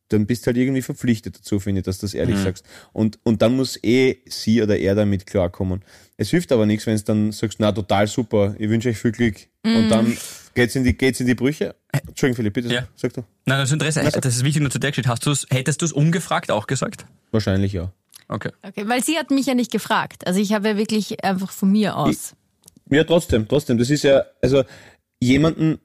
dann 0.08 0.26
bist 0.26 0.46
halt 0.46 0.56
irgendwie 0.56 0.82
verpflichtet 0.82 1.38
dazu, 1.38 1.58
finde 1.58 1.80
ich, 1.80 1.84
dass 1.84 1.98
du 1.98 2.06
das 2.06 2.14
ehrlich 2.14 2.38
sagst. 2.38 2.64
Und, 2.92 3.18
und 3.24 3.42
dann 3.42 3.56
muss 3.56 3.82
eh 3.82 4.18
sie 4.26 4.62
oder 4.62 4.78
er 4.78 4.94
damit 4.94 5.26
klarkommen. 5.26 5.82
Es 6.16 6.30
hilft 6.30 6.52
aber 6.52 6.64
nichts, 6.66 6.86
wenn 6.86 6.96
du 6.96 7.02
dann 7.02 7.32
sagst, 7.32 7.58
na, 7.60 7.72
total 7.72 8.06
super, 8.06 8.54
ich 8.58 8.68
wünsche 8.68 8.88
euch 8.88 8.98
viel 8.98 9.12
Glück. 9.12 9.36
Und 9.64 9.88
dann 9.88 10.16
geht's 10.54 10.76
in 10.76 10.84
die, 10.84 10.96
geht's 10.96 11.18
in 11.20 11.26
die 11.26 11.34
Brüche. 11.34 11.74
Entschuldigung, 11.92 12.36
Philipp, 12.36 12.54
bitte, 12.54 12.72
Ja. 12.72 12.86
sag 12.94 13.12
du. 13.14 13.22
Nein, 13.46 13.58
das 13.58 13.72
Interesse, 13.72 14.00
das 14.02 14.36
ist 14.36 14.44
wichtig 14.44 14.62
nur 14.62 14.70
zu 14.70 14.78
der 14.78 14.90
Geschichte. 14.90 15.10
Hast 15.10 15.26
du's, 15.26 15.46
hättest 15.50 15.82
du 15.82 15.86
es 15.86 15.92
umgefragt 15.92 16.50
auch 16.50 16.66
gesagt? 16.66 17.06
Wahrscheinlich 17.32 17.72
ja. 17.72 17.92
Okay. 18.28 18.50
Okay, 18.62 18.88
weil 18.88 19.02
sie 19.04 19.16
hat 19.18 19.30
mich 19.30 19.46
ja 19.46 19.54
nicht 19.54 19.70
gefragt. 19.70 20.26
Also 20.26 20.40
ich 20.40 20.52
habe 20.52 20.68
ja 20.68 20.76
wirklich 20.76 21.24
einfach 21.24 21.50
von 21.50 21.70
mir 21.70 21.96
aus. 21.96 22.34
Ja, 22.90 23.04
trotzdem, 23.04 23.48
trotzdem. 23.48 23.78
Das 23.78 23.90
ist 23.90 24.04
ja, 24.04 24.24
also 24.40 24.64
jemanden, 25.20 25.78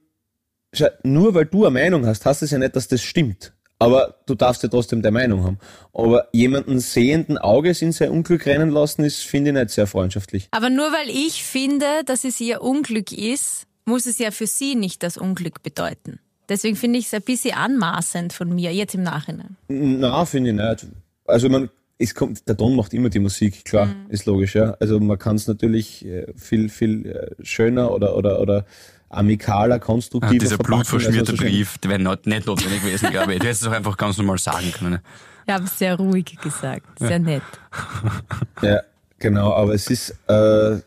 nur 1.04 1.34
weil 1.34 1.46
du 1.46 1.66
eine 1.66 1.74
Meinung 1.80 2.06
hast, 2.06 2.26
heißt 2.26 2.42
das 2.44 2.52
ja 2.52 2.58
nicht, 2.58 2.76
dass 2.76 2.88
das 2.88 3.02
stimmt. 3.02 3.54
Aber 3.82 4.14
du 4.28 4.36
darfst 4.36 4.62
ja 4.62 4.70
trotzdem 4.70 5.02
der 5.02 5.10
Meinung 5.12 5.44
haben. 5.44 5.58
Aber 5.92 6.28
jemanden 6.34 6.80
sehenden 6.80 7.40
Auges 7.40 7.82
in 7.82 7.92
sein 7.92 8.12
Unglück 8.12 8.46
rennen 8.46 8.70
lassen, 8.70 9.04
ist, 9.04 9.24
finde 9.24 9.50
ich, 9.50 9.56
nicht 9.56 9.70
sehr 9.72 9.88
freundschaftlich. 9.88 10.48
Aber 10.52 10.70
nur 10.70 10.92
weil 10.92 11.10
ich 11.10 11.44
finde, 11.44 11.86
dass 12.06 12.24
es 12.24 12.40
ihr 12.40 12.62
Unglück 12.62 13.12
ist, 13.12 13.66
muss 13.86 14.06
es 14.06 14.20
ja 14.20 14.30
für 14.30 14.46
sie 14.46 14.76
nicht 14.76 15.02
das 15.02 15.18
Unglück 15.18 15.64
bedeuten. 15.64 16.20
Deswegen 16.48 16.76
finde 16.76 17.00
ich 17.00 17.08
es 17.08 17.14
ein 17.16 17.24
bisschen 17.24 17.56
anmaßend 17.56 18.34
von 18.34 18.54
mir, 18.54 18.72
jetzt 18.72 18.94
im 18.94 19.02
Nachhinein. 19.02 19.58
Na, 19.68 20.26
finde 20.26 20.52
ich 20.52 20.56
nicht. 20.56 20.88
Also 21.26 21.50
man, 21.50 21.72
es 21.98 22.14
kommt, 22.14 22.48
der 22.48 22.56
Ton 22.56 22.76
macht 22.76 22.94
immer 22.94 23.10
die 23.10 23.20
Musik, 23.20 23.66
klar, 23.66 23.96
ist 24.10 24.28
logisch, 24.28 24.54
ja. 24.54 24.78
Also 24.80 25.00
man 25.00 25.18
kann 25.18 25.38
es 25.38 25.48
natürlich 25.48 26.06
äh, 26.06 26.28
viel, 26.36 26.70
viel 26.70 27.08
äh, 27.08 27.44
schöner 27.44 27.92
oder, 27.92 28.16
oder, 28.16 28.42
oder 28.42 28.66
amikaler, 29.14 29.76
Ah, 29.76 29.80
konstruktiver 29.80 30.34
dieser 30.40 30.56
verpacken, 30.56 30.80
als 30.80 30.92
man 30.92 31.00
blutverschmierte 31.00 31.32
so 31.32 31.38
schön- 31.38 31.48
Brief, 31.48 31.78
der 31.80 31.90
wäre 31.92 32.00
not, 32.02 32.26
nicht 32.26 32.46
notwendig 32.48 32.82
gewesen, 32.82 33.10
glaube 33.12 33.34
ich. 33.34 33.40
Du 33.40 33.46
hättest 33.46 33.62
es 33.64 33.68
auch 33.68 33.72
einfach 33.74 33.98
ganz 33.98 34.18
normal 34.18 34.38
sagen 34.38 34.72
können. 34.72 34.92
ne? 34.92 35.02
Ich 35.48 35.54
habe 35.54 35.64
es 35.66 35.78
sehr 35.78 35.96
ruhig 35.96 36.38
gesagt, 36.42 37.00
sehr 37.00 37.20
nett. 37.20 37.42
Ja, 38.62 38.82
genau, 39.20 39.54
aber 39.54 39.74
es 39.74 39.88
ist, 39.90 40.12
äh, 40.28 40.78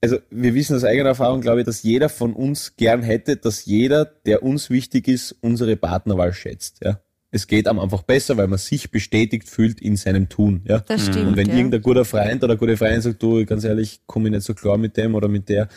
also 0.00 0.18
wir 0.30 0.54
wissen 0.54 0.74
aus 0.76 0.84
eigener 0.84 1.10
Erfahrung, 1.10 1.40
glaube 1.40 1.60
ich, 1.60 1.66
dass 1.66 1.82
jeder 1.82 2.08
von 2.08 2.32
uns 2.32 2.74
gern 2.76 3.02
hätte, 3.02 3.36
dass 3.36 3.64
jeder, 3.64 4.04
der 4.04 4.42
uns 4.42 4.70
wichtig 4.70 5.06
ist, 5.08 5.36
unsere 5.40 5.76
Partnerwahl 5.76 6.32
schätzt. 6.32 6.80
Ja. 6.82 6.98
Es 7.30 7.46
geht 7.46 7.66
einem 7.68 7.78
einfach 7.78 8.02
besser, 8.02 8.36
weil 8.36 8.48
man 8.48 8.58
sich 8.58 8.90
bestätigt 8.90 9.48
fühlt 9.48 9.80
in 9.80 9.96
seinem 9.96 10.28
Tun. 10.28 10.62
Ja. 10.66 10.80
Das 10.80 11.06
stimmt. 11.06 11.28
Und 11.28 11.36
wenn 11.36 11.48
ja. 11.48 11.54
irgendein 11.54 11.80
guter 11.80 12.04
Freund 12.04 12.42
oder 12.42 12.52
eine 12.54 12.58
gute 12.58 12.76
Freundin 12.76 13.00
sagt, 13.00 13.22
du, 13.22 13.46
ganz 13.46 13.64
ehrlich, 13.64 14.00
komme 14.06 14.28
ich 14.28 14.32
nicht 14.34 14.44
so 14.44 14.52
klar 14.54 14.76
mit 14.76 14.96
dem 14.96 15.14
oder 15.14 15.28
mit 15.28 15.48
der, 15.48 15.68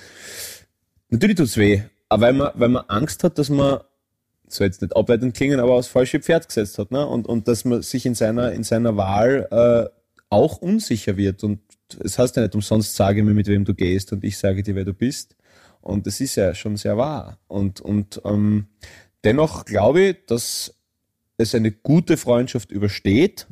natürlich 1.10 1.38
tut's 1.38 1.58
weh. 1.58 1.82
Aber 2.10 2.28
weil 2.28 2.34
man, 2.34 2.52
weil 2.56 2.70
man 2.70 2.86
Angst 2.88 3.24
hat, 3.24 3.38
dass 3.38 3.50
man 3.50 3.80
soll 4.48 4.68
jetzt 4.68 4.82
nicht 4.82 4.96
abwertend 4.96 5.36
klingen, 5.36 5.60
aber 5.60 5.74
aufs 5.74 5.88
falsche 5.88 6.20
Pferd 6.20 6.48
gesetzt 6.48 6.78
hat. 6.78 6.92
Ne? 6.92 7.06
Und, 7.06 7.28
und 7.28 7.48
dass 7.48 7.66
man 7.66 7.82
sich 7.82 8.06
in 8.06 8.16
seiner, 8.16 8.52
in 8.52 8.64
seiner 8.64 8.96
Wahl 8.98 9.48
äh, 9.52 9.90
auch 10.30 10.58
unsicher 10.58 11.18
wird. 11.18 11.44
Und 11.44 11.60
es 12.00 12.20
heißt 12.20 12.36
ja 12.36 12.44
nicht 12.44 12.56
umsonst, 12.56 12.96
sage 12.96 13.24
mir, 13.24 13.34
mit 13.34 13.48
wem 13.48 13.66
du 13.66 13.74
gehst 13.74 14.12
und 14.14 14.24
ich 14.24 14.38
sage 14.38 14.64
dir, 14.64 14.76
wer 14.76 14.86
du 14.86 14.94
bist. 14.94 15.36
Und 15.82 16.08
das 16.08 16.20
ist 16.20 16.36
ja 16.36 16.54
schon 16.56 16.78
sehr 16.78 16.98
wahr. 16.98 17.40
Und, 17.48 17.80
und 17.82 18.22
ähm, 18.26 18.68
dennoch 19.24 19.66
glaube 19.66 20.02
ich, 20.02 20.26
dass 20.26 20.74
es 21.38 21.54
eine 21.54 21.72
gute 21.72 22.18
Freundschaft 22.18 22.72
übersteht, 22.72 23.48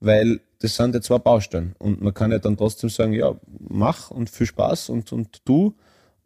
weil 0.00 0.40
das 0.58 0.76
sind 0.76 0.94
ja 0.94 1.00
zwei 1.00 1.18
Baustellen. 1.18 1.74
Und 1.78 2.02
man 2.02 2.12
kann 2.12 2.32
ja 2.32 2.38
dann 2.38 2.56
trotzdem 2.56 2.90
sagen, 2.90 3.12
ja, 3.12 3.38
mach 3.58 4.10
und 4.10 4.30
viel 4.30 4.46
Spaß 4.46 4.90
und, 4.90 5.12
und 5.12 5.42
du. 5.44 5.76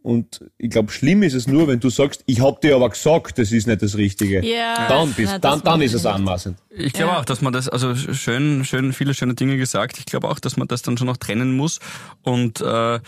Und 0.08 0.42
ich 0.56 0.70
glaube, 0.70 0.90
schlimm 0.90 1.22
ist 1.22 1.34
es 1.34 1.46
nur, 1.46 1.68
wenn 1.68 1.80
du 1.80 1.90
sagst, 1.90 2.22
ich 2.24 2.40
hab 2.40 2.62
dir 2.62 2.74
aber 2.76 2.88
gesagt, 2.88 3.38
das 3.38 3.52
ist 3.52 3.66
nicht 3.66 3.82
das 3.82 3.94
Richtige. 3.98 4.42
Ja. 4.42 4.88
Dann, 4.88 5.12
bist, 5.12 5.34
das 5.34 5.40
dann, 5.42 5.60
dann 5.62 5.82
ist 5.82 5.92
es 5.92 6.06
anmaßend. 6.06 6.56
Ich 6.70 6.94
glaube 6.94 7.12
Ja. 7.12 7.20
auch, 7.20 7.26
dass 7.26 7.42
man 7.42 7.52
das, 7.52 7.68
also 7.68 7.94
schön, 7.94 8.64
schön, 8.64 8.94
viele 8.94 9.12
schöne 9.12 9.34
Dinge 9.34 9.58
gesagt. 9.58 9.98
Ich 9.98 10.06
glaube 10.06 10.28
auch, 10.30 10.38
dass 10.38 10.56
man 10.56 10.66
das 10.66 10.80
dann 10.80 10.96
schon 10.96 11.08
noch 11.08 11.18
trennen 11.18 11.54
muss. 11.58 11.78
Und 12.22 12.62
äh, 12.62 13.00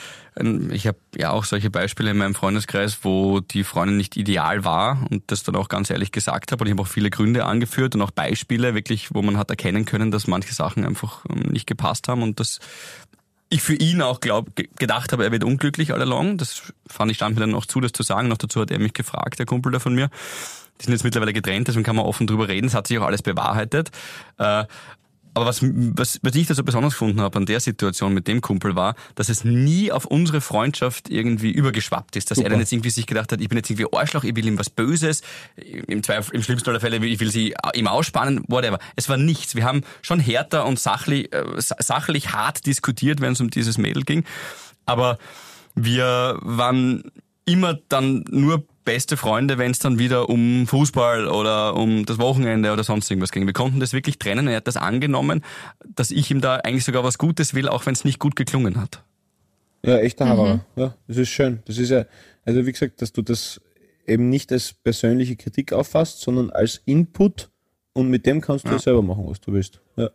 ich 0.72 0.86
habe 0.86 0.98
ja 1.16 1.30
auch 1.30 1.44
solche 1.44 1.70
Beispiele 1.70 2.10
in 2.10 2.18
meinem 2.18 2.34
Freundeskreis, 2.34 2.98
wo 3.02 3.40
die 3.40 3.64
Freundin 3.64 3.96
nicht 3.96 4.18
ideal 4.18 4.64
war 4.64 5.06
und 5.10 5.22
das 5.28 5.42
dann 5.42 5.56
auch 5.56 5.68
ganz 5.68 5.88
ehrlich 5.88 6.12
gesagt 6.12 6.52
habe. 6.52 6.62
Und 6.64 6.68
ich 6.68 6.72
habe 6.72 6.82
auch 6.82 6.86
viele 6.86 7.08
Gründe 7.08 7.46
angeführt 7.46 7.94
und 7.94 8.02
auch 8.02 8.10
Beispiele, 8.10 8.74
wirklich, 8.74 9.14
wo 9.14 9.22
man 9.22 9.38
hat 9.38 9.48
erkennen 9.48 9.86
können, 9.86 10.10
dass 10.10 10.26
manche 10.26 10.52
Sachen 10.52 10.84
einfach 10.84 11.24
ähm, 11.30 11.50
nicht 11.50 11.66
gepasst 11.66 12.08
haben 12.08 12.22
und 12.22 12.40
das 12.40 12.58
ich 13.50 13.62
für 13.62 13.74
ihn 13.74 14.00
auch 14.00 14.20
glaub, 14.20 14.54
ge- 14.56 14.68
gedacht 14.78 15.12
habe, 15.12 15.24
er 15.24 15.32
wird 15.32 15.44
unglücklich 15.44 15.92
all 15.92 16.00
along. 16.00 16.38
Das 16.38 16.62
fand 16.88 17.10
ich 17.10 17.16
stand 17.18 17.34
mir 17.34 17.40
dann 17.40 17.50
noch 17.50 17.66
zu, 17.66 17.80
das 17.80 17.92
zu 17.92 18.02
sagen. 18.02 18.28
Noch 18.28 18.38
dazu 18.38 18.60
hat 18.60 18.70
er 18.70 18.78
mich 18.78 18.94
gefragt, 18.94 19.38
der 19.38 19.46
Kumpel 19.46 19.72
da 19.72 19.78
von 19.80 19.94
mir. 19.94 20.08
Die 20.80 20.84
sind 20.84 20.92
jetzt 20.94 21.04
mittlerweile 21.04 21.32
getrennt, 21.34 21.68
deswegen 21.68 21.84
kann 21.84 21.96
man 21.96 22.06
offen 22.06 22.26
drüber 22.26 22.48
reden. 22.48 22.68
Es 22.68 22.74
hat 22.74 22.86
sich 22.86 22.98
auch 22.98 23.04
alles 23.04 23.22
bewahrheitet. 23.22 23.90
Äh, 24.38 24.64
aber 25.34 25.46
was, 25.46 25.60
was, 25.62 26.18
was 26.22 26.34
ich 26.34 26.46
da 26.46 26.54
so 26.54 26.64
besonders 26.64 26.94
gefunden 26.94 27.20
habe 27.20 27.38
an 27.38 27.46
der 27.46 27.60
Situation 27.60 28.12
mit 28.14 28.26
dem 28.26 28.40
Kumpel 28.40 28.74
war, 28.74 28.94
dass 29.14 29.28
es 29.28 29.44
nie 29.44 29.92
auf 29.92 30.04
unsere 30.04 30.40
Freundschaft 30.40 31.08
irgendwie 31.08 31.50
übergeschwappt 31.50 32.16
ist. 32.16 32.30
Dass 32.30 32.38
er 32.38 32.48
dann 32.50 32.58
jetzt 32.60 32.72
irgendwie 32.72 32.90
sich 32.90 33.06
gedacht 33.06 33.30
hat, 33.32 33.40
ich 33.40 33.48
bin 33.48 33.56
jetzt 33.58 33.70
irgendwie 33.70 33.86
Arschloch, 33.96 34.24
ich 34.24 34.34
will 34.34 34.46
ihm 34.46 34.58
was 34.58 34.70
Böses, 34.70 35.22
im, 35.56 36.02
Zweifel, 36.02 36.34
im 36.34 36.42
schlimmsten 36.42 36.70
aller 36.70 36.80
Fälle, 36.80 37.04
ich 37.06 37.20
will 37.20 37.30
sie 37.30 37.54
ihm 37.74 37.86
ausspannen, 37.86 38.42
whatever. 38.48 38.78
Es 38.96 39.08
war 39.08 39.16
nichts. 39.16 39.54
Wir 39.54 39.64
haben 39.64 39.82
schon 40.02 40.20
härter 40.20 40.66
und 40.66 40.78
sachlich, 40.78 41.32
äh, 41.32 41.44
sa- 41.58 41.76
sachlich 41.78 42.32
hart 42.32 42.66
diskutiert, 42.66 43.20
wenn 43.20 43.32
es 43.34 43.40
um 43.40 43.50
dieses 43.50 43.78
Mädel 43.78 44.02
ging. 44.02 44.24
Aber 44.86 45.18
wir 45.74 46.38
waren 46.42 47.04
immer 47.44 47.74
dann 47.88 48.24
nur 48.30 48.64
beste 48.84 49.16
Freunde, 49.16 49.58
wenn 49.58 49.70
es 49.70 49.78
dann 49.78 49.98
wieder 49.98 50.28
um 50.28 50.66
Fußball 50.66 51.28
oder 51.28 51.76
um 51.76 52.06
das 52.06 52.18
Wochenende 52.18 52.72
oder 52.72 52.84
sonst 52.84 53.10
irgendwas 53.10 53.30
ging. 53.30 53.46
Wir 53.46 53.52
konnten 53.52 53.80
das 53.80 53.92
wirklich 53.92 54.18
trennen. 54.18 54.48
Er 54.48 54.56
hat 54.56 54.66
das 54.66 54.76
angenommen, 54.76 55.42
dass 55.86 56.10
ich 56.10 56.30
ihm 56.30 56.40
da 56.40 56.56
eigentlich 56.56 56.84
sogar 56.84 57.04
was 57.04 57.18
Gutes 57.18 57.54
will, 57.54 57.68
auch 57.68 57.86
wenn 57.86 57.92
es 57.92 58.04
nicht 58.04 58.18
gut 58.18 58.36
geklungen 58.36 58.80
hat. 58.80 59.02
Ja, 59.84 59.98
echter 59.98 60.24
Mhm. 60.24 60.30
Hammer. 60.30 60.64
Ja, 60.76 60.94
das 61.08 61.16
ist 61.16 61.28
schön. 61.30 61.60
Das 61.66 61.78
ist 61.78 61.90
ja, 61.90 62.04
also 62.44 62.66
wie 62.66 62.72
gesagt, 62.72 63.00
dass 63.02 63.12
du 63.12 63.22
das 63.22 63.60
eben 64.06 64.28
nicht 64.28 64.52
als 64.52 64.72
persönliche 64.72 65.36
Kritik 65.36 65.72
auffasst, 65.72 66.20
sondern 66.20 66.50
als 66.50 66.80
Input 66.84 67.48
und 67.92 68.08
mit 68.08 68.26
dem 68.26 68.40
kannst 68.40 68.66
du 68.66 68.72
ja. 68.72 68.78
selber 68.78 69.02
machen, 69.02 69.24
was 69.26 69.40
du 69.40 69.52
willst. 69.52 69.80
Ja. 69.96 70.10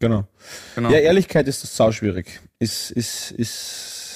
Genau. 0.00 0.26
Genau. 0.74 0.90
Ja, 0.90 0.98
Ehrlichkeit 0.98 1.48
ist 1.48 1.62
das 1.62 1.76
sau 1.76 1.92
schwierig. 1.92 2.40
Ist, 2.58 2.90
ist, 2.90 3.30
ist, 3.30 4.13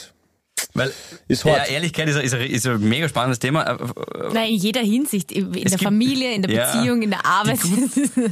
Weil 0.78 0.92
ist 1.28 1.44
ja, 1.44 1.58
hart. 1.58 1.70
Ehrlichkeit 1.70 2.08
ist, 2.08 2.16
ein- 2.16 2.24
ist, 2.24 2.34
ist 2.34 2.66
ein 2.66 2.88
mega 2.88 3.08
spannendes 3.08 3.38
Thema. 3.38 3.62
Äh, 3.64 3.74
äh, 3.74 4.32
Nein, 4.32 4.50
in 4.50 4.56
jeder 4.56 4.80
Hinsicht. 4.80 5.32
In 5.32 5.52
der 5.52 5.62
gibt- 5.62 5.82
Familie, 5.82 6.32
in 6.34 6.42
der 6.42 6.50
ja, 6.50 6.72
Beziehung, 6.72 7.02
in 7.02 7.10
der 7.10 7.24
Arbeit. 7.26 7.58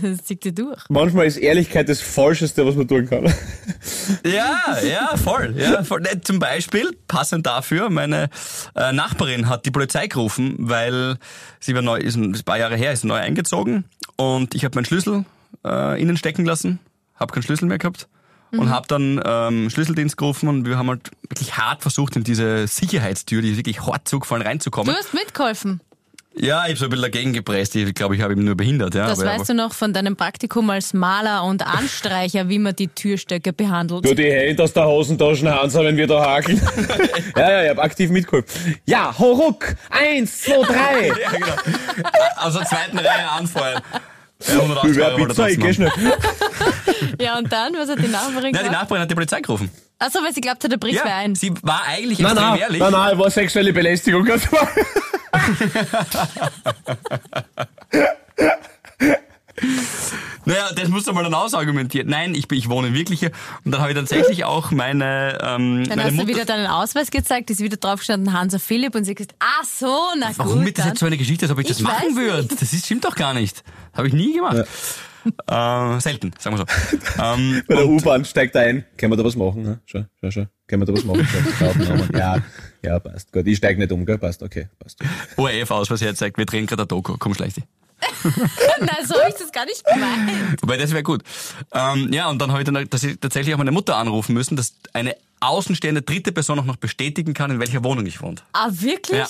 Das 0.03 0.25
zieht 0.25 0.45
dir 0.45 0.53
durch. 0.53 0.79
Manchmal 0.89 1.27
ist 1.27 1.37
Ehrlichkeit 1.37 1.89
das 1.89 2.01
Falscheste, 2.01 2.65
was 2.67 2.75
man 2.75 2.87
tun 2.89 3.09
kann. 3.09 3.33
Ja, 4.25 4.79
ja, 4.89 5.17
voll. 5.17 5.55
Ja, 5.59 5.83
voll. 5.85 6.05
Äh, 6.07 6.21
Zum 6.21 6.39
Beispiel, 6.39 6.91
passend 7.09 7.47
dafür, 7.47 7.91
meine 7.91 8.29
Nachbarin 8.75 9.49
hat 9.49 9.67
die 9.67 9.71
Polizei 9.71 10.07
gerufen, 10.07 10.55
weil 10.59 11.17
sie 11.61 11.75
war 11.75 11.83
neu, 11.83 11.99
ist 11.99 12.17
ein 12.17 12.33
ist 12.35 12.41
ein 12.41 12.45
paar 12.45 12.59
Jahre 12.59 12.77
her, 12.77 12.93
ist 12.93 13.05
neu 13.05 13.17
eingezogen 13.17 13.85
und 14.17 14.55
ich 14.55 14.65
habe 14.65 14.75
meinen 14.77 14.85
Schlüssel 14.85 15.25
äh, 15.65 16.01
innen 16.01 16.17
stecken 16.17 16.45
lassen, 16.45 16.79
habe 17.17 17.33
keinen 17.33 17.43
Schlüssel 17.43 17.67
mehr 17.67 17.79
gehabt 17.79 18.09
und 18.53 18.71
habe 18.71 18.87
dann 18.89 19.21
ähm, 19.25 19.71
Schlüsseldienst 19.71 20.17
gerufen 20.17 20.49
und 20.49 20.67
wir 20.67 20.79
haben 20.79 20.89
halt 20.89 21.11
wirklich 21.29 21.57
hart 21.57 21.83
versucht, 21.83 22.17
in 22.17 22.25
diese 22.25 22.67
Sicherheitstür, 22.67 23.43
die 23.43 23.51
ist 23.51 23.57
wirklich 23.57 23.81
hart 23.83 24.09
zugefallen, 24.09 24.43
Du 24.43 24.49
reinzukommen. 24.49 24.95
hast 24.95 25.15
mitgeholfen. 25.15 25.81
Ja, 26.39 26.65
ich 26.65 26.73
habe 26.73 26.77
so 26.77 26.85
ein 26.85 26.91
bisschen 26.91 27.03
dagegen 27.03 27.33
gepresst. 27.33 27.75
Ich 27.77 27.95
glaube, 27.95 28.15
ich 28.15 28.21
habe 28.21 28.35
ihn 28.35 28.45
nur 28.45 28.55
behindert. 28.57 28.95
Ja, 28.95 29.07
Das 29.07 29.21
aber, 29.21 29.31
weißt 29.31 29.49
du 29.49 29.55
noch 29.55 29.73
von 29.73 29.95
deinem 29.95 30.17
Praktikum 30.17 30.69
als 30.69 30.93
Maler 30.93 31.45
und 31.45 31.67
Anstreicher, 31.67 32.51
wie 32.51 32.59
man 32.59 32.77
die 32.77 32.89
Türstöcke 32.89 33.55
behandelt. 33.55 34.05
Nur 34.05 34.15
die 34.15 34.31
Hände 34.31 34.63
aus 34.63 34.75
der 34.75 34.85
Hosentasche, 34.85 35.51
Hansa, 35.51 35.83
wenn 35.83 35.97
wir 35.97 36.07
da 36.07 36.23
hakeln. 36.23 36.61
ja, 37.37 37.51
ja, 37.53 37.63
ich 37.65 37.71
habe 37.71 37.81
aktiv 37.83 38.11
mitgeholfen. 38.11 38.77
Ja, 38.85 39.15
Horuck! 39.19 39.77
Eins, 39.89 40.43
zwei, 40.43 40.63
drei! 40.63 41.07
Ja, 41.23 41.31
genau. 41.31 42.11
Aus 42.37 42.53
der 42.53 42.67
zweiten 42.67 42.99
Reihe 42.99 43.31
anfallen. 43.31 43.81
Ja, 44.47 44.55
180 44.57 44.97
Wer 44.97 45.07
Euro 45.07 45.19
wollte 45.21 45.29
Pizza, 45.35 45.43
er 45.45 45.49
ich 45.51 45.59
geh 45.59 45.73
trotzdem 45.75 45.91
schnell. 45.91 46.13
Ja, 47.21 47.39
und 47.39 47.51
dann, 47.53 47.75
was 47.75 47.89
hat 47.89 47.99
die 47.99 48.09
Nachbarin. 48.09 48.55
Ja, 48.55 48.63
die? 48.63 48.71
Nachbarin 48.71 49.03
hat 49.03 49.11
die 49.11 49.15
Polizei 49.15 49.41
gerufen. 49.41 49.71
Achso, 49.99 50.19
weil 50.23 50.33
sie 50.35 50.41
glaubt 50.43 50.63
hat, 50.63 50.71
der 50.71 50.77
bricht 50.77 51.01
wer 51.03 51.15
ein. 51.17 51.35
sie 51.35 51.53
war 51.63 51.83
eigentlich 51.87 52.19
Nein, 52.19 52.33
extrem 52.33 52.51
nein, 52.51 52.61
ehrlich. 52.61 52.81
nein, 52.81 52.93
nein, 52.93 53.19
war 53.19 53.31
sexuelle 53.31 53.73
Belästigung. 53.73 54.27
Das 54.27 54.43
war- 54.53 54.69
Naja, 60.45 60.71
das 60.77 60.89
musst 60.89 61.07
du 61.09 61.13
mal 61.13 61.25
dann 61.25 61.35
ausargumentieren. 61.35 62.09
Nein, 62.09 62.35
ich, 62.35 62.47
bin- 62.47 62.59
ich 62.59 62.69
wohne 62.69 62.95
wirklich 62.95 63.21
hier. 63.21 63.33
Und 63.65 63.73
dann 63.73 63.81
habe 63.81 63.91
ich 63.93 63.97
tatsächlich 63.97 64.45
auch 64.45 64.71
meine, 64.71 65.39
ähm, 65.43 65.85
Dann 65.85 65.89
meine 65.99 66.05
hast 66.05 66.13
Mutter... 66.13 66.27
du 66.27 66.35
wieder 66.35 66.45
deinen 66.45 66.67
Ausweis 66.69 67.11
gezeigt, 67.11 67.51
ist 67.51 67.61
wieder 67.61 67.77
drauf 67.79 67.99
gestanden 68.01 68.33
Hansa 68.33 68.59
Philipp 68.59 68.95
und 68.95 69.05
sie 69.05 69.11
hat 69.13 69.17
gesagt, 69.17 69.35
ah 69.41 69.65
so, 69.65 69.99
na 70.21 70.31
Warum 70.37 70.59
gut. 70.59 70.67
wird 70.67 70.79
das 70.79 70.85
dann. 70.85 70.93
jetzt 70.93 71.01
so 71.01 71.07
eine 71.07 71.17
Geschichte, 71.17 71.47
als 71.47 71.53
ob 71.53 71.59
ich, 71.59 71.67
das 71.67 71.79
Ich 71.79 71.83
machen 71.83 72.11
weiß 72.11 72.17
würde? 72.17 72.49
Das 72.55 72.73
ist, 72.73 72.85
stimmt 72.85 73.05
doch 73.05 73.15
gar 73.17 73.35
nicht. 73.35 73.65
Habe 73.95 74.09
ich 74.09 74.15
nie 74.15 74.35
gemacht. 74.35 74.65
Äh, 75.49 75.99
selten, 76.01 76.33
sagen 76.39 76.57
wir 76.57 76.65
so. 76.65 77.21
ähm, 77.21 77.63
Bei 77.69 77.75
der 77.75 77.89
U-Bahn 77.89 78.25
steigt 78.25 78.55
er 78.55 78.61
ein. 78.63 78.85
Können 78.97 79.11
wir 79.13 79.17
da 79.17 79.25
was 79.25 79.35
machen? 79.35 79.63
Ne? 79.63 79.81
Schau, 79.85 80.05
schau, 80.21 80.31
schau. 80.31 80.47
Können 80.69 80.83
wir 80.83 80.87
da 80.87 80.93
was 80.93 81.03
machen? 81.05 81.27
Schau. 81.59 81.73
Ja, 82.17 82.37
ja, 82.85 82.99
passt. 83.01 83.33
Gut, 83.33 83.45
ich 83.49 83.57
steige 83.57 83.81
nicht 83.81 83.91
um, 83.91 84.07
gell? 84.07 84.19
Passt, 84.19 84.45
okay, 84.45 84.69
passt. 84.79 85.01
ORF-Ausweis 85.37 86.01
herzeigt, 86.03 86.39
wir 86.39 86.47
drehen 86.47 86.67
gerade 86.67 86.83
ein 86.83 86.89
Doku. 86.89 87.17
Komm, 87.19 87.35
schleich 87.35 87.55
dich. 87.55 87.65
Nein, 88.81 89.07
so 89.07 89.15
habe 89.19 89.31
ich 89.31 89.37
das 89.37 89.53
gar 89.53 89.65
nicht 89.65 89.85
gemeint. 89.85 90.61
Wobei, 90.63 90.77
das 90.77 90.91
wäre 90.93 91.03
gut. 91.03 91.23
Ähm, 91.73 92.13
ja, 92.13 92.29
und 92.29 92.39
dann 92.41 92.51
habe 92.51 92.61
ich 92.63 92.67
dann 92.67 92.89
dass 92.89 93.03
ich 93.03 93.19
tatsächlich 93.19 93.55
auch 93.55 93.59
meine 93.59 93.73
Mutter 93.73 93.97
anrufen 93.97 94.35
müssen, 94.35 94.57
dass 94.57 94.75
eine 94.93 95.17
außenstehende 95.41 96.03
dritte 96.03 96.33
Person 96.33 96.59
auch 96.59 96.65
noch 96.65 96.77
bestätigen 96.77 97.35
kann, 97.35 97.51
in 97.51 97.61
welcher 97.61 97.85
Wohnung 97.85 98.07
ich 98.07 98.21
wohne. 98.21 98.37
Ah, 98.53 98.69
wirklich? 98.71 99.19
Ja. 99.19 99.27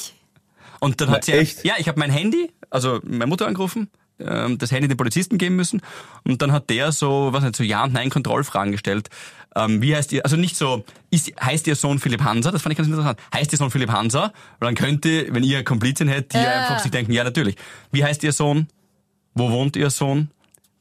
Und 0.80 1.00
dann 1.00 1.08
Na, 1.08 1.16
hat 1.16 1.24
sie 1.24 1.32
echt? 1.32 1.64
ja, 1.64 1.74
ich 1.78 1.88
habe 1.88 1.98
mein 1.98 2.10
Handy, 2.10 2.52
also 2.70 3.00
meine 3.04 3.26
Mutter 3.26 3.46
angerufen, 3.46 3.88
ähm, 4.20 4.58
das 4.58 4.70
Handy 4.72 4.88
den 4.88 4.96
Polizisten 4.96 5.38
geben 5.38 5.56
müssen 5.56 5.80
und 6.24 6.42
dann 6.42 6.52
hat 6.52 6.70
der 6.70 6.92
so, 6.92 7.28
was 7.32 7.42
nicht, 7.44 7.56
so 7.56 7.62
Ja 7.62 7.84
und 7.84 7.92
Nein 7.92 8.10
Kontrollfragen 8.10 8.72
gestellt. 8.72 9.08
Ähm, 9.54 9.80
wie 9.80 9.96
heißt 9.96 10.12
ihr, 10.12 10.22
also 10.24 10.36
nicht 10.36 10.56
so, 10.56 10.84
ist, 11.10 11.32
heißt 11.40 11.66
ihr 11.66 11.76
Sohn 11.76 11.98
Philipp 11.98 12.22
Hanser? 12.22 12.52
Das 12.52 12.62
fand 12.62 12.72
ich 12.72 12.76
ganz 12.76 12.88
interessant. 12.88 13.18
Heißt 13.34 13.52
ihr 13.52 13.58
Sohn 13.58 13.70
Philipp 13.70 13.90
Hanser? 13.90 14.32
Weil 14.58 14.68
dann 14.68 14.74
könnte, 14.74 15.26
wenn 15.30 15.42
ihr 15.44 15.64
Komplizin 15.64 16.08
hättet, 16.08 16.34
die 16.34 16.38
Ja. 16.38 16.60
einfach 16.60 16.78
sich 16.80 16.90
denken, 16.90 17.12
ja 17.12 17.24
natürlich. 17.24 17.56
Wie 17.90 18.04
heißt 18.04 18.22
ihr 18.22 18.32
Sohn? 18.32 18.68
Wo 19.34 19.50
wohnt 19.50 19.76
ihr 19.76 19.88
Sohn? 19.90 20.30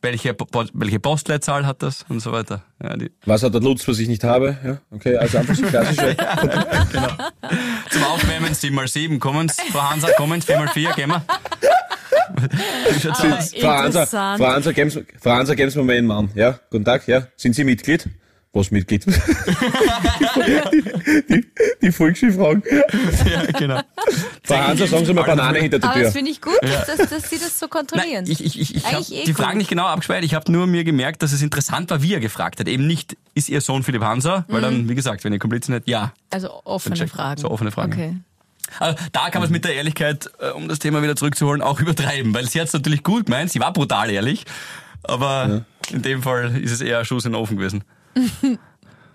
Welche, 0.02 0.36
welche 0.74 1.00
Postleitzahl 1.00 1.66
hat 1.66 1.82
das? 1.82 2.06
Und 2.10 2.20
so 2.20 2.32
weiter. 2.32 2.64
Ja, 2.84 2.96
die, 2.96 3.12
Was 3.26 3.42
hat 3.44 3.54
der 3.54 3.62
Lutz, 3.62 3.88
was 3.88 3.98
ich 3.98 4.08
nicht 4.08 4.24
habe? 4.24 4.58
Ja, 4.64 4.78
okay, 4.92 5.16
also 5.18 5.38
einfach 5.40 5.56
so 5.56 5.64
klassische. 5.64 6.16
zum 7.90 8.04
Aufwärmen 8.04 8.54
7x7, 8.54 9.20
kommen 9.20 9.50
Frau 9.50 9.90
Hanser, 9.90 10.10
kommen 10.18 10.42
4x4, 10.42 10.96
gehen 10.96 11.10
wir. 11.10 11.24
Aber? 12.30 14.08
Frau. 14.08 14.38
Frau 14.38 14.48
Hanser, 14.48 14.74
geben 14.74 14.90
Sie, 14.90 15.06
Frau 15.22 15.32
Hanser, 15.32 15.56
geben 15.56 15.70
Sie 15.70 15.78
mir 15.80 15.86
mal 15.86 15.98
einen 15.98 16.08
Mann. 16.08 16.30
Ja, 16.36 16.60
guten 16.70 16.86
Tag, 16.86 17.08
ja. 17.08 17.28
Sind 17.36 17.56
Sie 17.56 17.64
Mitglied? 17.64 18.10
Was 18.56 18.72
Mitglied? 18.72 19.06
die, 19.06 19.12
die, 21.28 21.46
die 21.82 21.92
Volksschulfragen. 21.92 22.64
Ja, 23.30 23.44
genau. 23.52 23.82
Frau 24.44 24.56
Hanser, 24.56 24.88
sagen 24.88 25.06
Sie 25.06 25.14
mal 25.14 25.24
Banane 25.24 25.60
hinter 25.60 25.78
der 25.80 25.90
Aber 25.90 25.98
Tür. 25.98 26.06
das 26.06 26.14
finde 26.14 26.32
ich 26.32 26.40
gut, 26.40 26.58
dass, 26.62 26.86
dass, 26.86 27.10
dass 27.10 27.30
sie 27.30 27.38
das 27.38 27.60
so 27.60 27.68
kontrollieren. 27.68 28.24
Nein, 28.24 28.32
ich, 28.32 28.46
ich, 28.46 28.58
ich, 28.62 28.76
ich 28.78 28.86
habe 28.86 29.04
eh 29.12 29.26
die 29.26 29.34
gut. 29.34 29.44
Fragen 29.44 29.58
nicht 29.58 29.70
genau 29.70 29.88
abgespeichert. 29.88 30.24
Ich 30.24 30.36
habe 30.36 30.50
nur 30.50 30.68
mir 30.68 30.86
gemerkt, 30.86 31.22
dass 31.22 31.34
es 31.34 31.42
interessant 31.42 31.90
war, 31.90 32.02
wie 32.02 32.14
er 32.14 32.22
gefragt 32.22 32.62
hat. 32.62 32.70
Eben 32.70 32.88
nicht, 32.88 33.18
ist 33.34 33.50
Ihr 33.50 33.60
Sohn 33.60 33.84
Philipp 33.84 34.04
Hanser? 34.04 34.46
Weil 34.48 34.62
dann, 34.62 34.88
wie 34.88 34.96
gesagt, 34.96 35.26
wenn 35.26 35.34
ihr 35.34 35.40
Komplizen 35.40 35.74
hättet, 35.74 35.90
ja. 35.90 36.14
also 36.30 36.62
offene 36.64 37.08
Fragen. 37.10 37.42
so 37.42 37.52
offene 37.52 37.72
Fragen. 37.72 37.92
Okay. 37.92 38.16
Also, 38.80 38.98
da 39.12 39.30
kann 39.30 39.42
man 39.42 39.44
es 39.44 39.52
mit 39.52 39.66
der 39.66 39.76
Ehrlichkeit, 39.76 40.30
äh, 40.40 40.50
um 40.50 40.68
das 40.68 40.80
Thema 40.80 41.02
wieder 41.02 41.16
zurückzuholen, 41.16 41.62
auch 41.62 41.80
übertreiben. 41.80 42.34
Weil 42.34 42.48
sie 42.48 42.60
hat 42.60 42.68
es 42.68 42.74
natürlich 42.74 43.04
gut 43.04 43.26
gemeint, 43.26 43.52
sie 43.52 43.60
war 43.60 43.74
brutal 43.74 44.10
ehrlich. 44.10 44.46
Aber 45.04 45.66
in 45.92 46.02
dem 46.02 46.24
Fall 46.24 46.58
ist 46.58 46.72
es 46.72 46.82
eher 46.82 47.00
ein 47.00 47.06
Schuss 47.06 47.26
in 47.26 47.34
den 47.34 47.42
Ofen 47.42 47.58
gewesen. 47.58 47.84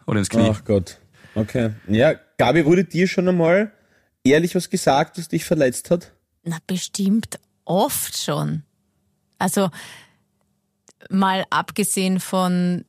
Oder 0.07 0.19
ins 0.19 0.29
Knie. 0.29 0.51
Ach 0.53 0.65
Gott. 0.65 0.99
Okay. 1.35 1.71
Ja, 1.89 2.15
Gabi, 2.39 2.65
wurde 2.65 2.85
dir 2.85 3.09
schon 3.09 3.29
einmal 3.29 3.73
ehrlich 4.25 4.55
was 4.55 4.71
gesagt, 4.71 5.19
was 5.19 5.29
dich 5.29 5.45
verletzt 5.45 5.91
hat? 5.91 6.13
Na, 6.43 6.59
bestimmt 6.67 7.39
oft 7.65 8.17
schon. 8.19 8.63
Also 9.39 9.71
mal 11.09 11.45
abgesehen 11.51 12.21
von, 12.21 12.85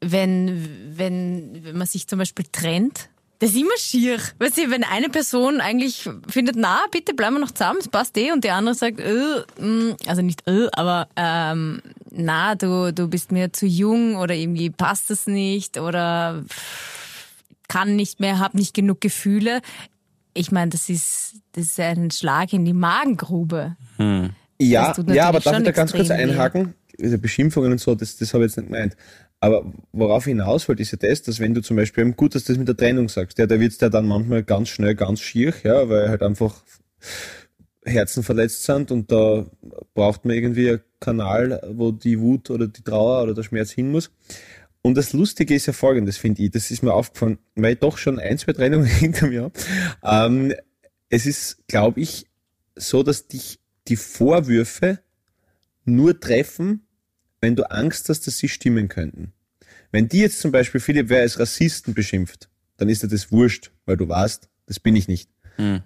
wenn, 0.00 0.96
wenn, 0.96 1.64
wenn 1.64 1.76
man 1.76 1.86
sich 1.86 2.06
zum 2.06 2.18
Beispiel 2.18 2.46
trennt, 2.50 3.08
das 3.42 3.50
ist 3.50 3.56
immer 3.56 3.76
schier. 3.76 4.18
Weißt 4.38 4.56
du, 4.56 4.70
wenn 4.70 4.84
eine 4.84 5.08
Person 5.08 5.60
eigentlich 5.60 6.08
findet, 6.28 6.54
na, 6.54 6.78
bitte 6.92 7.12
bleiben 7.12 7.34
wir 7.34 7.40
noch 7.40 7.50
zusammen, 7.50 7.80
es 7.80 7.88
passt 7.88 8.16
eh, 8.16 8.30
und 8.30 8.44
die 8.44 8.50
andere 8.50 8.76
sagt, 8.76 9.00
äh, 9.00 9.42
mm, 9.60 9.96
also 10.06 10.22
nicht 10.22 10.46
äh, 10.46 10.68
aber 10.70 11.08
ähm, 11.16 11.82
na, 12.12 12.54
du, 12.54 12.92
du 12.92 13.08
bist 13.08 13.32
mir 13.32 13.52
zu 13.52 13.66
jung 13.66 14.14
oder 14.14 14.32
irgendwie 14.32 14.70
passt 14.70 15.10
es 15.10 15.26
nicht 15.26 15.76
oder 15.76 16.44
kann 17.66 17.96
nicht 17.96 18.20
mehr, 18.20 18.38
hab 18.38 18.54
nicht 18.54 18.74
genug 18.74 19.00
Gefühle. 19.00 19.60
Ich 20.34 20.52
meine, 20.52 20.70
das 20.70 20.88
ist, 20.88 21.34
das 21.50 21.64
ist 21.64 21.80
ein 21.80 22.12
Schlag 22.12 22.52
in 22.52 22.64
die 22.64 22.72
Magengrube. 22.72 23.74
Hm. 23.96 24.30
Ja, 24.60 24.94
ja, 25.08 25.26
aber 25.26 25.40
darf 25.40 25.58
ich 25.58 25.64
da 25.64 25.72
ganz 25.72 25.92
kurz 25.92 26.10
weh. 26.10 26.12
einhaken? 26.12 26.74
Also 27.02 27.18
Beschimpfungen 27.18 27.72
und 27.72 27.80
so, 27.80 27.96
das, 27.96 28.16
das 28.18 28.32
habe 28.34 28.44
ich 28.44 28.52
jetzt 28.52 28.58
nicht 28.58 28.72
gemeint. 28.72 28.96
Aber 29.42 29.64
worauf 29.90 30.26
hinaus 30.26 30.68
wollte, 30.68 30.82
ist 30.82 30.92
ja 30.92 30.98
das, 30.98 31.20
dass 31.22 31.40
wenn 31.40 31.52
du 31.52 31.62
zum 31.62 31.76
Beispiel, 31.76 32.12
gut, 32.12 32.36
dass 32.36 32.44
du 32.44 32.52
das 32.52 32.58
mit 32.60 32.68
der 32.68 32.76
Trennung 32.76 33.08
sagst, 33.08 33.40
ja, 33.40 33.46
da 33.46 33.58
wird's 33.58 33.80
ja 33.80 33.88
dann 33.88 34.06
manchmal 34.06 34.44
ganz 34.44 34.68
schnell 34.68 34.94
ganz 34.94 35.18
schier, 35.18 35.52
ja, 35.64 35.88
weil 35.88 36.10
halt 36.10 36.22
einfach 36.22 36.62
Herzen 37.84 38.22
verletzt 38.22 38.62
sind 38.62 38.92
und 38.92 39.10
da 39.10 39.44
braucht 39.94 40.24
man 40.24 40.36
irgendwie 40.36 40.70
einen 40.70 40.80
Kanal, 41.00 41.60
wo 41.74 41.90
die 41.90 42.20
Wut 42.20 42.50
oder 42.50 42.68
die 42.68 42.82
Trauer 42.84 43.24
oder 43.24 43.34
der 43.34 43.42
Schmerz 43.42 43.72
hin 43.72 43.90
muss. 43.90 44.12
Und 44.80 44.96
das 44.96 45.12
Lustige 45.12 45.56
ist 45.56 45.66
ja 45.66 45.72
folgendes, 45.72 46.18
finde 46.18 46.44
ich, 46.44 46.52
das 46.52 46.70
ist 46.70 46.84
mir 46.84 46.94
aufgefallen, 46.94 47.38
weil 47.56 47.72
ich 47.72 47.80
doch 47.80 47.98
schon 47.98 48.20
ein, 48.20 48.38
zwei 48.38 48.52
Trennungen 48.52 48.86
hinter 49.00 49.26
mir 49.26 49.42
habe. 49.42 49.54
Ähm, 50.04 50.54
es 51.08 51.26
ist, 51.26 51.66
glaube 51.66 52.00
ich, 52.00 52.26
so, 52.76 53.02
dass 53.02 53.26
dich 53.26 53.58
die 53.88 53.96
Vorwürfe 53.96 55.00
nur 55.84 56.20
treffen, 56.20 56.86
wenn 57.42 57.56
du 57.56 57.70
Angst 57.70 58.08
hast, 58.08 58.26
dass 58.26 58.38
sie 58.38 58.48
stimmen 58.48 58.88
könnten. 58.88 59.32
Wenn 59.90 60.08
die 60.08 60.20
jetzt 60.20 60.40
zum 60.40 60.52
Beispiel 60.52 60.80
Philipp 60.80 61.10
wer 61.10 61.20
als 61.20 61.38
Rassisten 61.38 61.92
beschimpft, 61.92 62.48
dann 62.78 62.88
ist 62.88 63.02
dir 63.02 63.08
das 63.08 63.30
wurscht, 63.30 63.70
weil 63.84 63.98
du 63.98 64.08
weißt, 64.08 64.48
das 64.66 64.80
bin 64.80 64.96
ich 64.96 65.08
nicht. 65.08 65.28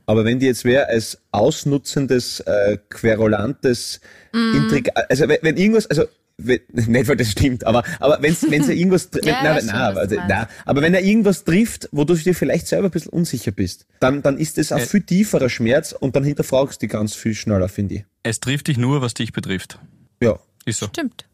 Aber 0.06 0.24
wenn 0.24 0.38
die 0.38 0.46
jetzt 0.46 0.64
wer 0.64 0.88
als 0.88 1.18
ausnutzendes, 1.32 2.40
äh, 2.40 2.78
querulantes, 2.88 4.00
Intrig 4.32 4.90
also 4.94 5.28
wenn, 5.28 5.38
wenn 5.42 5.56
irgendwas, 5.56 5.86
also 5.88 6.04
wenn, 6.36 6.60
nicht 6.72 7.08
weil 7.08 7.16
das 7.16 7.32
stimmt, 7.32 7.64
aber 7.64 7.82
aber 7.98 8.18
wenn's 8.20 8.48
wenn's 8.48 8.68
ja 8.68 8.74
irgendwas 8.74 9.10
Ja, 9.22 9.42
wenn, 9.42 9.56
was 9.56 9.66
du 9.66 10.20
also, 10.20 10.46
aber 10.64 10.82
wenn 10.82 10.94
er 10.94 11.02
irgendwas 11.02 11.44
trifft, 11.44 11.88
wo 11.90 12.04
du 12.04 12.14
dir 12.14 12.34
vielleicht 12.34 12.68
selber 12.68 12.88
ein 12.88 12.90
bisschen 12.90 13.12
unsicher 13.12 13.50
bist, 13.50 13.86
dann 14.00 14.22
dann 14.22 14.38
ist 14.38 14.56
das 14.58 14.72
ein 14.72 14.80
viel 14.80 15.02
tieferer 15.02 15.48
Schmerz 15.48 15.92
und 15.92 16.14
dann 16.14 16.24
hinterfragst 16.24 16.80
du 16.80 16.86
die 16.86 16.88
ganz 16.88 17.14
viel 17.14 17.34
schneller, 17.34 17.68
finde 17.68 17.94
ich. 17.96 18.04
Es 18.22 18.40
trifft 18.40 18.68
dich 18.68 18.76
nur, 18.76 19.00
was 19.00 19.14
dich 19.14 19.32
betrifft. 19.32 19.78
Ja. 20.22 20.38
Ist 20.64 20.80
so. 20.80 20.86
Stimmt. 20.86 21.26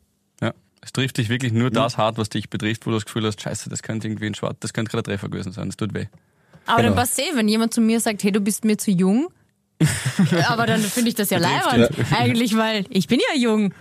Ja. 0.82 0.86
Es 0.86 0.92
trifft 0.92 1.18
dich 1.18 1.28
wirklich 1.28 1.52
nur 1.52 1.70
das 1.70 1.96
hart, 1.96 2.18
was 2.18 2.28
dich 2.28 2.50
betrifft, 2.50 2.86
wo 2.86 2.90
du 2.90 2.96
das 2.96 3.04
Gefühl 3.04 3.24
hast, 3.26 3.40
scheiße, 3.40 3.70
das 3.70 3.82
könnte 3.82 4.08
irgendwie 4.08 4.26
ein 4.26 4.34
Schwarz, 4.34 4.56
das 4.60 4.72
könnte 4.72 4.90
gerade 4.90 5.02
ein 5.10 5.14
Treffer 5.14 5.28
gewesen 5.28 5.52
sein, 5.52 5.68
das 5.68 5.76
tut 5.76 5.94
weh. 5.94 6.06
Aber 6.66 6.78
Genau. 6.78 6.88
dann 6.90 6.96
passt 6.98 7.18
eh, 7.18 7.34
wenn 7.34 7.48
jemand 7.48 7.72
zu 7.74 7.80
mir 7.80 8.00
sagt, 8.00 8.22
hey, 8.24 8.32
du 8.32 8.40
bist 8.40 8.64
mir 8.64 8.76
zu 8.76 8.90
jung. 8.90 9.28
aber 10.48 10.66
dann 10.66 10.80
finde 10.80 11.08
ich 11.08 11.14
das 11.16 11.30
ja 11.30 11.38
leibend. 11.38 11.90
Eigentlich, 12.16 12.56
weil 12.56 12.84
ich 12.90 13.08
bin 13.08 13.20
ja 13.32 13.40
jung. 13.40 13.72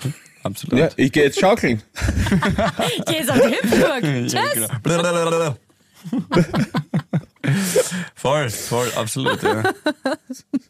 Absolut. 0.44 0.80
Ja, 0.80 0.90
ich 0.96 1.12
gehe 1.12 1.24
jetzt 1.24 1.40
schaukeln. 1.40 1.82
Ich 2.98 3.06
gehe 3.06 3.18
jetzt 3.20 3.30
auf 3.30 3.40
die 3.40 3.56
Hüpfburg. 3.56 4.04
Ja, 4.34 4.44
Tschüss. 4.52 4.70
genau. 4.84 5.56
Voll, 8.16 8.50
voll, 8.52 8.88
absolut. 8.96 9.42
Ja. 9.42 9.64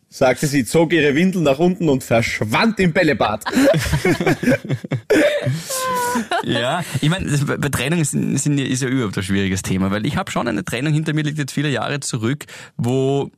sagte 0.09 0.47
sie, 0.47 0.63
zog 0.63 0.93
ihre 0.93 1.13
Windel 1.15 1.41
nach 1.41 1.59
unten 1.59 1.89
und 1.89 2.01
verschwand 2.03 2.79
im 2.79 2.93
Bällebad. 2.93 3.43
ja, 6.43 6.83
ich 7.01 7.09
meine, 7.09 7.27
bei 7.57 7.69
Trennung 7.69 7.99
ist, 7.99 8.11
sind, 8.11 8.57
ja- 8.57 8.65
ist 8.65 8.81
ja 8.81 8.87
überhaupt 8.87 9.17
ein 9.17 9.23
schwieriges 9.23 9.61
Thema, 9.63 9.91
weil 9.91 10.05
ich 10.05 10.15
habe 10.15 10.31
schon 10.31 10.47
eine 10.47 10.63
Trennung 10.63 10.93
hinter 10.93 11.13
mir, 11.13 11.23
liegt 11.23 11.37
jetzt 11.37 11.53
viele 11.53 11.69
Jahre 11.69 11.99
zurück, 11.99 12.45
wo 12.77 13.31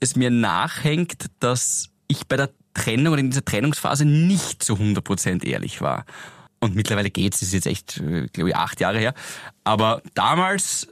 es 0.00 0.16
mir 0.16 0.30
nachhängt, 0.30 1.26
dass 1.40 1.88
ich 2.08 2.26
bei 2.26 2.36
der 2.36 2.50
Trennung 2.74 3.12
oder 3.12 3.20
in 3.20 3.30
dieser 3.30 3.44
Trennungsphase 3.44 4.04
nicht 4.04 4.62
zu 4.62 4.74
100% 4.74 5.44
ehrlich 5.44 5.80
war. 5.80 6.04
Und 6.60 6.74
mittlerweile 6.74 7.10
geht's, 7.10 7.40
das 7.40 7.48
ist 7.48 7.54
jetzt 7.54 7.66
echt, 7.66 7.98
äh, 7.98 8.28
glaube 8.32 8.50
ich, 8.50 8.56
acht 8.56 8.80
Jahre 8.80 8.98
her. 8.98 9.14
Aber 9.64 10.00
damals, 10.14 10.88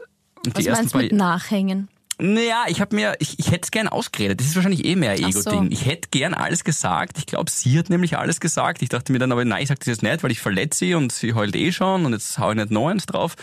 die 0.46 0.54
Was 0.54 0.66
meinst 0.66 0.94
du 0.94 0.98
mit 0.98 1.12
Nachhängen? 1.12 1.88
Naja, 2.22 2.64
ich 2.68 2.80
habe 2.82 2.94
mir, 2.94 3.14
ich, 3.18 3.38
ich 3.38 3.50
hätte 3.50 3.62
es 3.62 3.70
gern 3.70 3.88
ausgeredet. 3.88 4.40
Das 4.40 4.46
ist 4.46 4.54
wahrscheinlich 4.54 4.84
eh 4.84 4.94
mehr 4.94 5.12
Ach 5.14 5.32
so. 5.32 5.50
Ego-Ding. 5.50 5.70
Ich 5.72 5.86
hätte 5.86 6.08
gern 6.10 6.34
alles 6.34 6.64
gesagt. 6.64 7.16
Ich 7.16 7.26
glaube, 7.26 7.50
sie 7.50 7.78
hat 7.78 7.88
nämlich 7.88 8.18
alles 8.18 8.40
gesagt. 8.40 8.82
Ich 8.82 8.90
dachte 8.90 9.12
mir 9.12 9.18
dann 9.18 9.32
aber, 9.32 9.44
nein, 9.44 9.62
ich 9.62 9.68
sag 9.68 9.78
das 9.80 9.86
jetzt 9.86 10.02
nicht, 10.02 10.22
weil 10.22 10.30
ich 10.30 10.40
verletze 10.40 10.80
sie 10.80 10.94
und 10.94 11.12
sie 11.12 11.32
heult 11.32 11.56
eh 11.56 11.72
schon 11.72 12.04
und 12.04 12.12
jetzt 12.12 12.38
hau 12.38 12.50
ich 12.50 12.56
nicht 12.56 12.76
eins 12.76 13.06
drauf. 13.06 13.36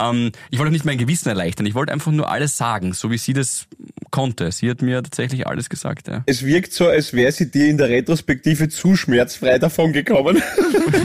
Ähm, 0.00 0.32
ich 0.50 0.58
wollte 0.58 0.68
auch 0.68 0.72
nicht 0.72 0.84
mein 0.84 0.98
Gewissen 0.98 1.28
erleichtern. 1.28 1.66
Ich 1.66 1.74
wollte 1.74 1.92
einfach 1.92 2.12
nur 2.12 2.30
alles 2.30 2.56
sagen, 2.56 2.92
so 2.92 3.10
wie 3.10 3.18
sie 3.18 3.32
das 3.32 3.66
konnte. 4.10 4.50
Sie 4.52 4.68
hat 4.70 4.82
mir 4.82 5.02
tatsächlich 5.02 5.46
alles 5.46 5.68
gesagt. 5.68 6.08
Ja. 6.08 6.22
Es 6.26 6.44
wirkt 6.44 6.72
so, 6.72 6.88
als 6.88 7.12
wäre 7.12 7.30
sie 7.32 7.50
dir 7.50 7.68
in 7.68 7.78
der 7.78 7.88
Retrospektive 7.88 8.68
zu 8.68 8.96
schmerzfrei 8.96 9.58
davon 9.58 9.92
gekommen. 9.92 10.36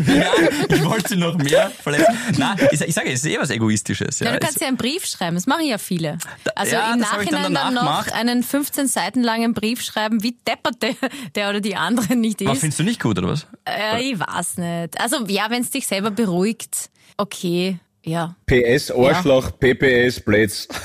ja, 0.07 0.31
ich 0.69 0.83
wollte 0.83 1.15
noch 1.15 1.37
mehr 1.37 1.71
verletzen. 1.71 2.15
Nein, 2.37 2.57
ich, 2.71 2.81
ich 2.81 2.93
sage, 2.93 3.11
es 3.11 3.23
ist 3.23 3.31
eh 3.31 3.39
was 3.39 3.49
Egoistisches. 3.49 4.19
Ja. 4.19 4.27
Ja, 4.27 4.33
du 4.33 4.39
kannst 4.39 4.61
ja 4.61 4.67
einen 4.67 4.77
Brief 4.77 5.05
schreiben, 5.05 5.35
das 5.35 5.45
machen 5.45 5.65
ja 5.65 5.77
viele. 5.77 6.17
Also 6.55 6.75
ja, 6.75 6.93
im 6.93 6.99
Nachhinein 6.99 7.53
dann, 7.53 7.73
noch 7.73 7.81
gemacht. 7.81 8.13
einen 8.13 8.43
15 8.43 8.87
Seiten 8.87 9.21
langen 9.21 9.53
Brief 9.53 9.81
schreiben, 9.81 10.23
wie 10.23 10.35
deppert 10.47 10.81
der, 10.81 10.95
der 11.35 11.49
oder 11.49 11.61
die 11.61 11.75
andere 11.75 12.15
nicht 12.15 12.43
was 12.45 12.55
ist. 12.55 12.59
findest 12.61 12.79
du 12.79 12.83
nicht 12.83 13.01
gut, 13.01 13.17
oder 13.17 13.29
was? 13.29 13.47
Äh, 13.65 14.11
ich 14.11 14.19
weiß 14.19 14.57
nicht. 14.57 14.99
Also 14.99 15.25
ja, 15.27 15.49
wenn 15.49 15.61
es 15.61 15.69
dich 15.69 15.87
selber 15.87 16.11
beruhigt, 16.11 16.89
okay, 17.17 17.79
ja. 18.05 18.35
PS, 18.45 18.91
Arschloch, 18.91 19.51
PPS, 19.59 20.19
Blitz. 20.21 20.67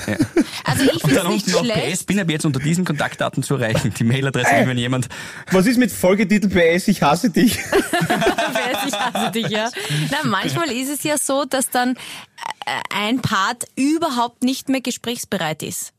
Also 0.63 0.83
ich 0.83 1.01
finde 1.01 1.15
Dann 1.15 1.27
unten 1.27 1.51
noch 1.51 1.63
schlecht. 1.63 1.91
PS, 1.91 2.03
bin 2.03 2.19
aber 2.19 2.31
jetzt 2.31 2.45
unter 2.45 2.59
diesen 2.59 2.85
Kontaktdaten 2.85 3.41
zu 3.41 3.55
erreichen. 3.55 3.93
Die 3.97 4.03
Mailadresse, 4.03 4.67
wenn 4.67 4.77
jemand 4.77 5.09
Was 5.51 5.65
ist 5.65 5.77
mit 5.77 5.91
Folgetitel 5.91 6.49
PS, 6.49 6.87
ich 6.87 7.01
hasse 7.01 7.29
dich? 7.29 7.57
Wer 7.71 8.87
ich 8.87 8.93
hasse 8.93 9.31
dich, 9.31 9.49
ja. 9.49 9.69
Na, 10.11 10.29
manchmal 10.29 10.71
ist 10.71 10.89
es 10.89 11.03
ja 11.03 11.17
so, 11.17 11.45
dass 11.45 11.69
dann 11.69 11.95
äh, 11.95 12.71
ein 12.95 13.21
Part 13.21 13.65
überhaupt 13.75 14.43
nicht 14.43 14.69
mehr 14.69 14.81
gesprächsbereit 14.81 15.63
ist. 15.63 15.93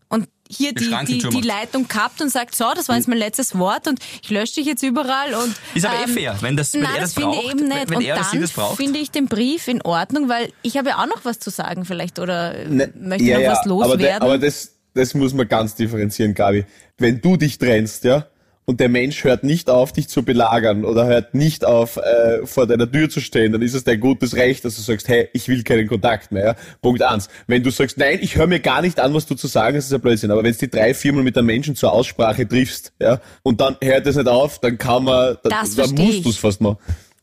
Hier 0.55 0.74
Die 0.74 0.90
die, 1.07 1.18
die. 1.18 1.40
Leitung 1.40 1.88
kappt 1.88 2.20
und 2.20 2.28
sagt, 2.30 2.55
so, 2.55 2.66
das 2.74 2.88
war 2.88 2.96
jetzt 2.96 3.09
mein 3.09 3.16
letztes 3.18 3.57
Wort 3.59 3.88
und 3.88 3.98
ich 4.22 4.28
lösche 4.30 4.57
dich 4.57 4.66
jetzt 4.66 4.82
überall 4.82 5.32
und. 5.34 5.55
Ist 5.74 5.86
aber 5.86 6.05
eh 6.05 6.09
fair, 6.09 6.36
wenn 6.40 6.57
das- 6.57 6.74
wenn 6.74 6.82
nein, 6.82 6.94
er 6.96 7.00
das 7.00 7.14
finde 7.14 7.30
ich 7.30 7.36
braucht, 7.40 7.50
eben 7.50 7.61
wenn- 7.61 7.68
nicht. 7.68 7.90
wenn 7.90 7.96
und 7.96 8.05
er 8.05 8.16
dann 8.16 8.40
das 8.40 8.50
braucht. 8.53 8.76
finde 8.76 8.98
ich 8.98 9.11
den 9.11 9.26
Brief 9.26 9.66
in 9.68 9.80
Ordnung, 9.82 10.28
weil 10.28 10.53
ich 10.62 10.76
habe 10.76 10.90
ja 10.90 10.98
auch 10.98 11.07
noch 11.07 11.24
was 11.24 11.38
zu 11.38 11.50
sagen 11.50 11.84
vielleicht 11.86 12.18
oder 12.18 12.53
Ne, 12.66 12.92
möchte 12.98 13.24
noch 13.32 13.46
was 13.50 13.59
aber, 13.61 13.68
loswerden. 13.68 13.98
de, 13.98 14.11
aber 14.12 14.38
das, 14.38 14.72
das 14.94 15.14
muss 15.14 15.32
man 15.32 15.48
ganz 15.48 15.74
differenzieren, 15.74 16.34
Gabi. 16.34 16.66
Wenn 16.98 17.20
du 17.22 17.36
dich 17.38 17.57
trennst, 17.59 18.05
ja, 18.05 18.26
und 18.64 18.80
der 18.80 18.88
Mensch 18.88 19.24
hört 19.24 19.44
nicht 19.44 19.68
auf, 19.68 19.92
dich 19.92 20.08
zu 20.08 20.22
belagern 20.22 20.84
oder 20.84 21.06
hört 21.06 21.34
nicht 21.34 21.64
auf, 21.64 21.96
äh, 21.96 22.46
vor 22.46 22.66
deiner 22.66 22.90
Tür 22.90 23.10
zu 23.10 23.20
stehen, 23.20 23.52
dann 23.52 23.62
ist 23.62 23.74
es 23.74 23.84
dein 23.84 23.98
gutes 23.98 24.36
Recht, 24.36 24.64
dass 24.64 24.76
du 24.76 24.82
sagst, 24.82 25.08
hey, 25.08 25.28
ich 25.32 25.48
will 25.48 25.62
keinen 25.62 25.88
Kontakt 25.88 26.30
mehr. 26.30 26.44
Ja? 26.44 26.56
Punkt 26.80 27.02
eins. 27.02 27.28
Wenn 27.46 27.62
du 27.62 27.70
sagst, 27.70 27.98
nein, 27.98 28.18
ich 28.22 28.36
höre 28.36 28.46
mir 28.46 28.60
gar 28.60 28.82
nicht 28.82 29.00
an, 29.00 29.12
was 29.14 29.26
du 29.26 29.34
zu 29.34 29.48
sagen 29.48 29.76
hast, 29.76 29.86
ist 29.86 29.92
ja 29.92 29.98
Blödsinn. 29.98 30.30
Aber 30.30 30.44
wenn 30.44 30.52
du 30.52 30.58
die 30.58 30.70
drei, 30.70 30.94
viermal 30.94 31.24
mit 31.24 31.36
einem 31.36 31.46
Menschen 31.46 31.74
zur 31.74 31.92
Aussprache 31.92 32.46
triffst, 32.46 32.92
ja, 33.00 33.20
und 33.42 33.60
dann 33.60 33.76
hört 33.82 34.06
es 34.06 34.16
nicht 34.16 34.28
auf, 34.28 34.60
dann 34.60 34.78
kann 34.78 35.04
man, 35.04 35.36
dann, 35.42 35.52
dann 35.76 35.94
musst 35.94 36.24
du 36.24 36.30
es 36.30 36.36
fast 36.36 36.60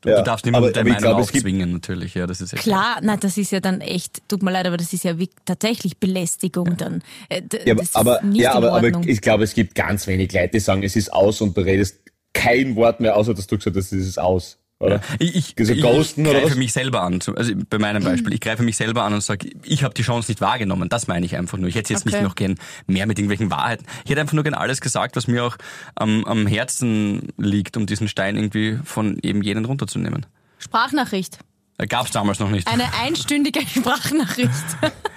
machen. 0.05 0.11
Ja. 0.11 0.17
Du 0.19 0.23
darfst 0.23 0.45
niemandem 0.45 0.69
aber, 0.69 0.73
deine 0.73 0.89
Meinung 0.89 1.21
gibt 1.21 1.35
aufzwingen, 1.35 1.71
natürlich. 1.73 2.13
Ja, 2.15 2.27
das 2.27 2.41
ist 2.41 2.53
ja 2.53 2.59
Klar, 2.59 2.99
na, 3.01 3.17
das 3.17 3.37
ist 3.37 3.51
ja 3.51 3.59
dann 3.59 3.81
echt, 3.81 4.27
tut 4.27 4.43
mir 4.43 4.51
leid, 4.51 4.67
aber 4.67 4.77
das 4.77 4.93
ist 4.93 5.03
ja 5.03 5.17
wie, 5.19 5.29
tatsächlich 5.45 5.97
Belästigung 5.97 6.77
dann. 6.77 7.01
Äh, 7.29 7.41
Ja, 7.65 7.73
aber, 7.73 7.75
das 7.75 7.89
ist 7.89 7.95
aber, 7.95 8.21
nicht 8.21 8.41
ja, 8.41 8.53
aber, 8.53 8.73
aber 8.73 9.07
ich 9.07 9.21
glaube, 9.21 9.43
es 9.43 9.53
gibt 9.53 9.75
ganz 9.75 10.07
wenig 10.07 10.31
Leute, 10.33 10.49
die 10.49 10.59
sagen, 10.59 10.83
es 10.83 10.95
ist 10.95 11.11
aus 11.11 11.41
und 11.41 11.55
du 11.55 11.61
redest 11.61 11.99
kein 12.33 12.75
Wort 12.75 12.99
mehr, 12.99 13.15
außer 13.15 13.33
dass 13.33 13.47
du 13.47 13.57
gesagt 13.57 13.75
hast, 13.75 13.91
es 13.91 14.07
ist 14.07 14.19
aus. 14.19 14.57
Oder? 14.79 15.01
Ich, 15.19 15.35
ich, 15.35 15.67
So 15.67 15.73
ich 15.73 15.81
ghosten 15.81 16.25
oder 16.25 16.39
greife 16.39 16.57
mich 16.57 16.71
selber 16.71 17.01
an. 17.01 17.19
Also 17.35 17.53
bei 17.69 17.77
meinem 17.77 18.01
Beispiel, 18.01 18.33
ich 18.33 18.39
greife 18.39 18.63
mich 18.63 18.77
selber 18.77 19.03
an 19.03 19.13
und 19.13 19.21
sage, 19.21 19.49
ich 19.63 19.83
habe 19.83 19.93
die 19.93 20.03
Chance 20.03 20.31
nicht 20.31 20.39
wahrgenommen. 20.39 20.87
Das 20.87 21.07
meine 21.07 21.25
ich 21.25 21.35
einfach 21.35 21.57
nur. 21.57 21.67
Ich 21.67 21.75
hätte 21.75 21.91
jetzt 21.91 22.05
Okay. 22.07 22.15
nicht 22.15 22.23
noch 22.23 22.35
gern 22.35 22.55
mehr 22.87 23.05
mit 23.05 23.19
irgendwelchen 23.19 23.51
Wahrheiten. 23.51 23.85
Ich 24.05 24.11
hätte 24.11 24.21
einfach 24.21 24.33
nur 24.33 24.43
gern 24.43 24.53
alles 24.53 24.79
gesagt, 24.79 25.17
was 25.17 25.27
mir 25.27 25.43
auch 25.43 25.57
am, 25.95 26.23
am 26.23 26.47
Herzen 26.47 27.27
liegt, 27.37 27.75
um 27.75 27.87
diesen 27.87 28.07
Stein 28.07 28.37
irgendwie 28.37 28.79
von 28.85 29.19
eben 29.21 29.43
jenen 29.43 29.65
runterzunehmen. 29.65 30.25
Sprachnachricht. 30.59 31.39
Gab 31.87 32.07
es 32.07 32.11
damals 32.11 32.39
noch 32.39 32.49
nicht. 32.49 32.67
Eine 32.67 32.83
einstündige 33.01 33.61
Sprachnachricht. 33.67 34.49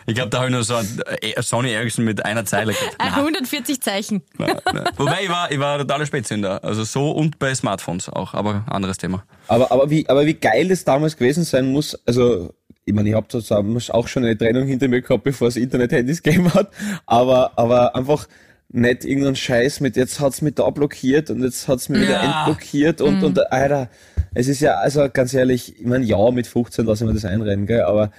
Ich 0.06 0.14
glaube, 0.14 0.30
da 0.30 0.38
habe 0.38 0.48
ich 0.48 0.52
nur 0.52 0.62
so 0.64 0.76
ein 0.76 1.02
äh, 1.20 1.40
Sony 1.42 1.72
Ericsson 1.72 2.04
mit 2.04 2.24
einer 2.24 2.44
Zeile 2.44 2.72
gehabt. 2.72 2.96
Äh, 3.00 3.18
140 3.18 3.80
Zeichen. 3.80 4.22
Nein, 4.38 4.56
nein. 4.72 4.84
Wobei 4.96 5.24
ich 5.24 5.28
war, 5.28 5.50
ich 5.50 5.58
war 5.58 5.78
totaler 5.78 6.06
Spätzünder. 6.06 6.62
Also 6.62 6.84
so 6.84 7.10
und 7.10 7.38
bei 7.38 7.54
Smartphones 7.54 8.08
auch, 8.08 8.34
aber 8.34 8.64
anderes 8.68 8.98
Thema. 8.98 9.24
Aber, 9.48 9.72
aber, 9.72 9.90
wie, 9.90 10.08
aber 10.08 10.24
wie 10.26 10.34
geil 10.34 10.68
das 10.68 10.84
damals 10.84 11.16
gewesen 11.16 11.44
sein 11.44 11.66
muss, 11.66 11.98
also 12.06 12.54
ich 12.84 12.94
meine, 12.94 13.08
ich 13.10 13.14
habe 13.14 13.28
zusammen 13.28 13.80
auch 13.90 14.08
schon 14.08 14.24
eine 14.24 14.36
Trennung 14.36 14.66
hinter 14.66 14.88
mir 14.88 15.02
gehabt, 15.02 15.24
bevor 15.24 15.48
es 15.48 15.56
Internet-Handys 15.56 16.22
gegeben 16.22 16.52
hat, 16.52 16.70
aber, 17.06 17.52
aber 17.56 17.94
einfach 17.94 18.26
nicht 18.70 19.04
irgendeinen 19.04 19.36
Scheiß 19.36 19.80
mit, 19.80 19.96
jetzt 19.96 20.18
hat's 20.18 20.42
mich 20.42 20.54
da 20.54 20.68
blockiert 20.70 21.30
und 21.30 21.42
jetzt 21.44 21.68
hat's 21.68 21.88
mich 21.88 22.00
wieder 22.02 22.22
Ja. 22.22 22.38
entblockiert 22.46 23.00
und, 23.00 23.22
und, 23.22 23.52
Alter, 23.52 23.88
es 24.34 24.48
ist 24.48 24.60
ja, 24.60 24.74
also 24.74 25.08
ganz 25.12 25.34
ehrlich, 25.34 25.80
ich 25.80 25.86
meine, 25.86 26.04
ja, 26.04 26.30
mit 26.30 26.46
15 26.46 26.84
lassen 26.86 27.06
wir 27.06 27.14
das 27.14 27.24
einrennen, 27.24 27.66
gell, 27.66 27.82
aber 27.82 28.10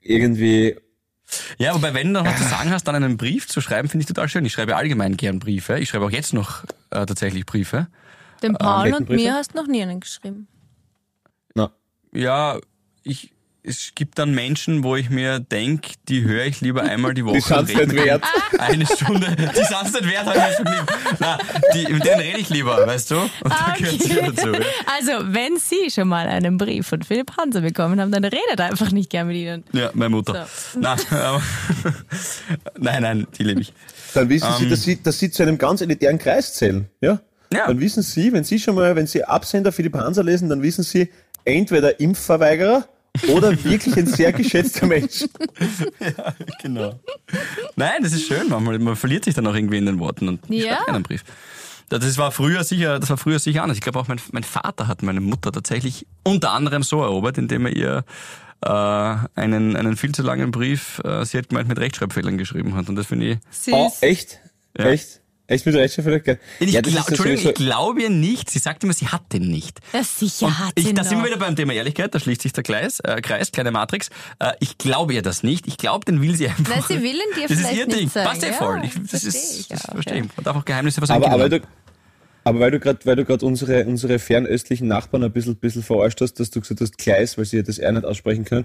irgendwie, 0.00 0.76
Ja, 1.58 1.74
wobei, 1.74 1.94
wenn 1.94 2.08
du 2.08 2.20
noch 2.20 2.26
was 2.26 2.36
zu 2.36 2.48
sagen 2.48 2.70
hast, 2.70 2.84
dann 2.84 2.94
einen 2.94 3.16
Brief 3.16 3.48
zu 3.48 3.60
schreiben, 3.60 3.88
finde 3.88 4.02
ich 4.02 4.08
total 4.08 4.28
schön. 4.28 4.44
Ich 4.44 4.52
schreibe 4.52 4.76
allgemein 4.76 5.16
gern 5.16 5.38
Briefe. 5.38 5.78
Ich 5.78 5.88
schreibe 5.88 6.04
auch 6.04 6.10
jetzt 6.10 6.32
noch 6.34 6.64
äh, 6.90 7.06
tatsächlich 7.06 7.46
Briefe. 7.46 7.88
Dem 8.42 8.54
Paul 8.54 8.86
und 8.86 8.92
Kettenbriefe? 8.92 9.22
mir 9.22 9.34
hast 9.34 9.52
du 9.52 9.58
noch 9.58 9.66
nie 9.66 9.82
einen 9.82 10.00
geschrieben. 10.00 10.48
na, 11.54 11.72
Ja, 12.12 12.58
ich, 13.02 13.33
es 13.66 13.92
gibt 13.94 14.18
dann 14.18 14.34
Menschen, 14.34 14.84
wo 14.84 14.94
ich 14.94 15.08
mir 15.08 15.40
denk, 15.40 15.92
die 16.08 16.22
höre 16.22 16.44
ich 16.44 16.60
lieber 16.60 16.82
einmal 16.82 17.14
die 17.14 17.24
Woche. 17.24 17.64
die 17.66 17.72
rede 17.72 17.94
nicht 17.94 18.04
wert. 18.04 18.22
Eine 18.58 18.84
Stunde. 18.84 19.26
Die 19.36 19.64
sind's 19.64 19.92
nicht 19.92 20.10
wert, 20.10 20.26
habe 20.26 20.36
ich 20.36 20.44
mir 20.44 20.54
schon 20.54 20.66
lieb. 20.66 21.16
Na, 21.18 21.38
die, 21.72 21.92
mit 21.92 22.04
denen 22.04 22.20
rede 22.20 22.38
ich 22.38 22.50
lieber, 22.50 22.86
weißt 22.86 23.12
du? 23.12 23.16
Und 23.16 23.30
da 23.44 23.74
gehört 23.78 24.02
sie 24.02 24.14
dazu. 24.14 24.52
ja. 24.52 24.60
Also, 24.94 25.32
wenn 25.32 25.56
Sie 25.56 25.90
schon 25.90 26.08
mal 26.08 26.26
einen 26.28 26.58
Brief 26.58 26.86
von 26.86 27.02
Philipp 27.02 27.36
Hanser 27.38 27.62
bekommen 27.62 27.98
haben, 28.00 28.12
dann 28.12 28.24
redet 28.24 28.60
einfach 28.60 28.90
nicht 28.92 29.08
gern 29.08 29.28
mit 29.28 29.36
Ihnen. 29.36 29.64
Ja, 29.72 29.90
meine 29.94 30.10
Mutter. 30.10 30.46
Nein, 30.78 30.98
aber, 31.10 31.42
nein, 32.78 33.02
nein, 33.02 33.26
die 33.38 33.44
liebe 33.44 33.62
ich. 33.62 33.72
Dann 34.12 34.28
wissen 34.28 34.48
Sie, 34.58 34.68
dass 34.68 34.82
Sie, 34.82 35.02
dass 35.02 35.18
Sie 35.18 35.30
zu 35.30 35.42
einem 35.42 35.56
ganz 35.56 35.80
elitären 35.80 36.18
Kreis 36.18 36.54
zählen, 36.54 36.86
ja? 37.00 37.18
Ja. 37.52 37.66
Dann 37.68 37.80
wissen 37.80 38.02
Sie, 38.02 38.32
wenn 38.32 38.44
Sie 38.44 38.58
schon 38.58 38.74
mal, 38.74 38.94
wenn 38.94 39.06
Sie 39.06 39.24
Absender 39.24 39.72
Philipp 39.72 39.94
Hanser 39.94 40.22
lesen, 40.24 40.48
dann 40.50 40.60
wissen 40.62 40.82
Sie, 40.82 41.08
entweder 41.44 42.00
Impfverweigerer 42.00 42.88
oder 43.28 43.50
wirklich 43.64 43.96
ein 43.96 44.06
sehr 44.06 44.32
geschätzter 44.32 44.86
Mensch. 44.86 45.24
Genau. 46.62 46.98
Nein, 47.76 48.02
das 48.02 48.12
ist 48.12 48.26
schön, 48.26 48.48
manchmal. 48.48 48.78
Man 48.78 48.96
verliert 48.96 49.24
sich 49.24 49.34
dann 49.34 49.46
auch 49.46 49.54
irgendwie 49.54 49.78
in 49.78 49.86
den 49.86 49.98
Worten 49.98 50.28
und 50.28 50.40
Ja. 50.48 50.76
schreibt 50.76 50.88
einen 50.88 51.02
Brief. 51.02 51.24
Das 51.90 52.16
war 52.18 52.32
früher 52.32 52.64
sicher, 52.64 52.98
das 52.98 53.10
war 53.10 53.16
früher 53.18 53.38
sicher 53.38 53.62
anders. 53.62 53.76
Ich 53.76 53.82
glaube 53.82 53.98
auch 53.98 54.08
mein, 54.08 54.20
mein 54.32 54.42
Vater 54.44 54.88
hat 54.88 55.02
meine 55.02 55.20
Mutter 55.20 55.52
tatsächlich 55.52 56.06
unter 56.22 56.52
anderem 56.52 56.82
so 56.82 57.02
erobert, 57.02 57.36
indem 57.38 57.66
er 57.66 57.76
ihr 57.76 58.04
äh, 58.62 58.68
einen, 59.40 59.76
einen 59.76 59.96
viel 59.96 60.12
zu 60.12 60.22
langen 60.22 60.50
Brief, 60.50 61.00
äh, 61.04 61.24
sie 61.26 61.36
hat 61.38 61.50
gemeint, 61.50 61.68
mit 61.68 61.78
Rechtschreibfehlern 61.78 62.38
geschrieben 62.38 62.74
hat. 62.74 62.88
Und 62.88 62.96
das 62.96 63.06
finde 63.06 63.26
ich. 63.26 63.38
Süß. 63.50 63.74
Oh, 63.74 63.92
echt? 64.00 64.40
Ja. 64.78 64.86
Echt? 64.86 65.20
Echt 65.46 65.66
mit 65.66 65.74
Rechtschreibfehler? 65.74 66.20
Geil. 66.20 66.38
Ich, 66.58 66.72
Ja, 66.72 66.80
glaub, 66.80 67.00
ist 67.02 67.08
Entschuldigung, 67.10 67.42
sowieso- 67.42 67.48
ich 67.50 67.54
glaube 67.66 68.02
ihr 68.02 68.08
nicht. 68.10 68.48
Sie 68.50 68.58
sagt 68.58 68.82
immer, 68.82 68.94
sie 68.94 69.08
hat 69.08 69.30
den 69.32 69.50
nicht. 69.50 69.78
Ja, 69.92 70.02
sicher 70.02 70.46
Und 70.46 70.58
hat 70.58 70.72
ich, 70.76 70.86
sie 70.86 70.94
da 70.94 71.04
sind 71.04 71.18
noch. 71.18 71.24
wir 71.24 71.30
wieder 71.32 71.38
beim 71.38 71.54
Thema 71.54 71.74
Ehrlichkeit, 71.74 72.14
da 72.14 72.18
schließt 72.18 72.40
sich 72.42 72.54
der 72.54 72.62
Kreis, 72.64 73.00
äh, 73.00 73.20
Kreis 73.20 73.52
kleine 73.52 73.70
Matrix. 73.70 74.08
Äh, 74.38 74.52
ich 74.60 74.78
glaube 74.78 75.12
ihr 75.12 75.20
das 75.22 75.42
nicht. 75.42 75.66
Ich 75.66 75.76
glaube, 75.76 76.06
den 76.06 76.22
will 76.22 76.34
sie 76.34 76.48
einfach. 76.48 76.66
Nein, 76.76 76.82
sie 76.88 77.02
will 77.02 77.14
ihn 77.16 77.34
dir 77.36 77.42
Das 77.48 77.50
ist 77.50 77.58
vielleicht 77.58 77.76
ihr 77.78 77.86
nicht 77.86 78.00
Ding. 78.00 78.08
sagen. 78.08 78.28
Passt 78.30 78.42
Ja, 78.42 78.52
voll. 78.54 78.80
Ich, 78.84 78.94
das 78.94 79.10
versteh 79.22 79.28
ist, 79.28 79.60
ich 79.60 79.68
das 79.68 79.82
verstehe 79.82 80.20
ich. 80.22 80.36
Man 80.36 80.44
darf 80.44 80.56
auch 80.56 80.64
Geheimnisse 80.64 81.04
seinen 81.04 81.16
Aber, 81.22 81.26
aber 81.30 81.42
weil 81.42 81.50
Kindern 81.50 81.60
du, 81.62 81.68
aber 82.46 82.60
weil 82.60 82.70
du 82.70 82.78
gerade, 82.80 82.98
weil 83.04 83.16
du 83.16 83.24
gerade 83.26 83.44
unsere, 83.46 83.84
unsere 83.86 84.18
fernöstlichen 84.18 84.86
Nachbarn 84.88 85.24
ein 85.24 85.32
bisschen, 85.32 85.56
bisschen 85.56 85.82
verarscht 85.82 86.20
hast, 86.22 86.40
dass 86.40 86.50
du 86.50 86.60
gesagt 86.60 86.80
hast, 86.80 86.96
Kleis, 86.98 87.36
weil 87.38 87.44
sie 87.44 87.62
das 87.62 87.78
R 87.78 87.92
nicht 87.92 88.04
aussprechen 88.06 88.44
können, 88.46 88.64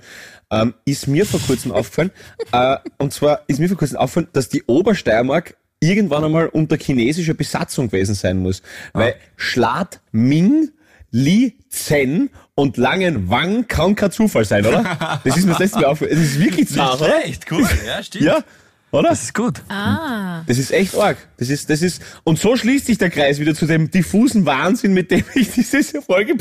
ähm, 0.51 0.73
ist 0.86 1.07
mir 1.07 1.25
vor 1.25 1.39
kurzem 1.41 1.71
aufgefallen, 1.73 2.11
äh, 2.53 2.77
und 2.97 3.13
zwar 3.13 3.41
ist 3.47 3.59
mir 3.59 3.67
vor 3.69 3.77
kurzem 3.77 3.97
aufgefallen, 3.97 4.27
dass 4.34 4.47
die 4.49 4.63
Obersteiermark 4.63 5.55
irgendwann 5.80 6.23
einmal 6.23 6.47
unter 6.47 6.77
chinesischer 6.77 7.34
Besatzung 7.34 7.88
gewesen 7.88 8.15
sein 8.15 8.39
muss. 8.39 8.61
Weil 8.93 9.15
Schlat 9.38 10.01
Ming, 10.11 10.71
Li 11.11 11.55
Zen 11.69 12.30
und 12.55 12.77
Langen 12.77 13.30
Wang 13.30 13.67
kann 13.67 13.95
kein 13.95 14.11
Zufall 14.11 14.45
sein, 14.45 14.65
oder? 14.65 15.19
Das 15.23 15.38
ist 15.38 15.45
mir 15.45 15.51
das 15.51 15.59
letzte 15.59 15.80
Mal 15.80 15.86
aufgefallen. 15.86 16.19
Das 16.19 16.30
ist 16.30 16.39
wirklich 16.39 16.69
zart, 16.69 17.01
oder? 17.01 17.25
Echt 17.25 17.49
cool, 17.51 17.67
ja, 17.86 18.03
stimmt. 18.03 18.25
Ja, 18.25 18.43
oder? 18.91 19.09
Das 19.09 19.23
ist 19.23 19.33
gut. 19.33 19.61
Ah, 19.69 20.41
Das 20.47 20.57
ist 20.57 20.71
echt 20.71 20.95
arg. 20.95 21.17
Das 21.37 21.49
ist, 21.49 21.69
das 21.69 21.81
ist, 21.81 22.01
und 22.23 22.39
so 22.39 22.55
schließt 22.55 22.85
sich 22.87 22.97
der 22.97 23.09
Kreis 23.09 23.39
wieder 23.39 23.53
zu 23.53 23.65
dem 23.65 23.91
diffusen 23.91 24.45
Wahnsinn, 24.45 24.93
mit 24.93 25.11
dem 25.11 25.23
ich 25.35 25.51
diese 25.51 25.83
Folge 26.01 26.33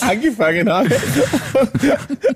angefangen 0.00 0.68
habe. 0.68 0.90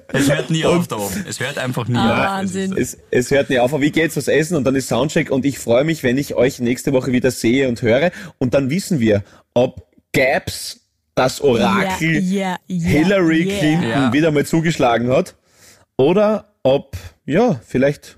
Es 0.08 0.30
hört 0.30 0.50
nie 0.50 0.64
auf 0.64 0.88
da 0.88 0.96
oben. 0.96 1.24
Es 1.28 1.40
hört 1.40 1.58
einfach 1.58 1.86
nie 1.88 1.96
Ah, 1.96 2.12
auf. 2.12 2.18
Wahnsinn. 2.40 2.74
Es, 2.76 2.98
es 3.10 3.30
hört 3.30 3.50
nicht 3.50 3.60
auf, 3.60 3.72
aber 3.72 3.82
wie 3.82 3.90
geht's 3.90 4.16
was 4.16 4.28
essen 4.28 4.56
und 4.56 4.64
dann 4.64 4.74
ist 4.74 4.88
Soundcheck 4.88 5.30
und 5.30 5.44
ich 5.44 5.58
freue 5.58 5.84
mich, 5.84 6.02
wenn 6.02 6.18
ich 6.18 6.34
euch 6.34 6.58
nächste 6.60 6.92
Woche 6.92 7.12
wieder 7.12 7.30
sehe 7.30 7.68
und 7.68 7.82
höre 7.82 8.10
und 8.38 8.54
dann 8.54 8.70
wissen 8.70 9.00
wir, 9.00 9.22
ob 9.54 9.86
Gaps 10.12 10.80
das 11.14 11.40
Orakel 11.40 12.22
Ja, 12.22 12.50
ja, 12.50 12.56
ja, 12.66 12.88
Hillary 12.88 13.42
yeah. 13.48 13.58
Clinton 13.58 14.12
wieder 14.12 14.30
mal 14.30 14.46
zugeschlagen 14.46 15.08
hat 15.10 15.34
oder 15.96 16.52
ob, 16.62 16.96
ja, 17.26 17.60
vielleicht 17.66 18.16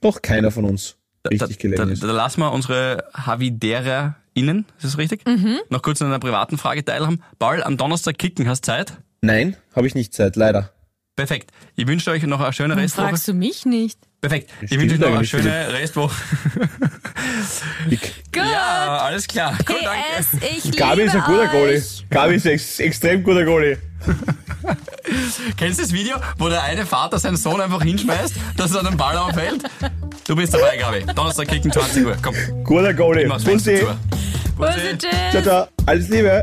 doch 0.00 0.22
keiner 0.22 0.50
von 0.50 0.64
uns 0.64 0.96
richtig 1.28 1.58
da, 1.58 1.62
gelegen 1.62 1.86
da, 1.86 1.92
ist. 1.92 2.02
da 2.02 2.12
lassen 2.12 2.40
wir 2.40 2.52
unsere 2.52 3.04
HavidereInnen, 3.14 4.64
ist 4.76 4.84
das 4.84 4.98
richtig? 4.98 5.26
Mhm. 5.26 5.58
Noch 5.68 5.82
kurz 5.82 6.00
an 6.00 6.08
einer 6.08 6.18
privaten 6.18 6.58
Frage 6.58 6.84
teilhaben. 6.84 7.22
Paul, 7.38 7.62
am 7.62 7.76
Donnerstag 7.76 8.18
kicken, 8.18 8.48
hast 8.48 8.64
Zeit? 8.64 8.94
Nein, 9.20 9.56
habe 9.74 9.86
ich 9.86 9.94
nicht 9.94 10.14
Zeit, 10.14 10.36
leider. 10.36 10.72
Perfekt. 11.16 11.50
Ich 11.76 11.86
wünsche 11.86 12.10
euch 12.10 12.22
noch 12.22 12.40
eine 12.40 12.52
schöne 12.52 12.76
Restwoche. 12.76 13.08
fragst 13.08 13.28
du 13.28 13.34
mich 13.34 13.66
nicht? 13.66 13.98
Perfekt. 14.20 14.50
Ich 14.60 14.78
wünsche 14.78 14.96
euch 14.96 15.00
noch 15.00 15.14
eine 15.16 15.24
schöne 15.24 15.72
Restwoche. 15.72 16.14
Gut. 17.88 18.00
Ja, 18.36 18.98
alles 18.98 19.26
klar. 19.26 19.56
Gut, 19.64 19.78
PS, 19.78 20.30
danke. 20.32 20.46
ich 20.46 20.76
Gabi 20.76 21.02
ist 21.02 21.14
ein 21.14 21.22
guter 21.22 21.42
euch. 21.42 21.50
Goalie. 21.52 21.82
Gabi 22.10 22.34
ist 22.34 22.46
ex 22.46 22.80
extrem 22.80 23.22
guter 23.22 23.44
Goalie. 23.44 23.78
Kennst 25.56 25.78
du 25.78 25.82
das 25.82 25.92
Video, 25.92 26.16
wo 26.36 26.48
der 26.48 26.62
eine 26.62 26.84
Vater 26.84 27.18
seinen 27.18 27.36
Sohn 27.36 27.60
einfach 27.60 27.82
hinschmeißt, 27.82 28.34
dass 28.56 28.74
er 28.74 28.82
den 28.82 28.96
Ball 28.96 29.16
aufhält? 29.16 29.62
Du 30.26 30.36
bist 30.36 30.52
dabei, 30.52 30.76
Gabi. 30.76 31.04
Donnerstag 31.14 31.48
kicken 31.48 31.72
20 31.72 32.04
Uhr. 32.04 32.16
Komm, 32.22 32.34
Guter 32.64 32.92
Goalie. 32.92 33.26
Bussi. 33.26 33.76
zu. 33.76 33.98
Bussi, 34.56 34.98
Ciao, 35.30 35.42
ciao. 35.42 35.68
Alles 35.86 36.08
Liebe. 36.08 36.42